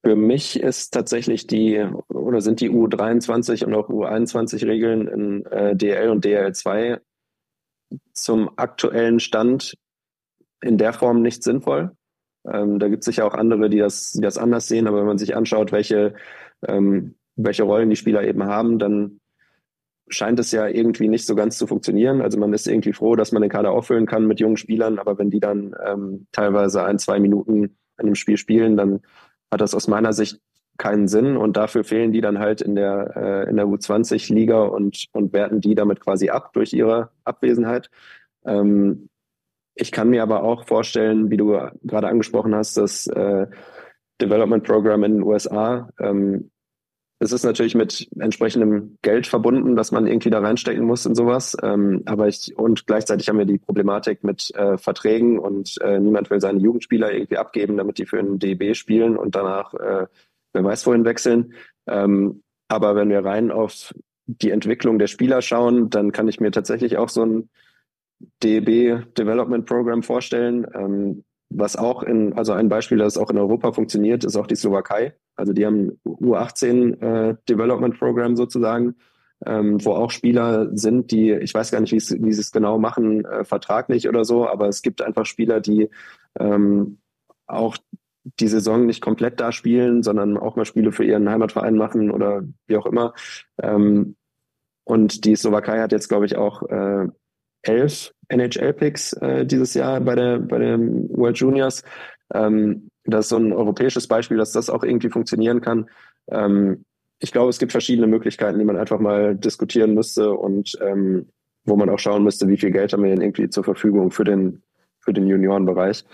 für 0.05 0.17
mich 0.17 0.61
ist 0.61 0.91
tatsächlich 0.91 1.47
die, 1.47 1.83
oder 2.09 2.41
sind 2.41 2.61
die 2.61 2.71
U23 2.71 3.65
und 3.65 3.75
auch 3.75 3.89
U21-Regeln 3.89 5.09
in 5.09 5.47
äh, 5.47 5.75
DL 5.75 6.11
und 6.11 6.25
DL2 6.25 7.01
zum 8.13 8.51
aktuellen 8.57 9.21
Stand 9.21 9.75
in 10.63 10.79
der 10.79 10.93
Form 10.93 11.23
nicht 11.23 11.43
sinnvoll. 11.43 11.93
Ähm, 12.47 12.79
da 12.79 12.89
gibt 12.89 13.03
es 13.03 13.07
sicher 13.07 13.27
auch 13.27 13.35
andere, 13.35 13.71
die 13.71 13.79
das, 13.79 14.13
die 14.13 14.21
das 14.21 14.37
anders 14.37 14.69
sehen, 14.69 14.87
aber 14.87 14.99
wenn 14.99 15.07
man 15.07 15.19
sich 15.19 15.35
anschaut, 15.35 15.73
welche, 15.73 16.15
ähm, 16.67 17.15
welche 17.37 17.63
Rollen 17.63 17.89
die 17.89 17.97
Spieler 17.97 18.25
eben 18.25 18.45
haben, 18.45 18.79
dann 18.79 19.21
scheint 20.09 20.39
es 20.39 20.53
ja 20.53 20.67
irgendwie 20.67 21.09
nicht 21.09 21.27
so 21.27 21.35
ganz 21.35 21.59
zu 21.59 21.67
funktionieren. 21.67 22.21
Also 22.21 22.39
man 22.39 22.53
ist 22.53 22.67
irgendwie 22.67 22.93
froh, 22.93 23.17
dass 23.17 23.33
man 23.33 23.43
den 23.43 23.51
Kader 23.51 23.71
auffüllen 23.71 24.07
kann 24.07 24.27
mit 24.27 24.41
jungen 24.41 24.57
Spielern, 24.57 24.99
aber 24.99 25.19
wenn 25.19 25.31
die 25.31 25.41
dann 25.41 25.75
ähm, 25.85 26.27
teilweise 26.33 26.85
ein, 26.85 26.99
zwei 26.99 27.19
Minuten 27.21 27.65
in 27.65 27.71
einem 27.99 28.15
Spiel 28.15 28.37
spielen, 28.37 28.77
dann 28.77 29.01
hat 29.51 29.61
das 29.61 29.75
aus 29.75 29.89
meiner 29.89 30.13
Sicht 30.13 30.41
keinen 30.77 31.07
Sinn 31.09 31.37
und 31.37 31.57
dafür 31.57 31.85
fehlen 31.85 32.13
die 32.13 32.21
dann 32.21 32.39
halt 32.39 32.61
in 32.61 32.75
der 32.75 33.13
äh, 33.17 33.49
in 33.49 33.57
der 33.57 33.67
U20 33.67 34.33
-Liga 34.33 34.67
und 34.67 35.07
und 35.13 35.33
werten 35.33 35.61
die 35.61 35.75
damit 35.75 36.01
quasi 36.01 36.31
ab 36.31 36.53
durch 36.53 36.73
ihre 36.73 37.11
Abwesenheit. 37.25 37.91
Ähm, 38.45 39.09
ich 39.77 39.93
kann 39.93 40.11
mir 40.11 40.23
aber 40.23 40.43
auch 40.43 40.67
vorstellen, 40.67 41.31
wie 41.31 41.37
du 41.37 41.59
gerade 41.83 42.09
angesprochen 42.09 42.55
hast, 42.55 42.77
das 42.77 43.07
äh, 43.07 43.47
Development 44.21 44.65
Program 44.65 45.03
in 45.05 45.13
den 45.15 45.23
USA 45.23 45.89
ähm, 45.99 46.51
es 47.21 47.33
ist 47.33 47.45
natürlich 47.45 47.75
mit 47.75 48.09
entsprechendem 48.19 48.99
Geld 49.03 49.27
verbunden, 49.27 49.77
dass 49.77 49.93
man 49.93 50.07
irgendwie 50.07 50.31
da 50.31 50.41
reinstecken 50.41 50.85
muss 50.85 51.07
in 51.07 51.15
sowas. 51.15 51.57
Ähm, 51.63 52.03
aber 52.07 52.29
ich, 52.29 52.57
und 52.57 52.87
gleichzeitig 52.87 53.29
haben 53.29 53.39
wir 53.39 53.45
die 53.45 53.59
Problematik 53.59 54.25
mit 54.25 54.55
äh, 54.55 54.77
Verträgen 54.77 55.39
und 55.39 55.81
äh, 55.81 55.99
niemand 56.01 56.31
will 56.31 56.41
seine 56.41 56.61
Jugendspieler 56.61 57.13
irgendwie 57.13 57.39
abgeben, 57.39 57.77
damit 57.77 57.99
die 57.99 58.07
für 58.07 58.19
einen 58.19 58.39
DB 58.39 58.75
spielen 58.75 59.17
und 59.17 59.37
danach, 59.37 59.75
äh, 59.75 60.07
wer 60.53 60.65
weiß 60.65 60.87
wohin 60.87 61.05
wechseln. 61.05 61.55
Ähm, 61.87 62.43
aber 62.69 62.97
wenn 62.97 63.11
wir 63.11 63.25
rein 63.25 63.51
auf 63.51 63.95
die 64.27 64.51
Entwicklung 64.51 64.99
der 64.99 65.07
Spieler 65.07 65.43
schauen, 65.43 65.91
dann 65.91 66.13
kann 66.13 66.29
ich 66.29 66.41
mir 66.41 66.51
tatsächlich 66.51 66.97
auch 66.97 67.09
so 67.09 67.25
ein 67.25 67.49
DB 68.43 68.99
Development 69.17 69.67
Program 69.67 70.03
vorstellen. 70.03 70.67
Ähm, 70.75 71.25
was 71.57 71.77
auch 71.77 72.03
in, 72.03 72.33
also 72.35 72.53
ein 72.53 72.69
Beispiel, 72.69 72.99
das 72.99 73.17
auch 73.17 73.31
in 73.31 73.39
Europa 73.39 73.73
funktioniert, 73.73 74.25
ist 74.25 74.37
auch 74.37 74.47
die 74.47 74.57
Slowakei. 74.57 75.15
Also 75.37 75.53
die 75.53 75.65
haben 75.65 76.01
U18 76.05 77.01
äh, 77.01 77.37
Development 77.49 77.99
Program 77.99 78.37
sozusagen, 78.37 78.97
ähm, 79.47 79.85
wo 79.85 79.93
auch 79.93 80.11
Spieler 80.11 80.69
sind, 80.77 81.11
die, 81.11 81.33
ich 81.33 81.55
weiß 81.55 81.71
gar 81.71 81.81
nicht, 81.81 81.93
wie 81.93 82.01
sie 82.01 82.41
es 82.41 82.53
genau 82.53 82.79
machen, 82.79 83.25
äh, 83.25 83.45
vertraglich 83.45 84.09
oder 84.09 84.25
so, 84.25 84.49
aber 84.49 84.69
es 84.69 84.83
gibt 84.83 85.03
einfach 85.03 85.27
Spieler, 85.27 85.61
die 85.61 85.91
ähm, 86.39 86.99
auch 87.47 87.77
die 88.41 88.49
Saison 88.49 88.87
nicht 88.87 89.03
komplett 89.03 89.39
da 89.39 89.53
spielen, 89.53 90.03
sondern 90.03 90.37
auch 90.37 90.57
mal 90.57 90.65
Spiele 90.65 90.93
für 90.93 91.05
ihren 91.05 91.29
Heimatverein 91.29 91.77
machen 91.77 92.11
oder 92.11 92.43
wie 92.67 92.77
auch 92.77 92.87
immer. 92.87 93.15
Ähm, 93.63 94.17
und 94.85 95.25
die 95.25 95.37
Slowakei 95.37 95.81
hat 95.81 95.93
jetzt, 95.93 96.09
glaube 96.09 96.27
ich, 96.27 96.37
auch 96.37 96.63
äh, 96.65 97.07
elf 97.63 98.15
NHL-Picks 98.29 99.13
äh, 99.15 99.47
dieses 99.47 99.75
Jahr 99.75 100.01
bei 100.01 100.15
der 100.15 100.39
bei 100.39 100.59
den 100.59 101.09
World 101.11 101.39
Juniors. 101.39 101.83
Ähm, 102.33 102.91
das 103.05 103.27
ist 103.27 103.29
so 103.31 103.37
ein 103.37 103.53
europäisches 103.53 104.07
Beispiel, 104.07 104.39
dass 104.39 104.53
das 104.53 104.71
auch 104.71 104.83
irgendwie 104.83 105.11
funktionieren 105.11 105.61
kann. 105.61 105.91
Ähm, 106.29 106.85
ich 107.19 107.33
glaube, 107.33 107.51
es 107.51 107.59
gibt 107.59 107.73
verschiedene 107.73 108.07
Möglichkeiten, 108.07 108.59
die 108.59 108.65
man 108.65 108.77
einfach 108.77 108.99
mal 108.99 109.37
diskutieren 109.37 109.95
müsste 109.95 110.33
und 110.33 110.77
ähm, 110.83 111.29
wo 111.65 111.77
man 111.77 111.89
auch 111.89 111.99
schauen 111.99 112.25
müsste, 112.25 112.49
wie 112.49 112.57
viel 112.57 112.71
Geld 112.71 112.93
haben 112.93 113.03
wir 113.03 113.11
denn 113.11 113.23
irgendwie 113.23 113.49
zur 113.49 113.65
Verfügung 113.65 114.11
für 114.11 114.25
den 114.25 114.63
für 115.01 115.13
den 115.13 115.27
Juniorenbereich, 115.27 116.05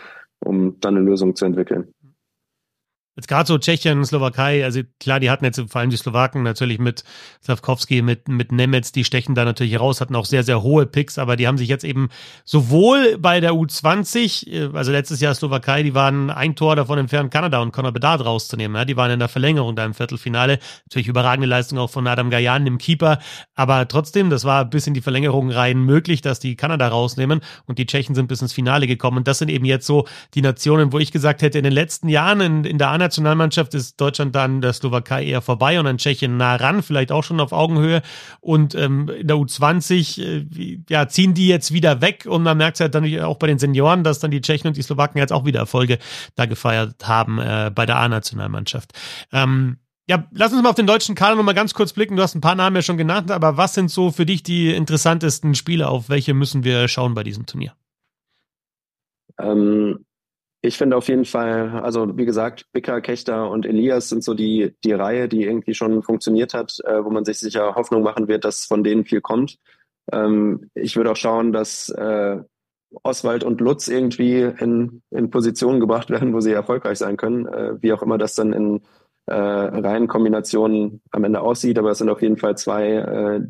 um 0.40 0.79
dann 0.81 0.96
eine 0.96 1.05
Lösung 1.05 1.37
zu 1.37 1.44
entwickeln. 1.44 1.94
Jetzt 3.16 3.27
gerade 3.27 3.49
so 3.49 3.59
Tschechien, 3.59 4.05
Slowakei, 4.05 4.64
also 4.64 4.83
klar, 5.01 5.18
die 5.18 5.31
hatten 5.31 5.44
jetzt 5.44 5.61
vor 5.68 5.81
allem 5.81 5.90
die 5.90 5.96
Slowaken 5.96 6.44
natürlich 6.44 6.79
mit 6.79 7.03
Slavkovski, 7.42 8.03
mit, 8.03 8.29
mit 8.29 8.53
Nemetz, 8.53 8.92
die 8.92 9.03
stechen 9.03 9.35
da 9.35 9.44
natürlich 9.44 9.81
raus, 9.81 10.01
hatten 10.01 10.14
auch 10.14 10.25
sehr, 10.25 10.44
sehr 10.44 10.62
hohe 10.62 10.87
Picks, 10.87 11.18
aber 11.18 11.35
die 11.35 11.49
haben 11.49 11.59
sich 11.59 11.68
jetzt 11.68 11.83
eben 11.83 12.09
sowohl 12.44 13.18
bei 13.18 13.40
der 13.40 13.51
U20, 13.51 14.46
äh, 14.46 14.70
also 14.77 14.92
letztes 14.92 15.20
Jahr 15.20 15.35
Slowakei, 15.35 15.83
die 15.83 15.92
waren 15.92 16.31
ein 16.31 16.55
Tor 16.55 16.77
davon 16.77 16.99
entfernt, 16.99 17.33
Kanada 17.33 17.61
und 17.61 17.73
Conor 17.73 17.90
Bedard 17.90 18.25
rauszunehmen. 18.25 18.77
Ja, 18.77 18.85
die 18.85 18.96
waren 18.96 19.11
in 19.11 19.18
der 19.18 19.29
Verlängerung 19.29 19.75
da 19.75 19.85
im 19.85 19.94
Viertelfinale. 19.94 20.61
Natürlich 20.88 21.09
überragende 21.09 21.49
Leistung 21.49 21.79
auch 21.79 21.90
von 21.90 22.07
Adam 22.07 22.31
Gajan, 22.31 22.64
dem 22.64 22.79
Keeper, 22.79 23.18
aber 23.57 23.88
trotzdem, 23.88 24.31
das 24.31 24.44
war 24.44 24.64
bis 24.64 24.87
in 24.87 24.94
die 24.94 25.01
Verlängerung 25.01 25.51
rein 25.51 25.81
möglich, 25.83 26.23
dass 26.23 26.38
die 26.38 26.55
Kanada 26.55 26.87
rausnehmen 26.87 27.40
und 27.66 27.81
die 27.81 27.87
Tschechen 27.87 28.14
sind 28.14 28.29
bis 28.29 28.40
ins 28.40 28.53
Finale 28.53 28.87
gekommen. 28.87 29.18
Und 29.18 29.27
das 29.27 29.38
sind 29.38 29.51
eben 29.51 29.64
jetzt 29.64 29.87
so 29.87 30.07
die 30.35 30.42
Nationen, 30.42 30.92
wo 30.92 31.01
ich 31.01 31.11
gesagt 31.11 31.42
hätte, 31.42 31.59
in 31.59 31.64
den 31.64 31.73
letzten 31.73 32.09
Jahren 32.09 32.40
in, 32.40 32.64
in 32.64 32.79
der 32.79 32.99
A-Nationalmannschaft 33.00 33.74
ist 33.74 34.00
Deutschland 34.00 34.34
dann 34.34 34.60
der 34.60 34.72
Slowakei 34.72 35.24
eher 35.24 35.40
vorbei 35.40 35.78
und 35.78 35.86
dann 35.86 35.98
Tschechien 35.98 36.36
nah 36.36 36.56
ran, 36.56 36.82
vielleicht 36.82 37.12
auch 37.12 37.24
schon 37.24 37.40
auf 37.40 37.52
Augenhöhe. 37.52 38.02
Und 38.40 38.74
ähm, 38.74 39.08
in 39.08 39.26
der 39.26 39.36
U20 39.36 40.22
äh, 40.22 40.78
ja, 40.88 41.08
ziehen 41.08 41.34
die 41.34 41.48
jetzt 41.48 41.72
wieder 41.72 42.00
weg 42.00 42.26
und 42.28 42.42
man 42.42 42.58
merkt 42.58 42.76
es 42.76 42.80
halt 42.80 42.94
dann 42.94 43.20
auch 43.20 43.38
bei 43.38 43.46
den 43.46 43.58
Senioren, 43.58 44.04
dass 44.04 44.18
dann 44.18 44.30
die 44.30 44.40
Tschechen 44.40 44.68
und 44.68 44.76
die 44.76 44.82
Slowaken 44.82 45.18
jetzt 45.18 45.32
auch 45.32 45.44
wieder 45.44 45.60
Erfolge 45.60 45.98
da 46.34 46.46
gefeiert 46.46 47.08
haben 47.08 47.38
äh, 47.38 47.70
bei 47.74 47.86
der 47.86 47.96
A-Nationalmannschaft. 47.96 48.92
Ähm, 49.32 49.78
ja, 50.08 50.26
lass 50.32 50.52
uns 50.52 50.62
mal 50.62 50.70
auf 50.70 50.74
den 50.74 50.88
deutschen 50.88 51.14
Kader 51.14 51.36
noch 51.36 51.44
mal 51.44 51.52
ganz 51.52 51.72
kurz 51.72 51.92
blicken. 51.92 52.16
Du 52.16 52.22
hast 52.22 52.34
ein 52.34 52.40
paar 52.40 52.56
Namen 52.56 52.74
ja 52.74 52.82
schon 52.82 52.96
genannt, 52.96 53.30
aber 53.30 53.56
was 53.56 53.74
sind 53.74 53.90
so 53.90 54.10
für 54.10 54.26
dich 54.26 54.42
die 54.42 54.74
interessantesten 54.74 55.54
Spiele? 55.54 55.88
Auf 55.88 56.08
welche 56.08 56.34
müssen 56.34 56.64
wir 56.64 56.88
schauen 56.88 57.14
bei 57.14 57.22
diesem 57.22 57.46
Turnier? 57.46 57.74
Ähm, 59.38 60.04
ich 60.62 60.77
finde 60.77 60.96
auf 60.96 61.09
jeden 61.09 61.25
Fall, 61.25 61.81
also 61.83 62.16
wie 62.18 62.27
gesagt, 62.27 62.66
Bicker, 62.73 63.01
Kechter 63.01 63.51
und 63.51 63.64
Elias 63.64 64.11
sind 64.11 64.23
so 64.23 64.35
die, 64.35 64.77
die 64.85 64.92
Reihe, 64.92 65.29
die 65.29 65.44
irgendwie 65.44 65.75
schon 65.75 66.03
funktioniert 66.03 66.53
hat, 66.53 66.79
äh, 66.85 67.03
wo 67.03 67.11
man 67.11 67.25
sich 67.25 67.38
sicher 67.38 67.75
Hoffnung 67.75 68.03
machen 68.03 68.29
wird, 68.29 68.44
dass 68.44 68.66
von 68.66 68.85
denen 68.85 69.05
viel 69.05 69.23
kommt. 69.23 69.59
Ähm, 70.12 70.70
ich 70.75 70.96
würde 70.96 71.12
auch 71.12 71.16
schauen, 71.16 71.53
dass 71.53 71.88
äh, 71.88 72.38
Oswald 73.03 73.44
und 73.44 73.61
Lutz 73.61 73.88
irgendwie 73.88 74.40
in, 74.40 75.03
in 75.11 75.31
Positionen 75.31 75.81
gebracht 75.81 76.11
werden, 76.11 76.35
wo 76.35 76.40
sie 76.40 76.53
erfolgreich 76.53 76.99
sein 76.99 77.16
können, 77.16 77.46
äh, 77.46 77.83
wie 77.83 77.92
auch 77.92 78.03
immer 78.03 78.18
das 78.18 78.35
dann 78.35 78.53
in 78.53 78.83
äh, 79.27 79.35
Reihenkombinationen 79.35 81.01
am 81.11 81.25
Ende 81.25 81.40
aussieht. 81.40 81.79
Aber 81.79 81.90
es 81.92 81.99
sind 81.99 82.11
auf 82.11 82.20
jeden 82.20 82.37
Fall 82.37 82.59
zwei, 82.59 82.87
äh, 82.96 83.40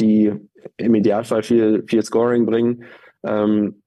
die 0.00 0.32
im 0.76 0.94
Idealfall 0.96 1.44
viel, 1.44 1.84
viel 1.86 2.02
Scoring 2.02 2.46
bringen. 2.46 2.84
Ähm, 3.22 3.83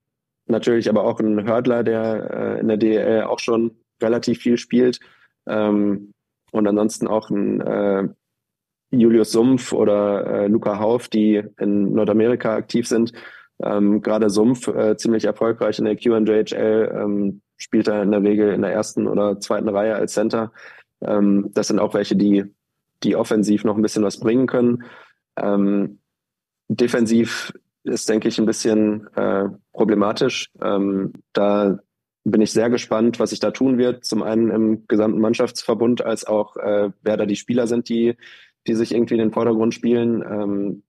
natürlich 0.50 0.90
aber 0.90 1.04
auch 1.04 1.20
ein 1.20 1.48
Hördler, 1.48 1.84
der 1.84 2.58
äh, 2.58 2.60
in 2.60 2.68
der 2.68 2.78
DL 2.78 3.24
auch 3.24 3.40
schon 3.40 3.72
relativ 4.02 4.40
viel 4.40 4.58
spielt. 4.58 5.00
Ähm, 5.48 6.14
und 6.52 6.68
ansonsten 6.68 7.08
auch 7.08 7.30
ein 7.30 7.62
äh, 7.62 8.08
Julius 8.92 9.32
Sumpf 9.32 9.74
oder 9.74 10.26
äh, 10.26 10.48
Luca 10.48 10.80
Hauf, 10.80 11.08
die 11.10 11.44
in 11.60 11.94
Nordamerika 11.94 12.56
aktiv 12.56 12.88
sind. 12.88 13.12
Ähm, 13.62 14.02
Gerade 14.02 14.30
Sumpf 14.30 14.68
äh, 14.68 14.96
ziemlich 14.98 15.26
erfolgreich 15.26 15.80
in 15.80 15.86
der 15.86 15.96
QJHL, 15.96 16.92
ähm, 16.94 17.42
spielt 17.58 17.88
er 17.88 18.04
in 18.04 18.12
der 18.12 18.24
Regel 18.24 18.54
in 18.54 18.62
der 18.62 18.72
ersten 18.72 19.08
oder 19.08 19.40
zweiten 19.40 19.68
Reihe 19.68 19.96
als 19.96 20.14
Center. 20.14 20.52
Ähm, 21.02 21.50
das 21.54 21.68
sind 21.68 21.80
auch 21.80 21.94
welche, 21.94 22.16
die, 22.16 22.46
die 23.04 23.16
offensiv 23.16 23.64
noch 23.64 23.76
ein 23.76 23.82
bisschen 23.82 24.04
was 24.04 24.20
bringen 24.20 24.48
können. 24.48 24.84
Ähm, 25.36 26.00
defensiv 26.70 27.54
ist, 27.88 28.10
denke 28.10 28.28
ich, 28.28 28.38
ein 28.40 28.46
bisschen 28.46 29.08
äh, 29.16 29.46
problematisch. 29.74 30.52
Ähm, 30.62 31.14
da 31.34 31.80
bin 32.24 32.42
ich 32.42 32.52
sehr 32.52 32.70
gespannt, 32.70 33.20
was 33.20 33.30
sich 33.30 33.40
da 33.40 33.52
tun 33.52 33.78
wird. 33.78 34.04
Zum 34.04 34.22
einen 34.22 34.50
im 34.50 34.88
gesamten 34.88 35.22
Mannschaftsverbund, 35.22 36.04
als 36.04 36.26
auch 36.26 36.58
äh, 36.58 36.92
wer 37.02 37.18
da 37.18 37.26
die 37.26 37.36
Spieler 37.36 37.68
sind, 37.68 37.90
die, 37.90 38.18
die 38.68 38.76
sich 38.76 38.94
irgendwie 38.94 39.14
in 39.16 39.22
den 39.22 39.32
Vordergrund 39.32 39.74
spielen. 39.74 40.22
Ähm, 40.22 40.84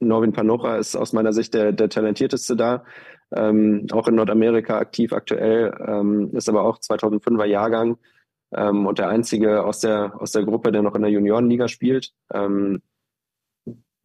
Norwin 0.00 0.32
Panocha 0.32 0.76
ist 0.76 0.96
aus 0.96 1.12
meiner 1.12 1.32
Sicht 1.32 1.54
der, 1.54 1.72
der 1.72 1.88
talentierteste 1.88 2.56
da. 2.56 2.84
Ähm, 3.34 3.86
auch 3.92 4.08
in 4.08 4.14
Nordamerika 4.14 4.78
aktiv 4.78 5.12
aktuell, 5.12 5.76
ähm, 5.86 6.30
ist 6.32 6.48
aber 6.48 6.62
auch 6.62 6.78
2005er 6.78 7.44
Jahrgang 7.44 7.98
ähm, 8.52 8.86
und 8.86 8.98
der 8.98 9.08
einzige 9.08 9.64
aus 9.64 9.80
der, 9.80 10.20
aus 10.20 10.32
der 10.32 10.44
Gruppe, 10.44 10.72
der 10.72 10.82
noch 10.82 10.94
in 10.94 11.02
der 11.02 11.10
Juniorenliga 11.10 11.68
spielt. 11.68 12.12
Ähm, 12.32 12.80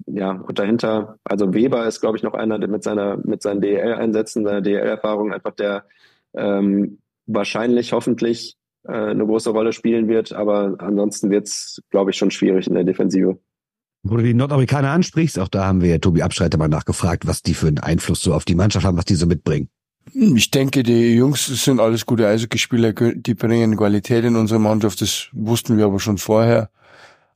ja, 0.05 0.31
und 0.31 0.59
dahinter, 0.59 1.17
also 1.23 1.53
Weber 1.53 1.85
ist, 1.87 2.01
glaube 2.01 2.17
ich, 2.17 2.23
noch 2.23 2.33
einer, 2.33 2.59
der 2.59 2.69
mit 2.69 2.83
seiner, 2.83 3.17
mit 3.17 3.41
seinen 3.41 3.61
DEL-Einsätzen, 3.61 4.43
seiner 4.43 4.61
DEL-Erfahrung 4.61 5.33
einfach 5.33 5.53
der 5.53 5.85
ähm, 6.35 6.99
wahrscheinlich, 7.25 7.93
hoffentlich 7.93 8.57
äh, 8.85 8.91
eine 8.91 9.25
große 9.25 9.51
Rolle 9.51 9.73
spielen 9.73 10.07
wird. 10.07 10.33
Aber 10.33 10.75
ansonsten 10.79 11.29
wird 11.29 11.47
es, 11.47 11.81
glaube 11.89 12.11
ich, 12.11 12.17
schon 12.17 12.31
schwierig 12.31 12.67
in 12.67 12.75
der 12.75 12.83
Defensive. 12.83 13.39
Wo 14.03 14.17
du 14.17 14.23
die 14.23 14.33
Nordamerikaner 14.33 14.89
ansprichst, 14.89 15.39
auch 15.39 15.47
da 15.47 15.65
haben 15.65 15.81
wir 15.81 15.89
ja 15.89 15.97
Tobi 15.97 16.23
Abschreiter 16.23 16.57
mal 16.57 16.67
nachgefragt, 16.67 17.25
was 17.25 17.41
die 17.41 17.53
für 17.53 17.67
einen 17.67 17.79
Einfluss 17.79 18.21
so 18.21 18.33
auf 18.33 18.43
die 18.43 18.55
Mannschaft 18.55 18.85
haben, 18.85 18.97
was 18.97 19.05
die 19.05 19.15
so 19.15 19.25
mitbringen. 19.25 19.69
Ich 20.11 20.51
denke, 20.51 20.83
die 20.83 21.15
Jungs 21.15 21.45
sind 21.63 21.79
alles 21.79 22.05
gute 22.05 22.27
Eishockeyspieler, 22.27 22.91
die 22.91 23.33
bringen 23.33 23.77
Qualität 23.77 24.25
in 24.25 24.35
unsere 24.35 24.59
Mannschaft, 24.59 24.99
das 24.99 25.29
wussten 25.31 25.77
wir 25.77 25.85
aber 25.85 26.01
schon 26.01 26.17
vorher. 26.17 26.69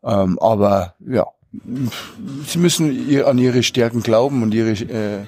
Ähm, 0.03 0.37
aber 0.39 0.95
ja, 0.99 1.25
sie 1.51 2.59
müssen 2.59 3.23
an 3.23 3.37
ihre 3.37 3.63
Stärken 3.63 4.01
glauben 4.03 4.43
und 4.43 4.53
ihre, 4.53 4.71
äh, 4.71 5.25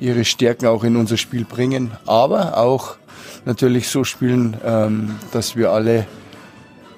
ihre 0.00 0.24
Stärken 0.24 0.66
auch 0.66 0.84
in 0.84 0.96
unser 0.96 1.16
Spiel 1.16 1.44
bringen, 1.44 1.92
aber 2.06 2.58
auch 2.58 2.96
natürlich 3.44 3.88
so 3.88 4.04
spielen, 4.04 4.56
ähm, 4.64 5.16
dass 5.32 5.56
wir 5.56 5.70
alle 5.70 6.06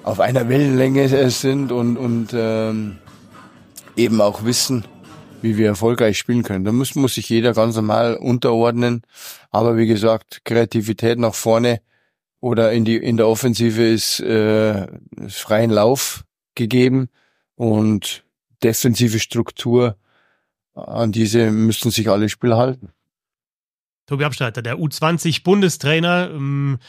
auf 0.03 0.19
einer 0.19 0.49
Wellenlänge 0.49 1.29
sind 1.31 1.71
und, 1.71 1.97
und 1.97 2.29
ähm, 2.33 2.97
eben 3.95 4.21
auch 4.21 4.45
wissen, 4.45 4.85
wie 5.41 5.57
wir 5.57 5.67
erfolgreich 5.67 6.17
spielen 6.17 6.43
können. 6.43 6.65
Da 6.65 6.71
muss, 6.71 6.95
muss 6.95 7.15
sich 7.15 7.29
jeder 7.29 7.53
ganz 7.53 7.75
normal 7.75 8.15
unterordnen. 8.15 9.01
Aber 9.51 9.77
wie 9.77 9.87
gesagt, 9.87 10.41
Kreativität 10.43 11.17
nach 11.17 11.33
vorne 11.33 11.81
oder 12.39 12.71
in 12.71 12.85
die 12.85 12.97
in 12.97 13.17
der 13.17 13.27
Offensive 13.27 13.83
ist, 13.83 14.19
äh, 14.19 14.85
ist 15.25 15.37
freien 15.37 15.71
Lauf 15.71 16.23
gegeben 16.53 17.09
und 17.55 18.24
defensive 18.65 19.19
Struktur 19.19 19.95
an 20.73 21.11
diese 21.11 21.51
müssen 21.51 21.91
sich 21.91 22.09
alle 22.09 22.29
Spieler 22.29 22.57
halten. 22.57 22.89
Tobi 24.07 24.25
Abstreiter, 24.25 24.61
der 24.61 24.77
U20-Bundestrainer. 24.77 26.29
Ähm, 26.31 26.79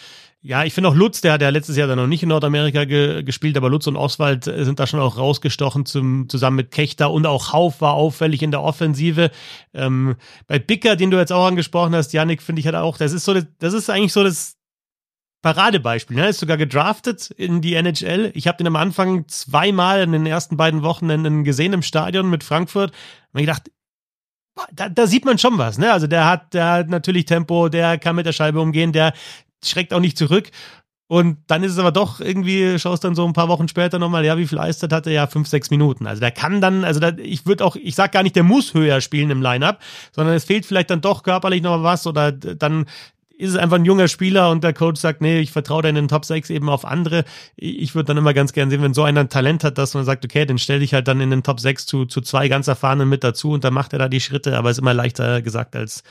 ja, 0.43 0.65
ich 0.65 0.75
finde 0.75 0.91
auch 0.91 0.95
Lutz, 0.95 1.21
der 1.21 1.33
hat 1.33 1.43
ja 1.43 1.49
letztes 1.49 1.77
Jahr 1.77 1.89
dann 1.89 1.99
noch 1.99 2.07
nicht 2.07 2.23
in 2.23 2.29
Nordamerika 2.29 2.85
ge 2.85 3.23
gespielt, 3.23 3.57
aber 3.57 3.69
Lutz 3.69 3.87
und 3.87 3.97
Oswald 3.97 4.45
sind 4.45 4.79
da 4.79 4.87
schon 4.87 5.01
auch 5.01 5.17
rausgestochen 5.17 5.87
zum, 5.87 6.29
zusammen 6.29 6.57
mit 6.57 6.71
Kechter 6.71 7.11
und 7.11 7.27
auch 7.27 7.53
Hauf 7.53 7.81
war 7.81 7.95
auffällig 7.95 8.43
in 8.43 8.51
der 8.51 8.63
Offensive. 8.63 9.31
Ähm, 9.75 10.17
bei 10.47 10.59
Bicker, 10.59 10.95
den 10.95 11.11
du 11.11 11.17
jetzt 11.17 11.33
auch 11.33 11.47
angesprochen 11.47 11.95
hast, 11.95 12.13
Yannick, 12.13 12.43
finde 12.43 12.61
ich 12.61 12.67
halt 12.67 12.77
auch, 12.77 12.97
das 12.97 13.13
ist 13.13 13.25
so, 13.25 13.35
das 13.59 13.73
ist 13.73 13.91
eigentlich 13.91 14.13
so 14.13 14.23
das 14.23 14.56
Paradebeispiel. 15.43 16.17
Ne? 16.17 16.25
Er 16.25 16.29
ist 16.31 16.41
sogar 16.41 16.57
gedraftet 16.57 17.31
in 17.31 17.61
die 17.61 17.75
NHL. 17.75 18.33
Ich 18.35 18.49
habe 18.49 18.59
den 18.59 18.67
am 18.67 18.77
Anfang 18.77 19.29
zweimal 19.29 20.03
in 20.03 20.13
den 20.13 20.27
ersten 20.27 20.57
beiden 20.57 20.83
Wochenenden 20.83 21.45
gesehen 21.45 21.73
im 21.73 21.83
Stadion 21.83 22.29
mit 22.31 22.43
Frankfurt. 22.43 22.93
Und 23.33 23.41
ich 23.41 23.47
dachte, 23.47 23.71
da, 24.73 24.89
da 24.89 25.07
sieht 25.07 25.25
man 25.25 25.39
schon 25.39 25.59
was, 25.59 25.79
ne? 25.79 25.93
Also 25.93 26.07
der 26.07 26.27
hat, 26.27 26.55
der 26.55 26.71
hat 26.71 26.89
natürlich 26.89 27.27
Tempo, 27.27 27.69
der 27.69 27.99
kann 27.99 28.17
mit 28.17 28.27
der 28.27 28.33
Scheibe 28.33 28.61
umgehen, 28.61 28.93
der 28.93 29.13
schreckt 29.63 29.93
auch 29.93 30.01
nicht 30.01 30.17
zurück. 30.17 30.51
Und 31.09 31.39
dann 31.47 31.63
ist 31.63 31.73
es 31.73 31.79
aber 31.79 31.93
doch 31.93 32.19
irgendwie, 32.21 32.79
schaust 32.81 33.05
dann 33.05 33.15
so 33.15 33.25
ein 33.25 33.33
paar 33.33 33.49
Wochen 33.49 33.69
später 33.69 34.01
nochmal, 34.01 34.25
ja, 34.25 34.37
wie 34.39 34.47
viel 34.47 34.59
Eiszeit 34.59 34.93
hat 34.93 35.07
er? 35.07 35.13
Ja, 35.13 35.27
fünf, 35.29 35.47
sechs 35.47 35.71
Minuten. 35.71 36.07
Also 36.09 36.19
der 36.19 36.33
kann 36.33 36.61
dann, 36.61 36.85
also 36.85 36.99
da, 36.99 37.13
ich 37.17 37.47
würde 37.47 37.65
auch, 37.65 37.77
ich 37.77 37.95
sag 37.95 38.11
gar 38.11 38.25
nicht, 38.25 38.35
der 38.35 38.43
muss 38.43 38.75
höher 38.75 39.01
spielen 39.01 39.31
im 39.31 39.41
Lineup, 39.41 39.79
sondern 40.11 40.35
es 40.35 40.45
fehlt 40.45 40.67
vielleicht 40.67 40.91
dann 40.91 41.01
doch 41.01 41.23
körperlich 41.23 41.63
noch 41.63 41.85
was 41.85 42.09
oder 42.09 42.33
dann 42.33 42.87
ist 43.39 43.51
es 43.51 43.57
einfach 43.57 43.77
ein 43.77 43.85
junger 43.85 44.09
Spieler 44.09 44.51
und 44.51 44.65
der 44.65 44.73
Coach 44.73 45.01
sagt, 45.01 45.21
nee, 45.21 45.41
ich 45.41 45.53
vertraue 45.53 45.83
da 45.83 45.89
in 45.89 45.95
den 45.95 46.09
Top 46.09 46.25
6 46.25 46.49
eben 46.51 46.69
auf 46.71 46.85
andere. 46.85 47.25
Ich 47.57 47.95
würde 47.95 48.09
dann 48.09 48.17
immer 48.17 48.33
ganz 48.33 48.53
gern 48.53 48.71
sehen, 48.71 48.83
wenn 48.83 48.95
so 48.95 49.03
einer 49.03 49.21
ein 49.21 49.29
Talent 49.29 49.63
hat, 49.63 49.77
dass 49.77 49.95
man 49.95 50.05
sagt, 50.05 50.25
okay, 50.25 50.47
den 50.47 50.59
stell 50.59 50.81
dich 50.81 50.95
halt 50.95 51.07
dann 51.07 51.21
in 51.21 51.31
den 51.31 51.43
Top 51.43 51.61
6 51.61 51.85
zu, 51.85 52.07
zu 52.07 52.23
zwei 52.23 52.49
ganz 52.49 52.67
Erfahrenen 52.67 53.09
mit 53.09 53.25
dazu 53.25 53.51
und 53.51 53.65
dann 53.65 53.75
macht 53.75 53.93
er 53.93 53.99
da 53.99 54.09
die 54.09 54.21
Schritte, 54.21 54.57
aber 54.57 54.71
ist 54.71 54.79
immer 54.79 54.95
leichter 54.95 55.43
gesagt 55.43 55.77
als 55.77 56.03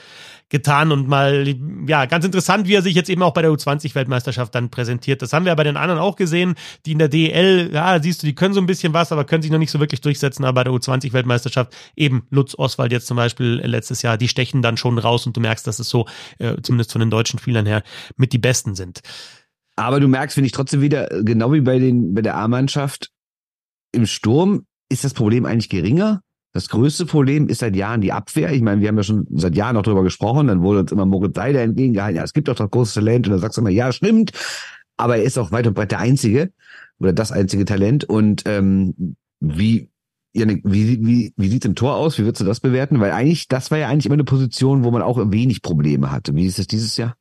getan 0.49 0.91
und 0.91 1.07
mal, 1.07 1.45
ja, 1.87 2.05
ganz 2.05 2.23
interessant, 2.23 2.67
wie 2.67 2.75
er 2.75 2.81
sich 2.83 2.93
jetzt 2.93 3.09
eben 3.09 3.23
auch 3.23 3.33
bei 3.33 3.41
der 3.41 3.51
U20-Weltmeisterschaft 3.51 4.53
dann 4.53 4.69
präsentiert. 4.69 5.21
Das 5.21 5.33
haben 5.33 5.45
wir 5.45 5.49
ja 5.49 5.55
bei 5.55 5.63
den 5.63 5.75
anderen 5.75 5.99
auch 5.99 6.15
gesehen, 6.15 6.55
die 6.85 6.91
in 6.91 6.99
der 6.99 7.07
DL, 7.07 7.71
ja, 7.73 8.01
siehst 8.01 8.21
du, 8.21 8.27
die 8.27 8.35
können 8.35 8.53
so 8.53 8.61
ein 8.61 8.67
bisschen 8.67 8.93
was, 8.93 9.11
aber 9.11 9.25
können 9.25 9.41
sich 9.41 9.51
noch 9.51 9.57
nicht 9.57 9.71
so 9.71 9.79
wirklich 9.79 10.01
durchsetzen, 10.01 10.45
aber 10.45 10.63
bei 10.63 10.63
der 10.65 10.73
U20-Weltmeisterschaft 10.73 11.75
eben 11.95 12.27
Lutz 12.29 12.55
Oswald 12.57 12.91
jetzt 12.91 13.07
zum 13.07 13.17
Beispiel 13.17 13.61
letztes 13.63 14.03
Jahr, 14.03 14.17
die 14.17 14.27
stechen 14.27 14.61
dann 14.61 14.77
schon 14.77 14.99
raus 14.99 15.25
und 15.25 15.35
du 15.35 15.41
merkst, 15.41 15.65
dass 15.65 15.79
es 15.79 15.89
so, 15.89 16.05
äh, 16.37 16.55
zumindest 16.61 16.91
von 16.91 16.99
den 16.99 17.09
deutschen 17.09 17.39
Spielern 17.39 17.65
her, 17.65 17.81
mit 18.15 18.31
die 18.31 18.37
Besten 18.37 18.75
sind. 18.75 19.01
Aber 19.75 19.99
du 19.99 20.07
merkst, 20.07 20.35
finde 20.35 20.45
ich 20.45 20.53
trotzdem 20.53 20.81
wieder, 20.81 21.07
genau 21.23 21.51
wie 21.53 21.61
bei 21.61 21.79
den, 21.79 22.13
bei 22.13 22.21
der 22.21 22.35
A-Mannschaft, 22.35 23.09
im 23.91 24.05
Sturm 24.05 24.65
ist 24.89 25.03
das 25.03 25.13
Problem 25.13 25.45
eigentlich 25.45 25.69
geringer. 25.69 26.21
Das 26.55 26.69
größte 26.69 27.05
Problem 27.05 27.49
ist 27.49 27.59
seit 27.59 27.75
Jahren 27.75 27.99
die 27.99 28.13
Abwehr. 28.13 28.53
Ich 28.53 28.61
meine, 28.61 28.79
wir 28.79 28.87
haben 28.87 28.95
ja 28.95 29.03
schon 29.03 29.27
seit 29.29 29.57
Jahren 29.57 29.75
noch 29.75 29.81
drüber 29.81 30.03
gesprochen. 30.03 30.47
Dann 30.47 30.61
wurde 30.61 30.79
uns 30.79 30.91
immer 30.93 31.05
Moritz 31.05 31.35
Seider 31.35 31.61
entgegengehalten. 31.61 32.15
Ja, 32.15 32.23
es 32.23 32.31
gibt 32.31 32.47
doch 32.47 32.55
das 32.55 32.71
große 32.71 32.93
Talent. 32.93 33.27
Und 33.27 33.31
dann 33.33 33.41
sagst 33.41 33.57
du 33.57 33.61
immer, 33.61 33.71
ja, 33.71 33.91
stimmt. 33.91 34.31
Aber 34.95 35.17
er 35.17 35.23
ist 35.23 35.37
auch 35.37 35.51
weit 35.51 35.67
und 35.67 35.73
breit 35.73 35.91
der 35.91 35.99
Einzige 35.99 36.53
oder 36.97 37.11
das 37.11 37.33
einzige 37.33 37.65
Talent. 37.65 38.05
Und 38.05 38.43
ähm, 38.45 39.17
wie, 39.41 39.89
wie, 40.31 40.63
wie, 40.63 41.33
wie 41.35 41.49
sieht 41.49 41.65
es 41.65 41.67
im 41.67 41.75
Tor 41.75 41.97
aus? 41.97 42.17
Wie 42.17 42.23
würdest 42.23 42.39
du 42.39 42.45
das 42.45 42.61
bewerten? 42.61 43.01
Weil 43.01 43.11
eigentlich, 43.11 43.49
das 43.49 43.69
war 43.69 43.77
ja 43.77 43.89
eigentlich 43.89 44.05
immer 44.05 44.13
eine 44.13 44.23
Position, 44.23 44.85
wo 44.85 44.91
man 44.91 45.01
auch 45.01 45.19
wenig 45.29 45.61
Probleme 45.61 46.09
hatte. 46.09 46.35
Wie 46.35 46.45
ist 46.45 46.57
es 46.57 46.67
dieses 46.67 46.95
Jahr? 46.95 47.17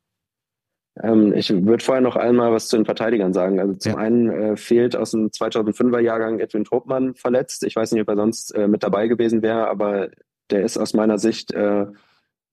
Ähm, 1.02 1.32
ich 1.34 1.50
würde 1.50 1.84
vorher 1.84 2.02
noch 2.02 2.16
einmal 2.16 2.52
was 2.52 2.68
zu 2.68 2.76
den 2.76 2.84
Verteidigern 2.84 3.32
sagen. 3.32 3.58
Also 3.60 3.74
zum 3.74 3.92
ja. 3.92 3.98
einen 3.98 4.30
äh, 4.30 4.56
fehlt 4.56 4.94
aus 4.96 5.10
dem 5.10 5.28
2005er 5.28 6.00
Jahrgang 6.00 6.38
Edwin 6.38 6.64
Tropmann 6.64 7.14
verletzt. 7.14 7.64
Ich 7.64 7.74
weiß 7.74 7.92
nicht, 7.92 8.02
ob 8.02 8.08
er 8.08 8.16
sonst 8.16 8.54
äh, 8.54 8.68
mit 8.68 8.82
dabei 8.82 9.08
gewesen 9.08 9.42
wäre, 9.42 9.68
aber 9.68 10.10
der 10.50 10.62
ist 10.62 10.76
aus 10.76 10.94
meiner 10.94 11.18
Sicht 11.18 11.52
äh, 11.52 11.86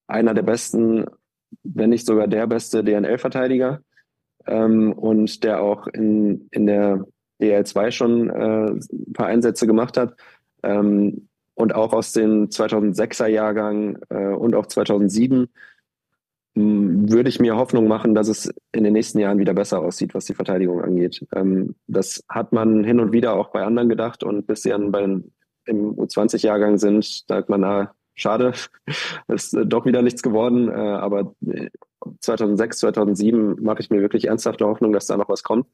einer 0.08 0.34
der 0.34 0.44
besten, 0.44 1.06
wenn 1.64 1.92
nicht 1.92 2.06
sogar 2.06 2.28
der 2.28 2.48
beste 2.48 2.84
DNL-Verteidiger 2.84 3.82
ähm, 4.48 4.94
und 4.94 5.44
der 5.44 5.62
auch 5.62 5.88
in, 5.88 6.48
in 6.52 6.66
der 6.66 7.06
DL2 7.42 7.92
schon 7.92 8.30
äh, 8.30 8.72
ein 8.72 9.14
paar 9.14 9.28
Einsätze 9.28 9.68
gemacht 9.68 9.98
hat. 9.98 10.16
Ähm, 10.64 11.28
und 11.54 11.76
auch 11.76 11.94
aus 11.94 12.14
dem 12.14 12.48
2006er 12.48 13.28
Jahrgang 13.28 14.00
äh, 14.10 14.34
und 14.34 14.56
auch 14.56 14.66
2007 14.66 15.50
würde 16.54 17.30
ich 17.30 17.40
mir 17.40 17.56
Hoffnung 17.56 17.88
machen, 17.88 18.14
dass 18.14 18.28
es 18.28 18.54
in 18.74 18.84
den 18.84 18.94
nächsten 18.94 19.20
Jahren 19.20 19.40
wieder 19.40 19.54
besser 19.54 19.80
aussieht, 19.80 20.14
was 20.14 20.26
die 20.26 20.34
Verteidigung 20.34 20.82
angeht. 20.82 21.26
Ähm, 21.34 21.76
das 21.88 22.24
hat 22.28 22.52
man 22.52 22.84
hin 22.84 23.00
und 23.00 23.14
wieder 23.14 23.34
auch 23.34 23.52
bei 23.52 23.64
anderen 23.64 23.90
gedacht 23.90 24.24
und 24.24 24.48
bis 24.48 24.64
sie 24.64 24.70
dann 24.70 24.92
beim, 24.92 25.32
im 25.66 25.96
U20-Jahrgang 25.96 26.78
sind, 26.78 27.24
sagt 27.28 27.50
man, 27.50 27.64
ah, 27.64 27.94
schade, 28.16 28.54
ist 29.28 29.58
doch 29.66 29.86
wieder 29.86 30.02
nichts 30.02 30.22
geworden. 30.22 30.70
Äh, 30.70 30.74
aber 30.74 31.36
2006, 32.20 32.80
2007 32.80 33.64
mache 33.64 33.80
ich 33.80 33.90
mir 33.90 34.02
wirklich 34.02 34.28
ernsthafte 34.28 34.66
Hoffnung, 34.66 34.92
dass 34.92 35.08
da 35.08 35.16
noch 35.16 35.30
was 35.30 35.44
kommt. 35.44 35.68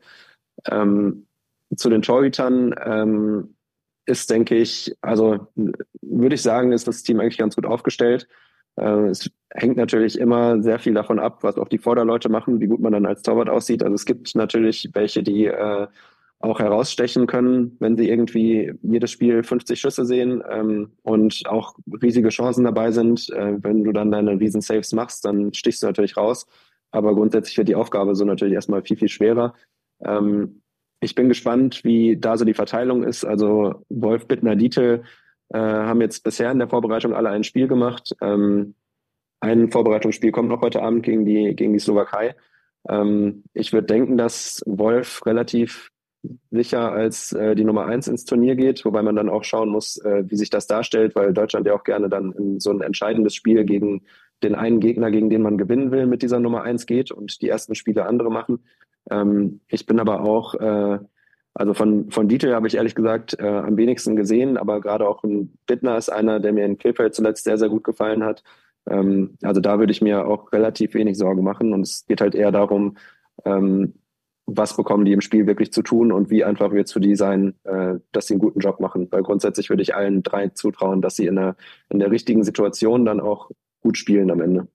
Ähm, 0.65 1.27
zu 1.75 1.89
den 1.89 2.01
Torhütern 2.01 2.75
ähm, 2.83 3.55
ist, 4.05 4.29
denke 4.29 4.55
ich, 4.55 4.95
also 5.01 5.47
würde 6.01 6.35
ich 6.35 6.41
sagen, 6.41 6.71
ist 6.71 6.87
das 6.87 7.03
Team 7.03 7.19
eigentlich 7.19 7.37
ganz 7.37 7.55
gut 7.55 7.65
aufgestellt. 7.65 8.27
Äh, 8.77 9.07
es 9.09 9.29
hängt 9.51 9.77
natürlich 9.77 10.17
immer 10.17 10.61
sehr 10.61 10.79
viel 10.79 10.93
davon 10.93 11.19
ab, 11.19 11.39
was 11.43 11.57
auch 11.57 11.67
die 11.67 11.77
Vorderleute 11.77 12.29
machen, 12.29 12.59
wie 12.59 12.67
gut 12.67 12.79
man 12.79 12.93
dann 12.93 13.05
als 13.05 13.21
Torwart 13.21 13.49
aussieht. 13.49 13.83
Also 13.83 13.95
es 13.95 14.05
gibt 14.05 14.33
natürlich 14.35 14.89
welche, 14.93 15.23
die 15.23 15.45
äh, 15.45 15.87
auch 16.39 16.59
herausstechen 16.59 17.25
können, 17.25 17.75
wenn 17.79 17.97
sie 17.97 18.07
irgendwie 18.09 18.73
jedes 18.83 19.09
Spiel 19.09 19.43
50 19.43 19.79
Schüsse 19.79 20.05
sehen 20.05 20.43
ähm, 20.47 20.91
und 21.01 21.43
auch 21.47 21.75
riesige 22.01 22.29
Chancen 22.29 22.63
dabei 22.63 22.91
sind. 22.91 23.29
Äh, 23.31 23.57
wenn 23.63 23.83
du 23.83 23.91
dann 23.91 24.11
deine 24.11 24.39
riesen 24.39 24.61
Saves 24.61 24.93
machst, 24.93 25.25
dann 25.25 25.53
stichst 25.53 25.81
du 25.81 25.87
natürlich 25.87 26.15
raus. 26.15 26.45
Aber 26.91 27.15
grundsätzlich 27.15 27.57
wird 27.57 27.69
die 27.69 27.75
Aufgabe 27.75 28.15
so 28.15 28.23
natürlich 28.23 28.53
erstmal 28.53 28.83
viel, 28.83 28.97
viel 28.97 29.09
schwerer. 29.09 29.55
Ähm, 30.03 30.61
ich 30.99 31.15
bin 31.15 31.27
gespannt, 31.27 31.83
wie 31.83 32.17
da 32.17 32.37
so 32.37 32.45
die 32.45 32.53
Verteilung 32.53 33.03
ist. 33.03 33.25
Also 33.25 33.83
Wolf 33.89 34.27
Bittner, 34.27 34.55
Dietl 34.55 35.03
äh, 35.49 35.57
haben 35.57 36.01
jetzt 36.01 36.23
bisher 36.23 36.51
in 36.51 36.59
der 36.59 36.69
Vorbereitung 36.69 37.13
alle 37.13 37.29
ein 37.29 37.43
Spiel 37.43 37.67
gemacht. 37.67 38.15
Ähm, 38.21 38.75
ein 39.39 39.71
Vorbereitungsspiel 39.71 40.31
kommt 40.31 40.49
noch 40.49 40.61
heute 40.61 40.81
Abend 40.81 41.03
gegen 41.03 41.25
die, 41.25 41.55
gegen 41.55 41.73
die 41.73 41.79
Slowakei. 41.79 42.35
Ähm, 42.89 43.43
ich 43.53 43.73
würde 43.73 43.87
denken, 43.87 44.17
dass 44.17 44.63
Wolf 44.65 45.25
relativ 45.25 45.91
sicher 46.51 46.91
als 46.91 47.31
äh, 47.33 47.55
die 47.55 47.63
Nummer 47.63 47.85
eins 47.85 48.07
ins 48.07 48.25
Turnier 48.25 48.55
geht, 48.55 48.83
wobei 48.85 49.01
man 49.01 49.15
dann 49.15 49.29
auch 49.29 49.43
schauen 49.43 49.69
muss, 49.69 49.97
äh, 49.97 50.23
wie 50.27 50.35
sich 50.35 50.49
das 50.49 50.67
darstellt, 50.67 51.15
weil 51.15 51.33
Deutschland 51.33 51.67
ja 51.67 51.73
auch 51.73 51.83
gerne 51.83 52.09
dann 52.09 52.31
in 52.33 52.59
so 52.59 52.71
ein 52.71 52.81
entscheidendes 52.81 53.35
Spiel 53.35 53.63
gegen 53.65 54.03
den 54.43 54.55
einen 54.55 54.79
Gegner, 54.79 55.11
gegen 55.11 55.29
den 55.29 55.41
man 55.41 55.57
gewinnen 55.57 55.91
will, 55.91 56.05
mit 56.05 56.21
dieser 56.21 56.39
Nummer 56.39 56.63
eins 56.63 56.85
geht 56.85 57.11
und 57.11 57.41
die 57.41 57.49
ersten 57.49 57.75
Spiele 57.75 58.05
andere 58.05 58.31
machen. 58.31 58.63
Ähm, 59.09 59.61
ich 59.67 59.85
bin 59.85 59.99
aber 59.99 60.21
auch 60.21 60.55
äh, 60.55 60.99
also 61.57 61.73
von, 61.73 62.11
von 62.11 62.27
Dieter 62.27 62.53
habe 62.53 62.67
ich 62.67 62.75
ehrlich 62.75 62.93
gesagt 62.93 63.39
äh, 63.39 63.47
am 63.47 63.77
wenigsten 63.77 64.15
gesehen, 64.15 64.57
aber 64.57 64.79
gerade 64.79 65.09
auch 65.09 65.23
ein 65.23 65.57
Bittner 65.65 65.97
ist 65.97 66.09
einer, 66.09 66.39
der 66.39 66.53
mir 66.53 66.65
in 66.65 66.77
Krefeld 66.77 67.15
zuletzt 67.15 67.45
sehr, 67.45 67.57
sehr 67.57 67.69
gut 67.69 67.83
gefallen 67.83 68.23
hat. 68.23 68.43
Ähm, 68.87 69.37
also 69.41 69.59
da 69.59 69.79
würde 69.79 69.91
ich 69.91 70.01
mir 70.01 70.27
auch 70.27 70.51
relativ 70.51 70.93
wenig 70.93 71.17
Sorgen 71.17 71.43
machen 71.43 71.73
und 71.73 71.81
es 71.81 72.05
geht 72.05 72.21
halt 72.21 72.35
eher 72.35 72.51
darum, 72.51 72.97
ähm, 73.43 73.95
was 74.45 74.77
bekommen 74.77 75.03
die 75.03 75.13
im 75.13 75.21
Spiel 75.21 75.47
wirklich 75.47 75.73
zu 75.73 75.81
tun 75.81 76.11
und 76.11 76.29
wie 76.29 76.43
einfach 76.43 76.71
wird 76.71 76.87
es 76.87 76.93
für 76.93 77.01
die 77.01 77.15
sein, 77.15 77.55
äh, 77.63 77.95
dass 78.11 78.27
sie 78.27 78.35
einen 78.35 78.41
guten 78.41 78.59
Job 78.59 78.79
machen. 78.79 79.07
Weil 79.11 79.23
grundsätzlich 79.23 79.69
würde 79.69 79.81
ich 79.81 79.95
allen 79.95 80.21
drei 80.21 80.49
zutrauen, 80.49 81.01
dass 81.01 81.15
sie 81.15 81.25
in 81.25 81.35
der, 81.37 81.55
in 81.89 81.97
der 81.97 82.11
richtigen 82.11 82.43
Situation 82.43 83.03
dann 83.03 83.19
auch 83.19 83.49
gut 83.81 83.97
spielen 83.97 84.29
am 84.29 84.41
Ende. 84.41 84.67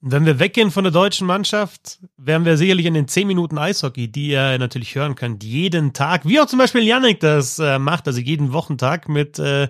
Wenn 0.00 0.24
wir 0.24 0.38
weggehen 0.38 0.70
von 0.70 0.84
der 0.84 0.92
deutschen 0.92 1.26
Mannschaft, 1.26 1.98
wären 2.16 2.44
wir 2.44 2.56
sicherlich 2.56 2.86
in 2.86 2.94
den 2.94 3.08
10 3.08 3.26
Minuten 3.26 3.58
Eishockey, 3.58 4.06
die 4.06 4.28
ihr 4.28 4.56
natürlich 4.58 4.94
hören 4.94 5.16
könnt, 5.16 5.42
jeden 5.42 5.92
Tag, 5.92 6.24
wie 6.24 6.40
auch 6.40 6.46
zum 6.46 6.60
Beispiel 6.60 6.82
Yannick 6.82 7.18
das 7.18 7.58
äh, 7.58 7.80
macht, 7.80 8.06
also 8.06 8.20
jeden 8.20 8.52
Wochentag 8.52 9.08
mit 9.08 9.40
äh, 9.40 9.68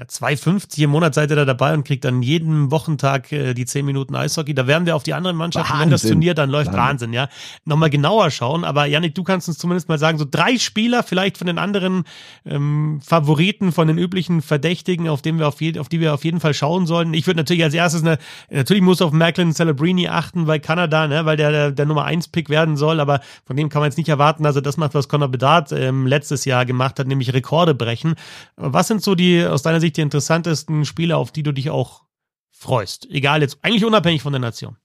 ja, 0.00 0.06
2,50 0.06 0.84
im 0.84 0.90
Monat 0.90 1.14
seid 1.14 1.30
ihr 1.30 1.36
da 1.36 1.44
dabei 1.44 1.74
und 1.74 1.84
kriegt 1.84 2.04
dann 2.04 2.22
jeden 2.22 2.70
Wochentag 2.70 3.30
äh, 3.32 3.52
die 3.52 3.66
10 3.66 3.84
Minuten 3.84 4.14
Eishockey. 4.14 4.54
Da 4.54 4.66
werden 4.66 4.86
wir 4.86 4.96
auf 4.96 5.02
die 5.02 5.12
anderen 5.12 5.36
Mannschaften, 5.36 5.72
Wahnsinn. 5.72 5.84
wenn 5.84 5.90
das 5.90 6.02
Turnier 6.02 6.34
dann 6.34 6.48
läuft, 6.48 6.68
Wahnsinn, 6.68 6.80
Wahnsinn 6.80 7.12
ja, 7.12 7.28
nochmal 7.66 7.90
genauer 7.90 8.30
schauen. 8.30 8.64
Aber 8.64 8.86
Janik, 8.86 9.14
du 9.14 9.22
kannst 9.24 9.48
uns 9.48 9.58
zumindest 9.58 9.90
mal 9.90 9.98
sagen, 9.98 10.16
so 10.16 10.24
drei 10.28 10.56
Spieler 10.56 11.02
vielleicht 11.02 11.36
von 11.36 11.46
den 11.46 11.58
anderen 11.58 12.04
ähm, 12.46 13.00
Favoriten, 13.04 13.72
von 13.72 13.88
den 13.88 13.98
üblichen 13.98 14.40
Verdächtigen, 14.40 15.06
auf, 15.06 15.20
dem 15.20 15.38
wir 15.38 15.46
auf, 15.46 15.60
je, 15.60 15.78
auf 15.78 15.90
die 15.90 16.00
wir 16.00 16.14
auf 16.14 16.24
jeden 16.24 16.40
Fall 16.40 16.54
schauen 16.54 16.86
sollen. 16.86 17.12
Ich 17.12 17.26
würde 17.26 17.38
natürlich 17.38 17.62
als 17.62 17.74
erstes, 17.74 18.02
eine, 18.02 18.18
natürlich 18.48 18.82
muss 18.82 19.02
auf 19.02 19.12
Macklin 19.12 19.52
Celebrini 19.52 20.08
achten 20.08 20.46
bei 20.46 20.58
Kanada, 20.58 21.08
ne, 21.08 21.26
weil 21.26 21.36
der, 21.36 21.50
der, 21.50 21.70
der 21.72 21.84
Nummer 21.84 22.04
1 22.04 22.28
Pick 22.28 22.48
werden 22.48 22.78
soll, 22.78 23.00
aber 23.00 23.20
von 23.44 23.54
dem 23.54 23.68
kann 23.68 23.80
man 23.80 23.90
jetzt 23.90 23.98
nicht 23.98 24.08
erwarten, 24.08 24.44
dass 24.44 24.56
er 24.56 24.62
das 24.62 24.78
macht, 24.78 24.94
was 24.94 25.08
Conor 25.08 25.28
Bedard 25.28 25.72
ähm, 25.72 26.06
letztes 26.06 26.46
Jahr 26.46 26.64
gemacht 26.64 26.98
hat, 26.98 27.06
nämlich 27.06 27.34
Rekorde 27.34 27.74
brechen. 27.74 28.14
Was 28.56 28.88
sind 28.88 29.02
so 29.02 29.14
die 29.14 29.44
aus 29.44 29.60
deiner 29.60 29.80
Sicht 29.80 29.89
Sicht 29.90 29.96
die 29.96 30.02
interessantesten 30.02 30.84
Spiele, 30.84 31.16
auf 31.16 31.32
die 31.32 31.42
du 31.42 31.52
dich 31.52 31.70
auch 31.70 32.04
freust? 32.50 33.08
Egal 33.10 33.42
jetzt, 33.42 33.58
eigentlich 33.62 33.84
unabhängig 33.84 34.22
von 34.22 34.32
der 34.32 34.40
Nation. 34.40 34.76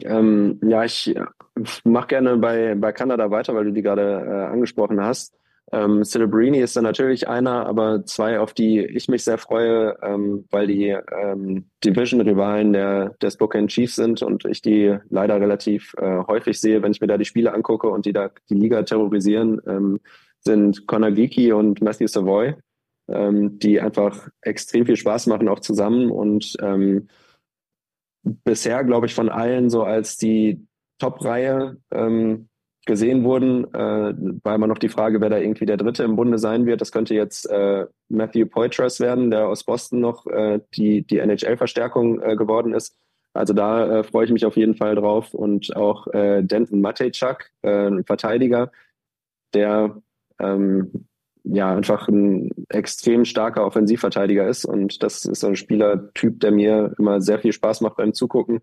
Ähm, 0.00 0.58
ja, 0.62 0.84
ich 0.84 1.14
mache 1.84 2.06
gerne 2.06 2.38
bei, 2.38 2.74
bei 2.74 2.92
Kanada 2.92 3.30
weiter, 3.30 3.54
weil 3.54 3.66
du 3.66 3.72
die 3.72 3.82
gerade 3.82 4.24
äh, 4.26 4.52
angesprochen 4.52 5.02
hast. 5.02 5.34
Ähm, 5.70 6.02
Celebrini 6.02 6.60
ist 6.60 6.76
dann 6.76 6.84
natürlich 6.84 7.28
einer, 7.28 7.66
aber 7.66 8.04
zwei, 8.06 8.40
auf 8.40 8.54
die 8.54 8.80
ich 8.80 9.08
mich 9.08 9.22
sehr 9.22 9.36
freue, 9.36 9.96
ähm, 10.02 10.46
weil 10.50 10.66
die 10.66 10.88
ähm, 10.88 11.66
Division-Rivalen 11.84 12.72
der, 12.72 13.10
der 13.20 13.30
Spokane 13.30 13.66
Chiefs 13.66 13.96
sind 13.96 14.22
und 14.22 14.46
ich 14.46 14.62
die 14.62 14.96
leider 15.10 15.40
relativ 15.40 15.94
äh, 15.98 16.24
häufig 16.26 16.58
sehe, 16.58 16.82
wenn 16.82 16.92
ich 16.92 17.00
mir 17.00 17.06
da 17.06 17.18
die 17.18 17.26
Spiele 17.26 17.52
angucke 17.52 17.88
und 17.88 18.06
die 18.06 18.12
da 18.12 18.30
die 18.48 18.54
Liga 18.54 18.82
terrorisieren, 18.82 19.60
ähm, 19.66 20.00
sind 20.40 20.86
Connor 20.86 21.10
Geeky 21.10 21.52
und 21.52 21.82
Matthew 21.82 22.08
Savoy 22.08 22.54
ähm, 23.08 23.58
die 23.58 23.80
einfach 23.80 24.28
extrem 24.40 24.86
viel 24.86 24.96
Spaß 24.96 25.26
machen, 25.26 25.48
auch 25.48 25.60
zusammen 25.60 26.10
und 26.10 26.56
ähm, 26.60 27.08
bisher, 28.22 28.84
glaube 28.84 29.06
ich, 29.06 29.14
von 29.14 29.28
allen 29.28 29.70
so 29.70 29.82
als 29.82 30.16
die 30.16 30.66
Top-Reihe 30.98 31.78
ähm, 31.90 32.48
gesehen 32.84 33.24
wurden, 33.24 33.64
äh, 33.74 34.14
war 34.42 34.54
immer 34.54 34.66
noch 34.66 34.78
die 34.78 34.88
Frage, 34.88 35.20
wer 35.20 35.30
da 35.30 35.38
irgendwie 35.38 35.66
der 35.66 35.76
Dritte 35.76 36.02
im 36.02 36.16
Bunde 36.16 36.38
sein 36.38 36.66
wird. 36.66 36.80
Das 36.80 36.90
könnte 36.90 37.14
jetzt 37.14 37.48
äh, 37.48 37.86
Matthew 38.08 38.46
Poitras 38.46 38.98
werden, 39.00 39.30
der 39.30 39.48
aus 39.48 39.64
Boston 39.64 40.00
noch 40.00 40.26
äh, 40.26 40.60
die, 40.74 41.02
die 41.02 41.18
NHL-Verstärkung 41.18 42.20
äh, 42.20 42.36
geworden 42.36 42.74
ist. 42.74 42.96
Also 43.34 43.54
da 43.54 44.00
äh, 44.00 44.04
freue 44.04 44.26
ich 44.26 44.32
mich 44.32 44.44
auf 44.44 44.56
jeden 44.56 44.74
Fall 44.74 44.96
drauf. 44.96 45.32
Und 45.32 45.74
auch 45.76 46.08
äh, 46.08 46.42
Denton 46.42 46.80
Matejczak, 46.80 47.50
ein 47.62 48.04
Verteidiger, 48.04 48.72
der 49.54 50.02
ähm, 50.40 51.06
ja 51.44 51.74
einfach 51.74 52.08
ein 52.08 52.50
extrem 52.68 53.24
starker 53.24 53.64
Offensivverteidiger 53.64 54.48
ist. 54.48 54.64
Und 54.64 55.02
das 55.02 55.24
ist 55.24 55.40
so 55.40 55.48
ein 55.48 55.56
Spielertyp, 55.56 56.40
der 56.40 56.52
mir 56.52 56.94
immer 56.98 57.20
sehr 57.20 57.38
viel 57.38 57.52
Spaß 57.52 57.80
macht 57.80 57.96
beim 57.96 58.14
Zugucken. 58.14 58.60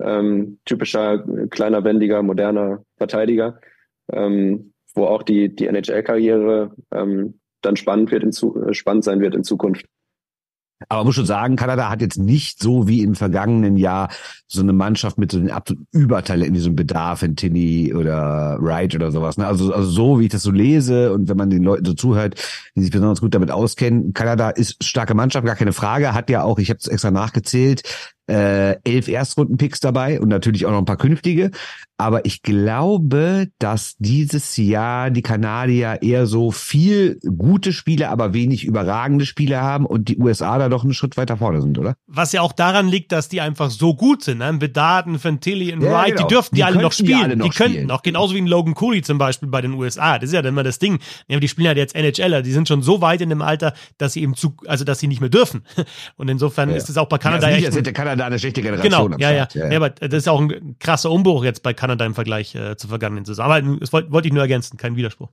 Ähm, 0.00 0.58
typischer 0.64 1.24
kleiner, 1.50 1.84
wendiger, 1.84 2.22
moderner 2.22 2.84
Verteidiger, 2.96 3.60
ähm, 4.10 4.72
wo 4.94 5.04
auch 5.04 5.22
die, 5.22 5.54
die 5.54 5.66
NHL-Karriere 5.66 6.74
ähm, 6.92 7.38
dann 7.60 7.76
spannend 7.76 8.10
wird 8.10 8.24
in 8.24 8.32
zu, 8.32 8.72
spannend 8.72 9.04
sein 9.04 9.20
wird 9.20 9.34
in 9.34 9.44
Zukunft. 9.44 9.86
Aber 10.88 11.00
man 11.00 11.06
muss 11.06 11.14
schon 11.14 11.26
sagen, 11.26 11.56
Kanada 11.56 11.88
hat 11.88 12.00
jetzt 12.00 12.18
nicht 12.18 12.62
so 12.62 12.88
wie 12.88 13.02
im 13.02 13.14
vergangenen 13.14 13.76
Jahr 13.76 14.08
so 14.46 14.60
eine 14.60 14.72
Mannschaft 14.72 15.18
mit 15.18 15.32
so 15.32 15.38
einem 15.38 15.50
absoluten 15.50 15.86
Übertalent, 15.92 16.54
wie 16.54 16.60
so 16.60 16.70
ein 16.70 16.76
Bedarf 16.76 17.22
in 17.22 17.36
Tinny 17.36 17.94
oder 17.94 18.58
Wright 18.60 18.94
oder 18.94 19.10
sowas. 19.10 19.38
Ne? 19.38 19.46
Also, 19.46 19.72
also 19.72 19.88
so, 19.88 20.20
wie 20.20 20.24
ich 20.24 20.30
das 20.30 20.42
so 20.42 20.50
lese 20.50 21.12
und 21.12 21.28
wenn 21.28 21.36
man 21.36 21.50
den 21.50 21.62
Leuten 21.62 21.84
so 21.84 21.94
zuhört, 21.94 22.34
die 22.74 22.82
sich 22.82 22.90
besonders 22.90 23.20
gut 23.20 23.34
damit 23.34 23.50
auskennen, 23.50 24.12
Kanada 24.12 24.50
ist 24.50 24.82
starke 24.84 25.14
Mannschaft, 25.14 25.46
gar 25.46 25.56
keine 25.56 25.72
Frage, 25.72 26.14
hat 26.14 26.30
ja 26.30 26.42
auch, 26.42 26.58
ich 26.58 26.70
habe 26.70 26.78
es 26.78 26.86
extra 26.88 27.10
nachgezählt, 27.10 27.82
äh, 28.28 28.76
elf 28.84 29.08
Erstrundenpicks 29.08 29.80
dabei 29.80 30.20
und 30.20 30.28
natürlich 30.28 30.66
auch 30.66 30.70
noch 30.70 30.78
ein 30.78 30.84
paar 30.84 30.96
künftige. 30.96 31.50
Aber 31.98 32.24
ich 32.24 32.42
glaube, 32.42 33.48
dass 33.60 33.94
dieses 33.98 34.56
Jahr 34.56 35.10
die 35.10 35.22
Kanadier 35.22 35.98
eher 36.02 36.26
so 36.26 36.50
viel 36.50 37.20
gute 37.38 37.72
Spiele, 37.72 38.08
aber 38.08 38.34
wenig 38.34 38.64
überragende 38.64 39.24
Spiele 39.24 39.60
haben 39.60 39.86
und 39.86 40.08
die 40.08 40.18
USA 40.18 40.58
da 40.58 40.68
doch 40.68 40.82
einen 40.82 40.94
Schritt 40.94 41.16
weiter 41.16 41.36
vorne 41.36 41.62
sind, 41.62 41.78
oder? 41.78 41.94
Was 42.08 42.32
ja 42.32 42.40
auch 42.40 42.52
daran 42.52 42.88
liegt, 42.88 43.12
dass 43.12 43.28
die 43.28 43.40
einfach 43.40 43.70
so 43.70 43.94
gut 43.94 44.24
sind. 44.24 44.38
Ne? 44.38 44.52
Bedaten, 44.54 45.20
Fantilli 45.20 45.72
und 45.72 45.82
ja, 45.82 45.92
Wright, 45.92 46.16
genau. 46.16 46.26
die 46.26 46.34
dürften 46.34 46.56
die, 46.56 46.60
die 46.60 46.64
alle 46.64 46.82
noch 46.82 46.92
spielen. 46.92 47.18
Die, 47.18 47.24
alle 47.24 47.36
noch 47.36 47.44
die 47.44 47.56
könnten 47.56 47.72
spielen. 47.72 47.86
noch, 47.86 48.02
genauso 48.02 48.34
wie 48.34 48.40
ein 48.40 48.48
Logan 48.48 48.74
Cooley 48.74 49.02
zum 49.02 49.18
Beispiel 49.18 49.48
bei 49.48 49.60
den 49.60 49.72
USA. 49.74 50.18
Das 50.18 50.30
ist 50.30 50.34
ja 50.34 50.42
dann 50.42 50.54
immer 50.54 50.64
das 50.64 50.80
Ding. 50.80 50.98
Ja, 51.28 51.38
die 51.38 51.48
spielen 51.48 51.68
halt 51.68 51.78
jetzt 51.78 51.94
NHLer, 51.94 52.42
die 52.42 52.52
sind 52.52 52.66
schon 52.66 52.82
so 52.82 53.00
weit 53.00 53.20
in 53.20 53.28
dem 53.28 53.42
Alter, 53.42 53.74
dass 53.98 54.14
sie 54.14 54.22
eben 54.22 54.34
zu, 54.34 54.56
also 54.66 54.84
dass 54.84 54.98
sie 54.98 55.06
nicht 55.06 55.20
mehr 55.20 55.30
dürfen. 55.30 55.62
Und 56.16 56.28
insofern 56.28 56.68
ja. 56.68 56.74
ist 56.74 56.90
es 56.90 56.96
auch 56.96 57.08
bei 57.08 57.18
Kanada 57.18 57.48
ja, 57.48 57.54
also 57.54 57.68
nicht, 57.68 57.78
echt. 57.78 57.86
Als 57.86 57.96
Kanada 57.96 58.11
eine 58.20 58.38
schlechte 58.38 58.62
Generation. 58.62 59.12
Genau, 59.12 59.18
ja, 59.18 59.30
ja, 59.30 59.48
ja, 59.54 59.70
ja. 59.70 59.76
aber 59.76 59.90
das 59.90 60.12
ist 60.12 60.28
auch 60.28 60.40
ein 60.40 60.76
krasser 60.78 61.10
Umbruch 61.10 61.44
jetzt 61.44 61.62
bei 61.62 61.74
Kanada 61.74 62.04
im 62.04 62.14
Vergleich 62.14 62.54
äh, 62.54 62.76
zur 62.76 62.90
vergangenen 62.90 63.24
Saison. 63.24 63.44
Aber 63.44 63.62
das 63.78 63.92
wollte 63.92 64.12
wollt 64.12 64.26
ich 64.26 64.32
nur 64.32 64.42
ergänzen, 64.42 64.76
kein 64.76 64.96
Widerspruch. 64.96 65.28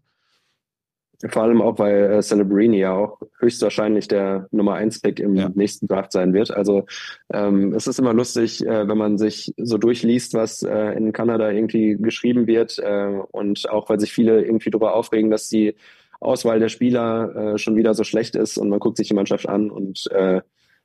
Vor 1.28 1.44
allem 1.44 1.62
auch, 1.62 1.78
weil 1.80 2.14
äh, 2.14 2.22
Celebrini 2.22 2.80
ja 2.80 2.94
auch 2.94 3.20
höchstwahrscheinlich 3.40 4.08
der 4.08 4.48
Nummer 4.52 4.76
1 4.76 5.02
Pick 5.02 5.20
im 5.20 5.36
ja. 5.36 5.50
nächsten 5.54 5.86
Draft 5.88 6.14
sein 6.14 6.34
wird. 6.34 6.50
Also 6.50 6.86
ähm, 7.34 7.74
es 7.74 7.88
ist 7.88 8.00
immer 8.00 8.14
lustig, 8.14 8.66
äh, 8.66 8.88
wenn 8.88 8.98
man 8.98 9.18
sich 9.18 9.54
so 9.58 9.78
durchliest, 9.78 10.34
was 10.34 10.64
äh, 10.64 10.94
in 10.94 11.12
Kanada 11.12 11.52
irgendwie 11.52 11.98
geschrieben 12.00 12.48
wird 12.48 12.80
äh, 12.80 13.20
und 13.32 13.70
auch 13.70 13.90
weil 13.90 14.00
sich 14.00 14.14
viele 14.14 14.46
irgendwie 14.46 14.70
darüber 14.70 14.96
aufregen, 14.96 15.30
dass 15.30 15.50
die 15.50 15.76
Auswahl 16.22 16.60
der 16.60 16.70
Spieler 16.70 17.36
äh, 17.36 17.58
schon 17.58 17.76
wieder 17.76 17.94
so 17.94 18.06
schlecht 18.06 18.38
ist 18.38 18.58
und 18.58 18.70
man 18.70 18.80
guckt 18.80 18.96
sich 18.96 19.10
die 19.10 19.14
Mannschaft 19.14 19.48
an 19.50 19.70
und 19.72 20.10
äh, 20.12 20.40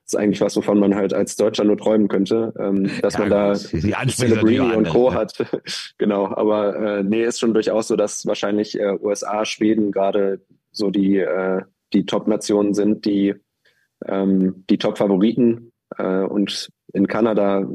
ist 0.05 0.15
eigentlich 0.15 0.41
was, 0.41 0.55
wovon 0.55 0.79
man 0.79 0.95
halt 0.95 1.13
als 1.13 1.35
Deutscher 1.35 1.63
nur 1.63 1.77
träumen 1.77 2.07
könnte, 2.07 2.53
ähm, 2.59 2.89
dass 3.01 3.15
ja, 3.15 3.19
man 3.21 3.29
da 3.29 3.55
Celebrini 3.55 4.75
und 4.75 4.89
Co. 4.89 5.13
hat. 5.13 5.45
genau, 5.97 6.27
aber 6.27 6.99
äh, 6.99 7.03
nee, 7.03 7.23
ist 7.23 7.39
schon 7.39 7.53
durchaus 7.53 7.87
so, 7.87 7.95
dass 7.95 8.25
wahrscheinlich 8.25 8.79
äh, 8.79 8.97
USA, 9.01 9.45
Schweden 9.45 9.91
gerade 9.91 10.41
so 10.71 10.91
die, 10.91 11.17
äh, 11.17 11.61
die 11.93 12.05
Top-Nationen 12.05 12.73
sind, 12.73 13.05
die 13.05 13.35
ähm, 14.05 14.65
die 14.69 14.77
Top-Favoriten 14.77 15.71
äh, 15.97 16.23
und 16.23 16.69
in 16.93 17.07
Kanada 17.07 17.67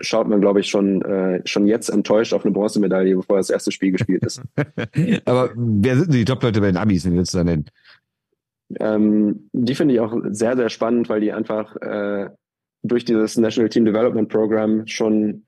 schaut 0.00 0.28
man, 0.28 0.40
glaube 0.40 0.60
ich, 0.60 0.68
schon, 0.68 1.02
äh, 1.02 1.40
schon 1.46 1.66
jetzt 1.66 1.88
enttäuscht 1.88 2.34
auf 2.34 2.44
eine 2.44 2.52
Bronzemedaille, 2.52 3.16
bevor 3.16 3.38
das 3.38 3.50
erste 3.50 3.72
Spiel 3.72 3.92
gespielt 3.92 4.24
ist. 4.24 4.42
Aber 5.24 5.50
wer 5.54 5.96
sind 5.96 6.12
die 6.12 6.24
Top-Leute 6.24 6.60
bei 6.60 6.66
den 6.66 6.76
Amis, 6.76 7.06
wenn 7.06 7.16
willst 7.16 7.34
du 7.34 7.38
da 7.38 7.44
nennen? 7.44 7.66
Ähm, 8.78 9.48
die 9.52 9.74
finde 9.74 9.94
ich 9.94 10.00
auch 10.00 10.16
sehr, 10.30 10.56
sehr 10.56 10.68
spannend, 10.68 11.08
weil 11.08 11.20
die 11.20 11.32
einfach 11.32 11.76
äh, 11.76 12.30
durch 12.82 13.04
dieses 13.04 13.36
National 13.36 13.68
Team 13.68 13.84
Development 13.84 14.28
Program 14.28 14.86
schon 14.86 15.44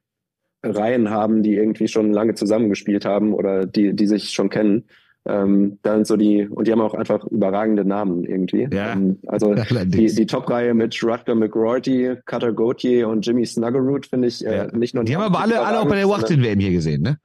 Reihen 0.62 1.10
haben, 1.10 1.42
die 1.42 1.54
irgendwie 1.54 1.88
schon 1.88 2.12
lange 2.12 2.34
zusammengespielt 2.34 3.04
haben 3.04 3.32
oder 3.32 3.66
die, 3.66 3.94
die 3.94 4.06
sich 4.06 4.30
schon 4.30 4.50
kennen. 4.50 4.84
Ähm, 5.26 5.78
da 5.82 5.94
sind 5.94 6.06
so 6.06 6.16
die, 6.16 6.48
und 6.48 6.66
die 6.66 6.72
haben 6.72 6.80
auch 6.80 6.94
einfach 6.94 7.24
überragende 7.26 7.84
Namen 7.84 8.24
irgendwie. 8.24 8.66
Ja, 8.72 8.92
ähm, 8.92 9.18
also 9.26 9.54
die, 9.84 10.06
die 10.06 10.26
Top-Reihe 10.26 10.74
mit 10.74 11.00
Rutger 11.02 11.34
McGroarty, 11.34 12.16
Cutter 12.24 12.52
Gauthier 12.52 13.08
und 13.08 13.26
Jimmy 13.26 13.44
Snuggerud 13.44 14.06
finde 14.06 14.28
ich 14.28 14.44
äh, 14.44 14.56
ja. 14.56 14.76
nicht 14.76 14.94
nur. 14.94 15.04
Die 15.04 15.14
haben 15.14 15.22
aber 15.22 15.40
alle, 15.40 15.60
alle 15.60 15.80
auch 15.80 15.88
bei 15.88 15.96
der 15.96 16.08
Wachteln-WM 16.08 16.58
hier 16.58 16.70
gesehen, 16.70 17.02
ne? 17.02 17.18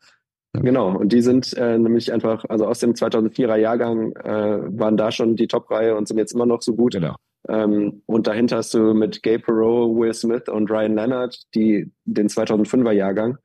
Genau, 0.54 0.96
und 0.96 1.12
die 1.12 1.22
sind 1.22 1.54
äh, 1.58 1.80
nämlich 1.80 2.14
einfach, 2.14 2.46
also 2.48 2.68
aus 2.68 2.80
dem 2.80 2.94
2004er 2.94 3.56
Jahrgang 3.56 4.16
äh, 4.18 4.60
waren 4.80 4.98
da 4.98 5.12
schon 5.12 5.36
die 5.36 5.48
Top-Reihe 5.48 5.96
und 5.96 6.08
sind 6.08 6.18
jetzt 6.18 6.34
immer 6.34 6.46
noch 6.46 6.62
so 6.62 6.76
gut. 6.76 6.94
Genau. 6.94 7.16
Ähm, 7.50 8.04
und 8.06 8.28
dahinter 8.28 8.58
hast 8.58 8.74
du 8.74 8.94
mit 8.94 9.24
Gabe 9.24 9.40
Perot, 9.40 9.96
Will 9.98 10.14
Smith 10.14 10.48
und 10.48 10.70
Ryan 10.70 10.96
Leonard, 10.96 11.38
die 11.56 11.92
den 12.06 12.28
2005er 12.30 12.92
Jahrgang, 12.92 13.38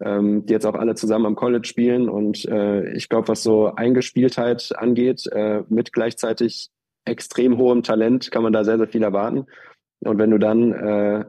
ähm, 0.00 0.46
die 0.46 0.52
jetzt 0.52 0.64
auch 0.64 0.74
alle 0.74 0.94
zusammen 0.94 1.26
am 1.26 1.34
College 1.34 1.66
spielen. 1.66 2.08
Und 2.08 2.44
äh, 2.46 2.92
ich 2.92 3.08
glaube, 3.08 3.28
was 3.28 3.42
so 3.42 3.74
Eingespieltheit 3.74 4.72
angeht, 4.76 5.26
äh, 5.32 5.64
mit 5.68 5.92
gleichzeitig 5.92 6.70
extrem 7.04 7.58
hohem 7.58 7.82
Talent, 7.82 8.30
kann 8.30 8.44
man 8.44 8.52
da 8.52 8.62
sehr, 8.62 8.78
sehr 8.78 8.88
viel 8.88 9.02
erwarten. 9.02 9.46
Und 10.00 10.18
wenn 10.18 10.30
du 10.30 10.38
dann 10.38 10.72
äh, 10.72 11.24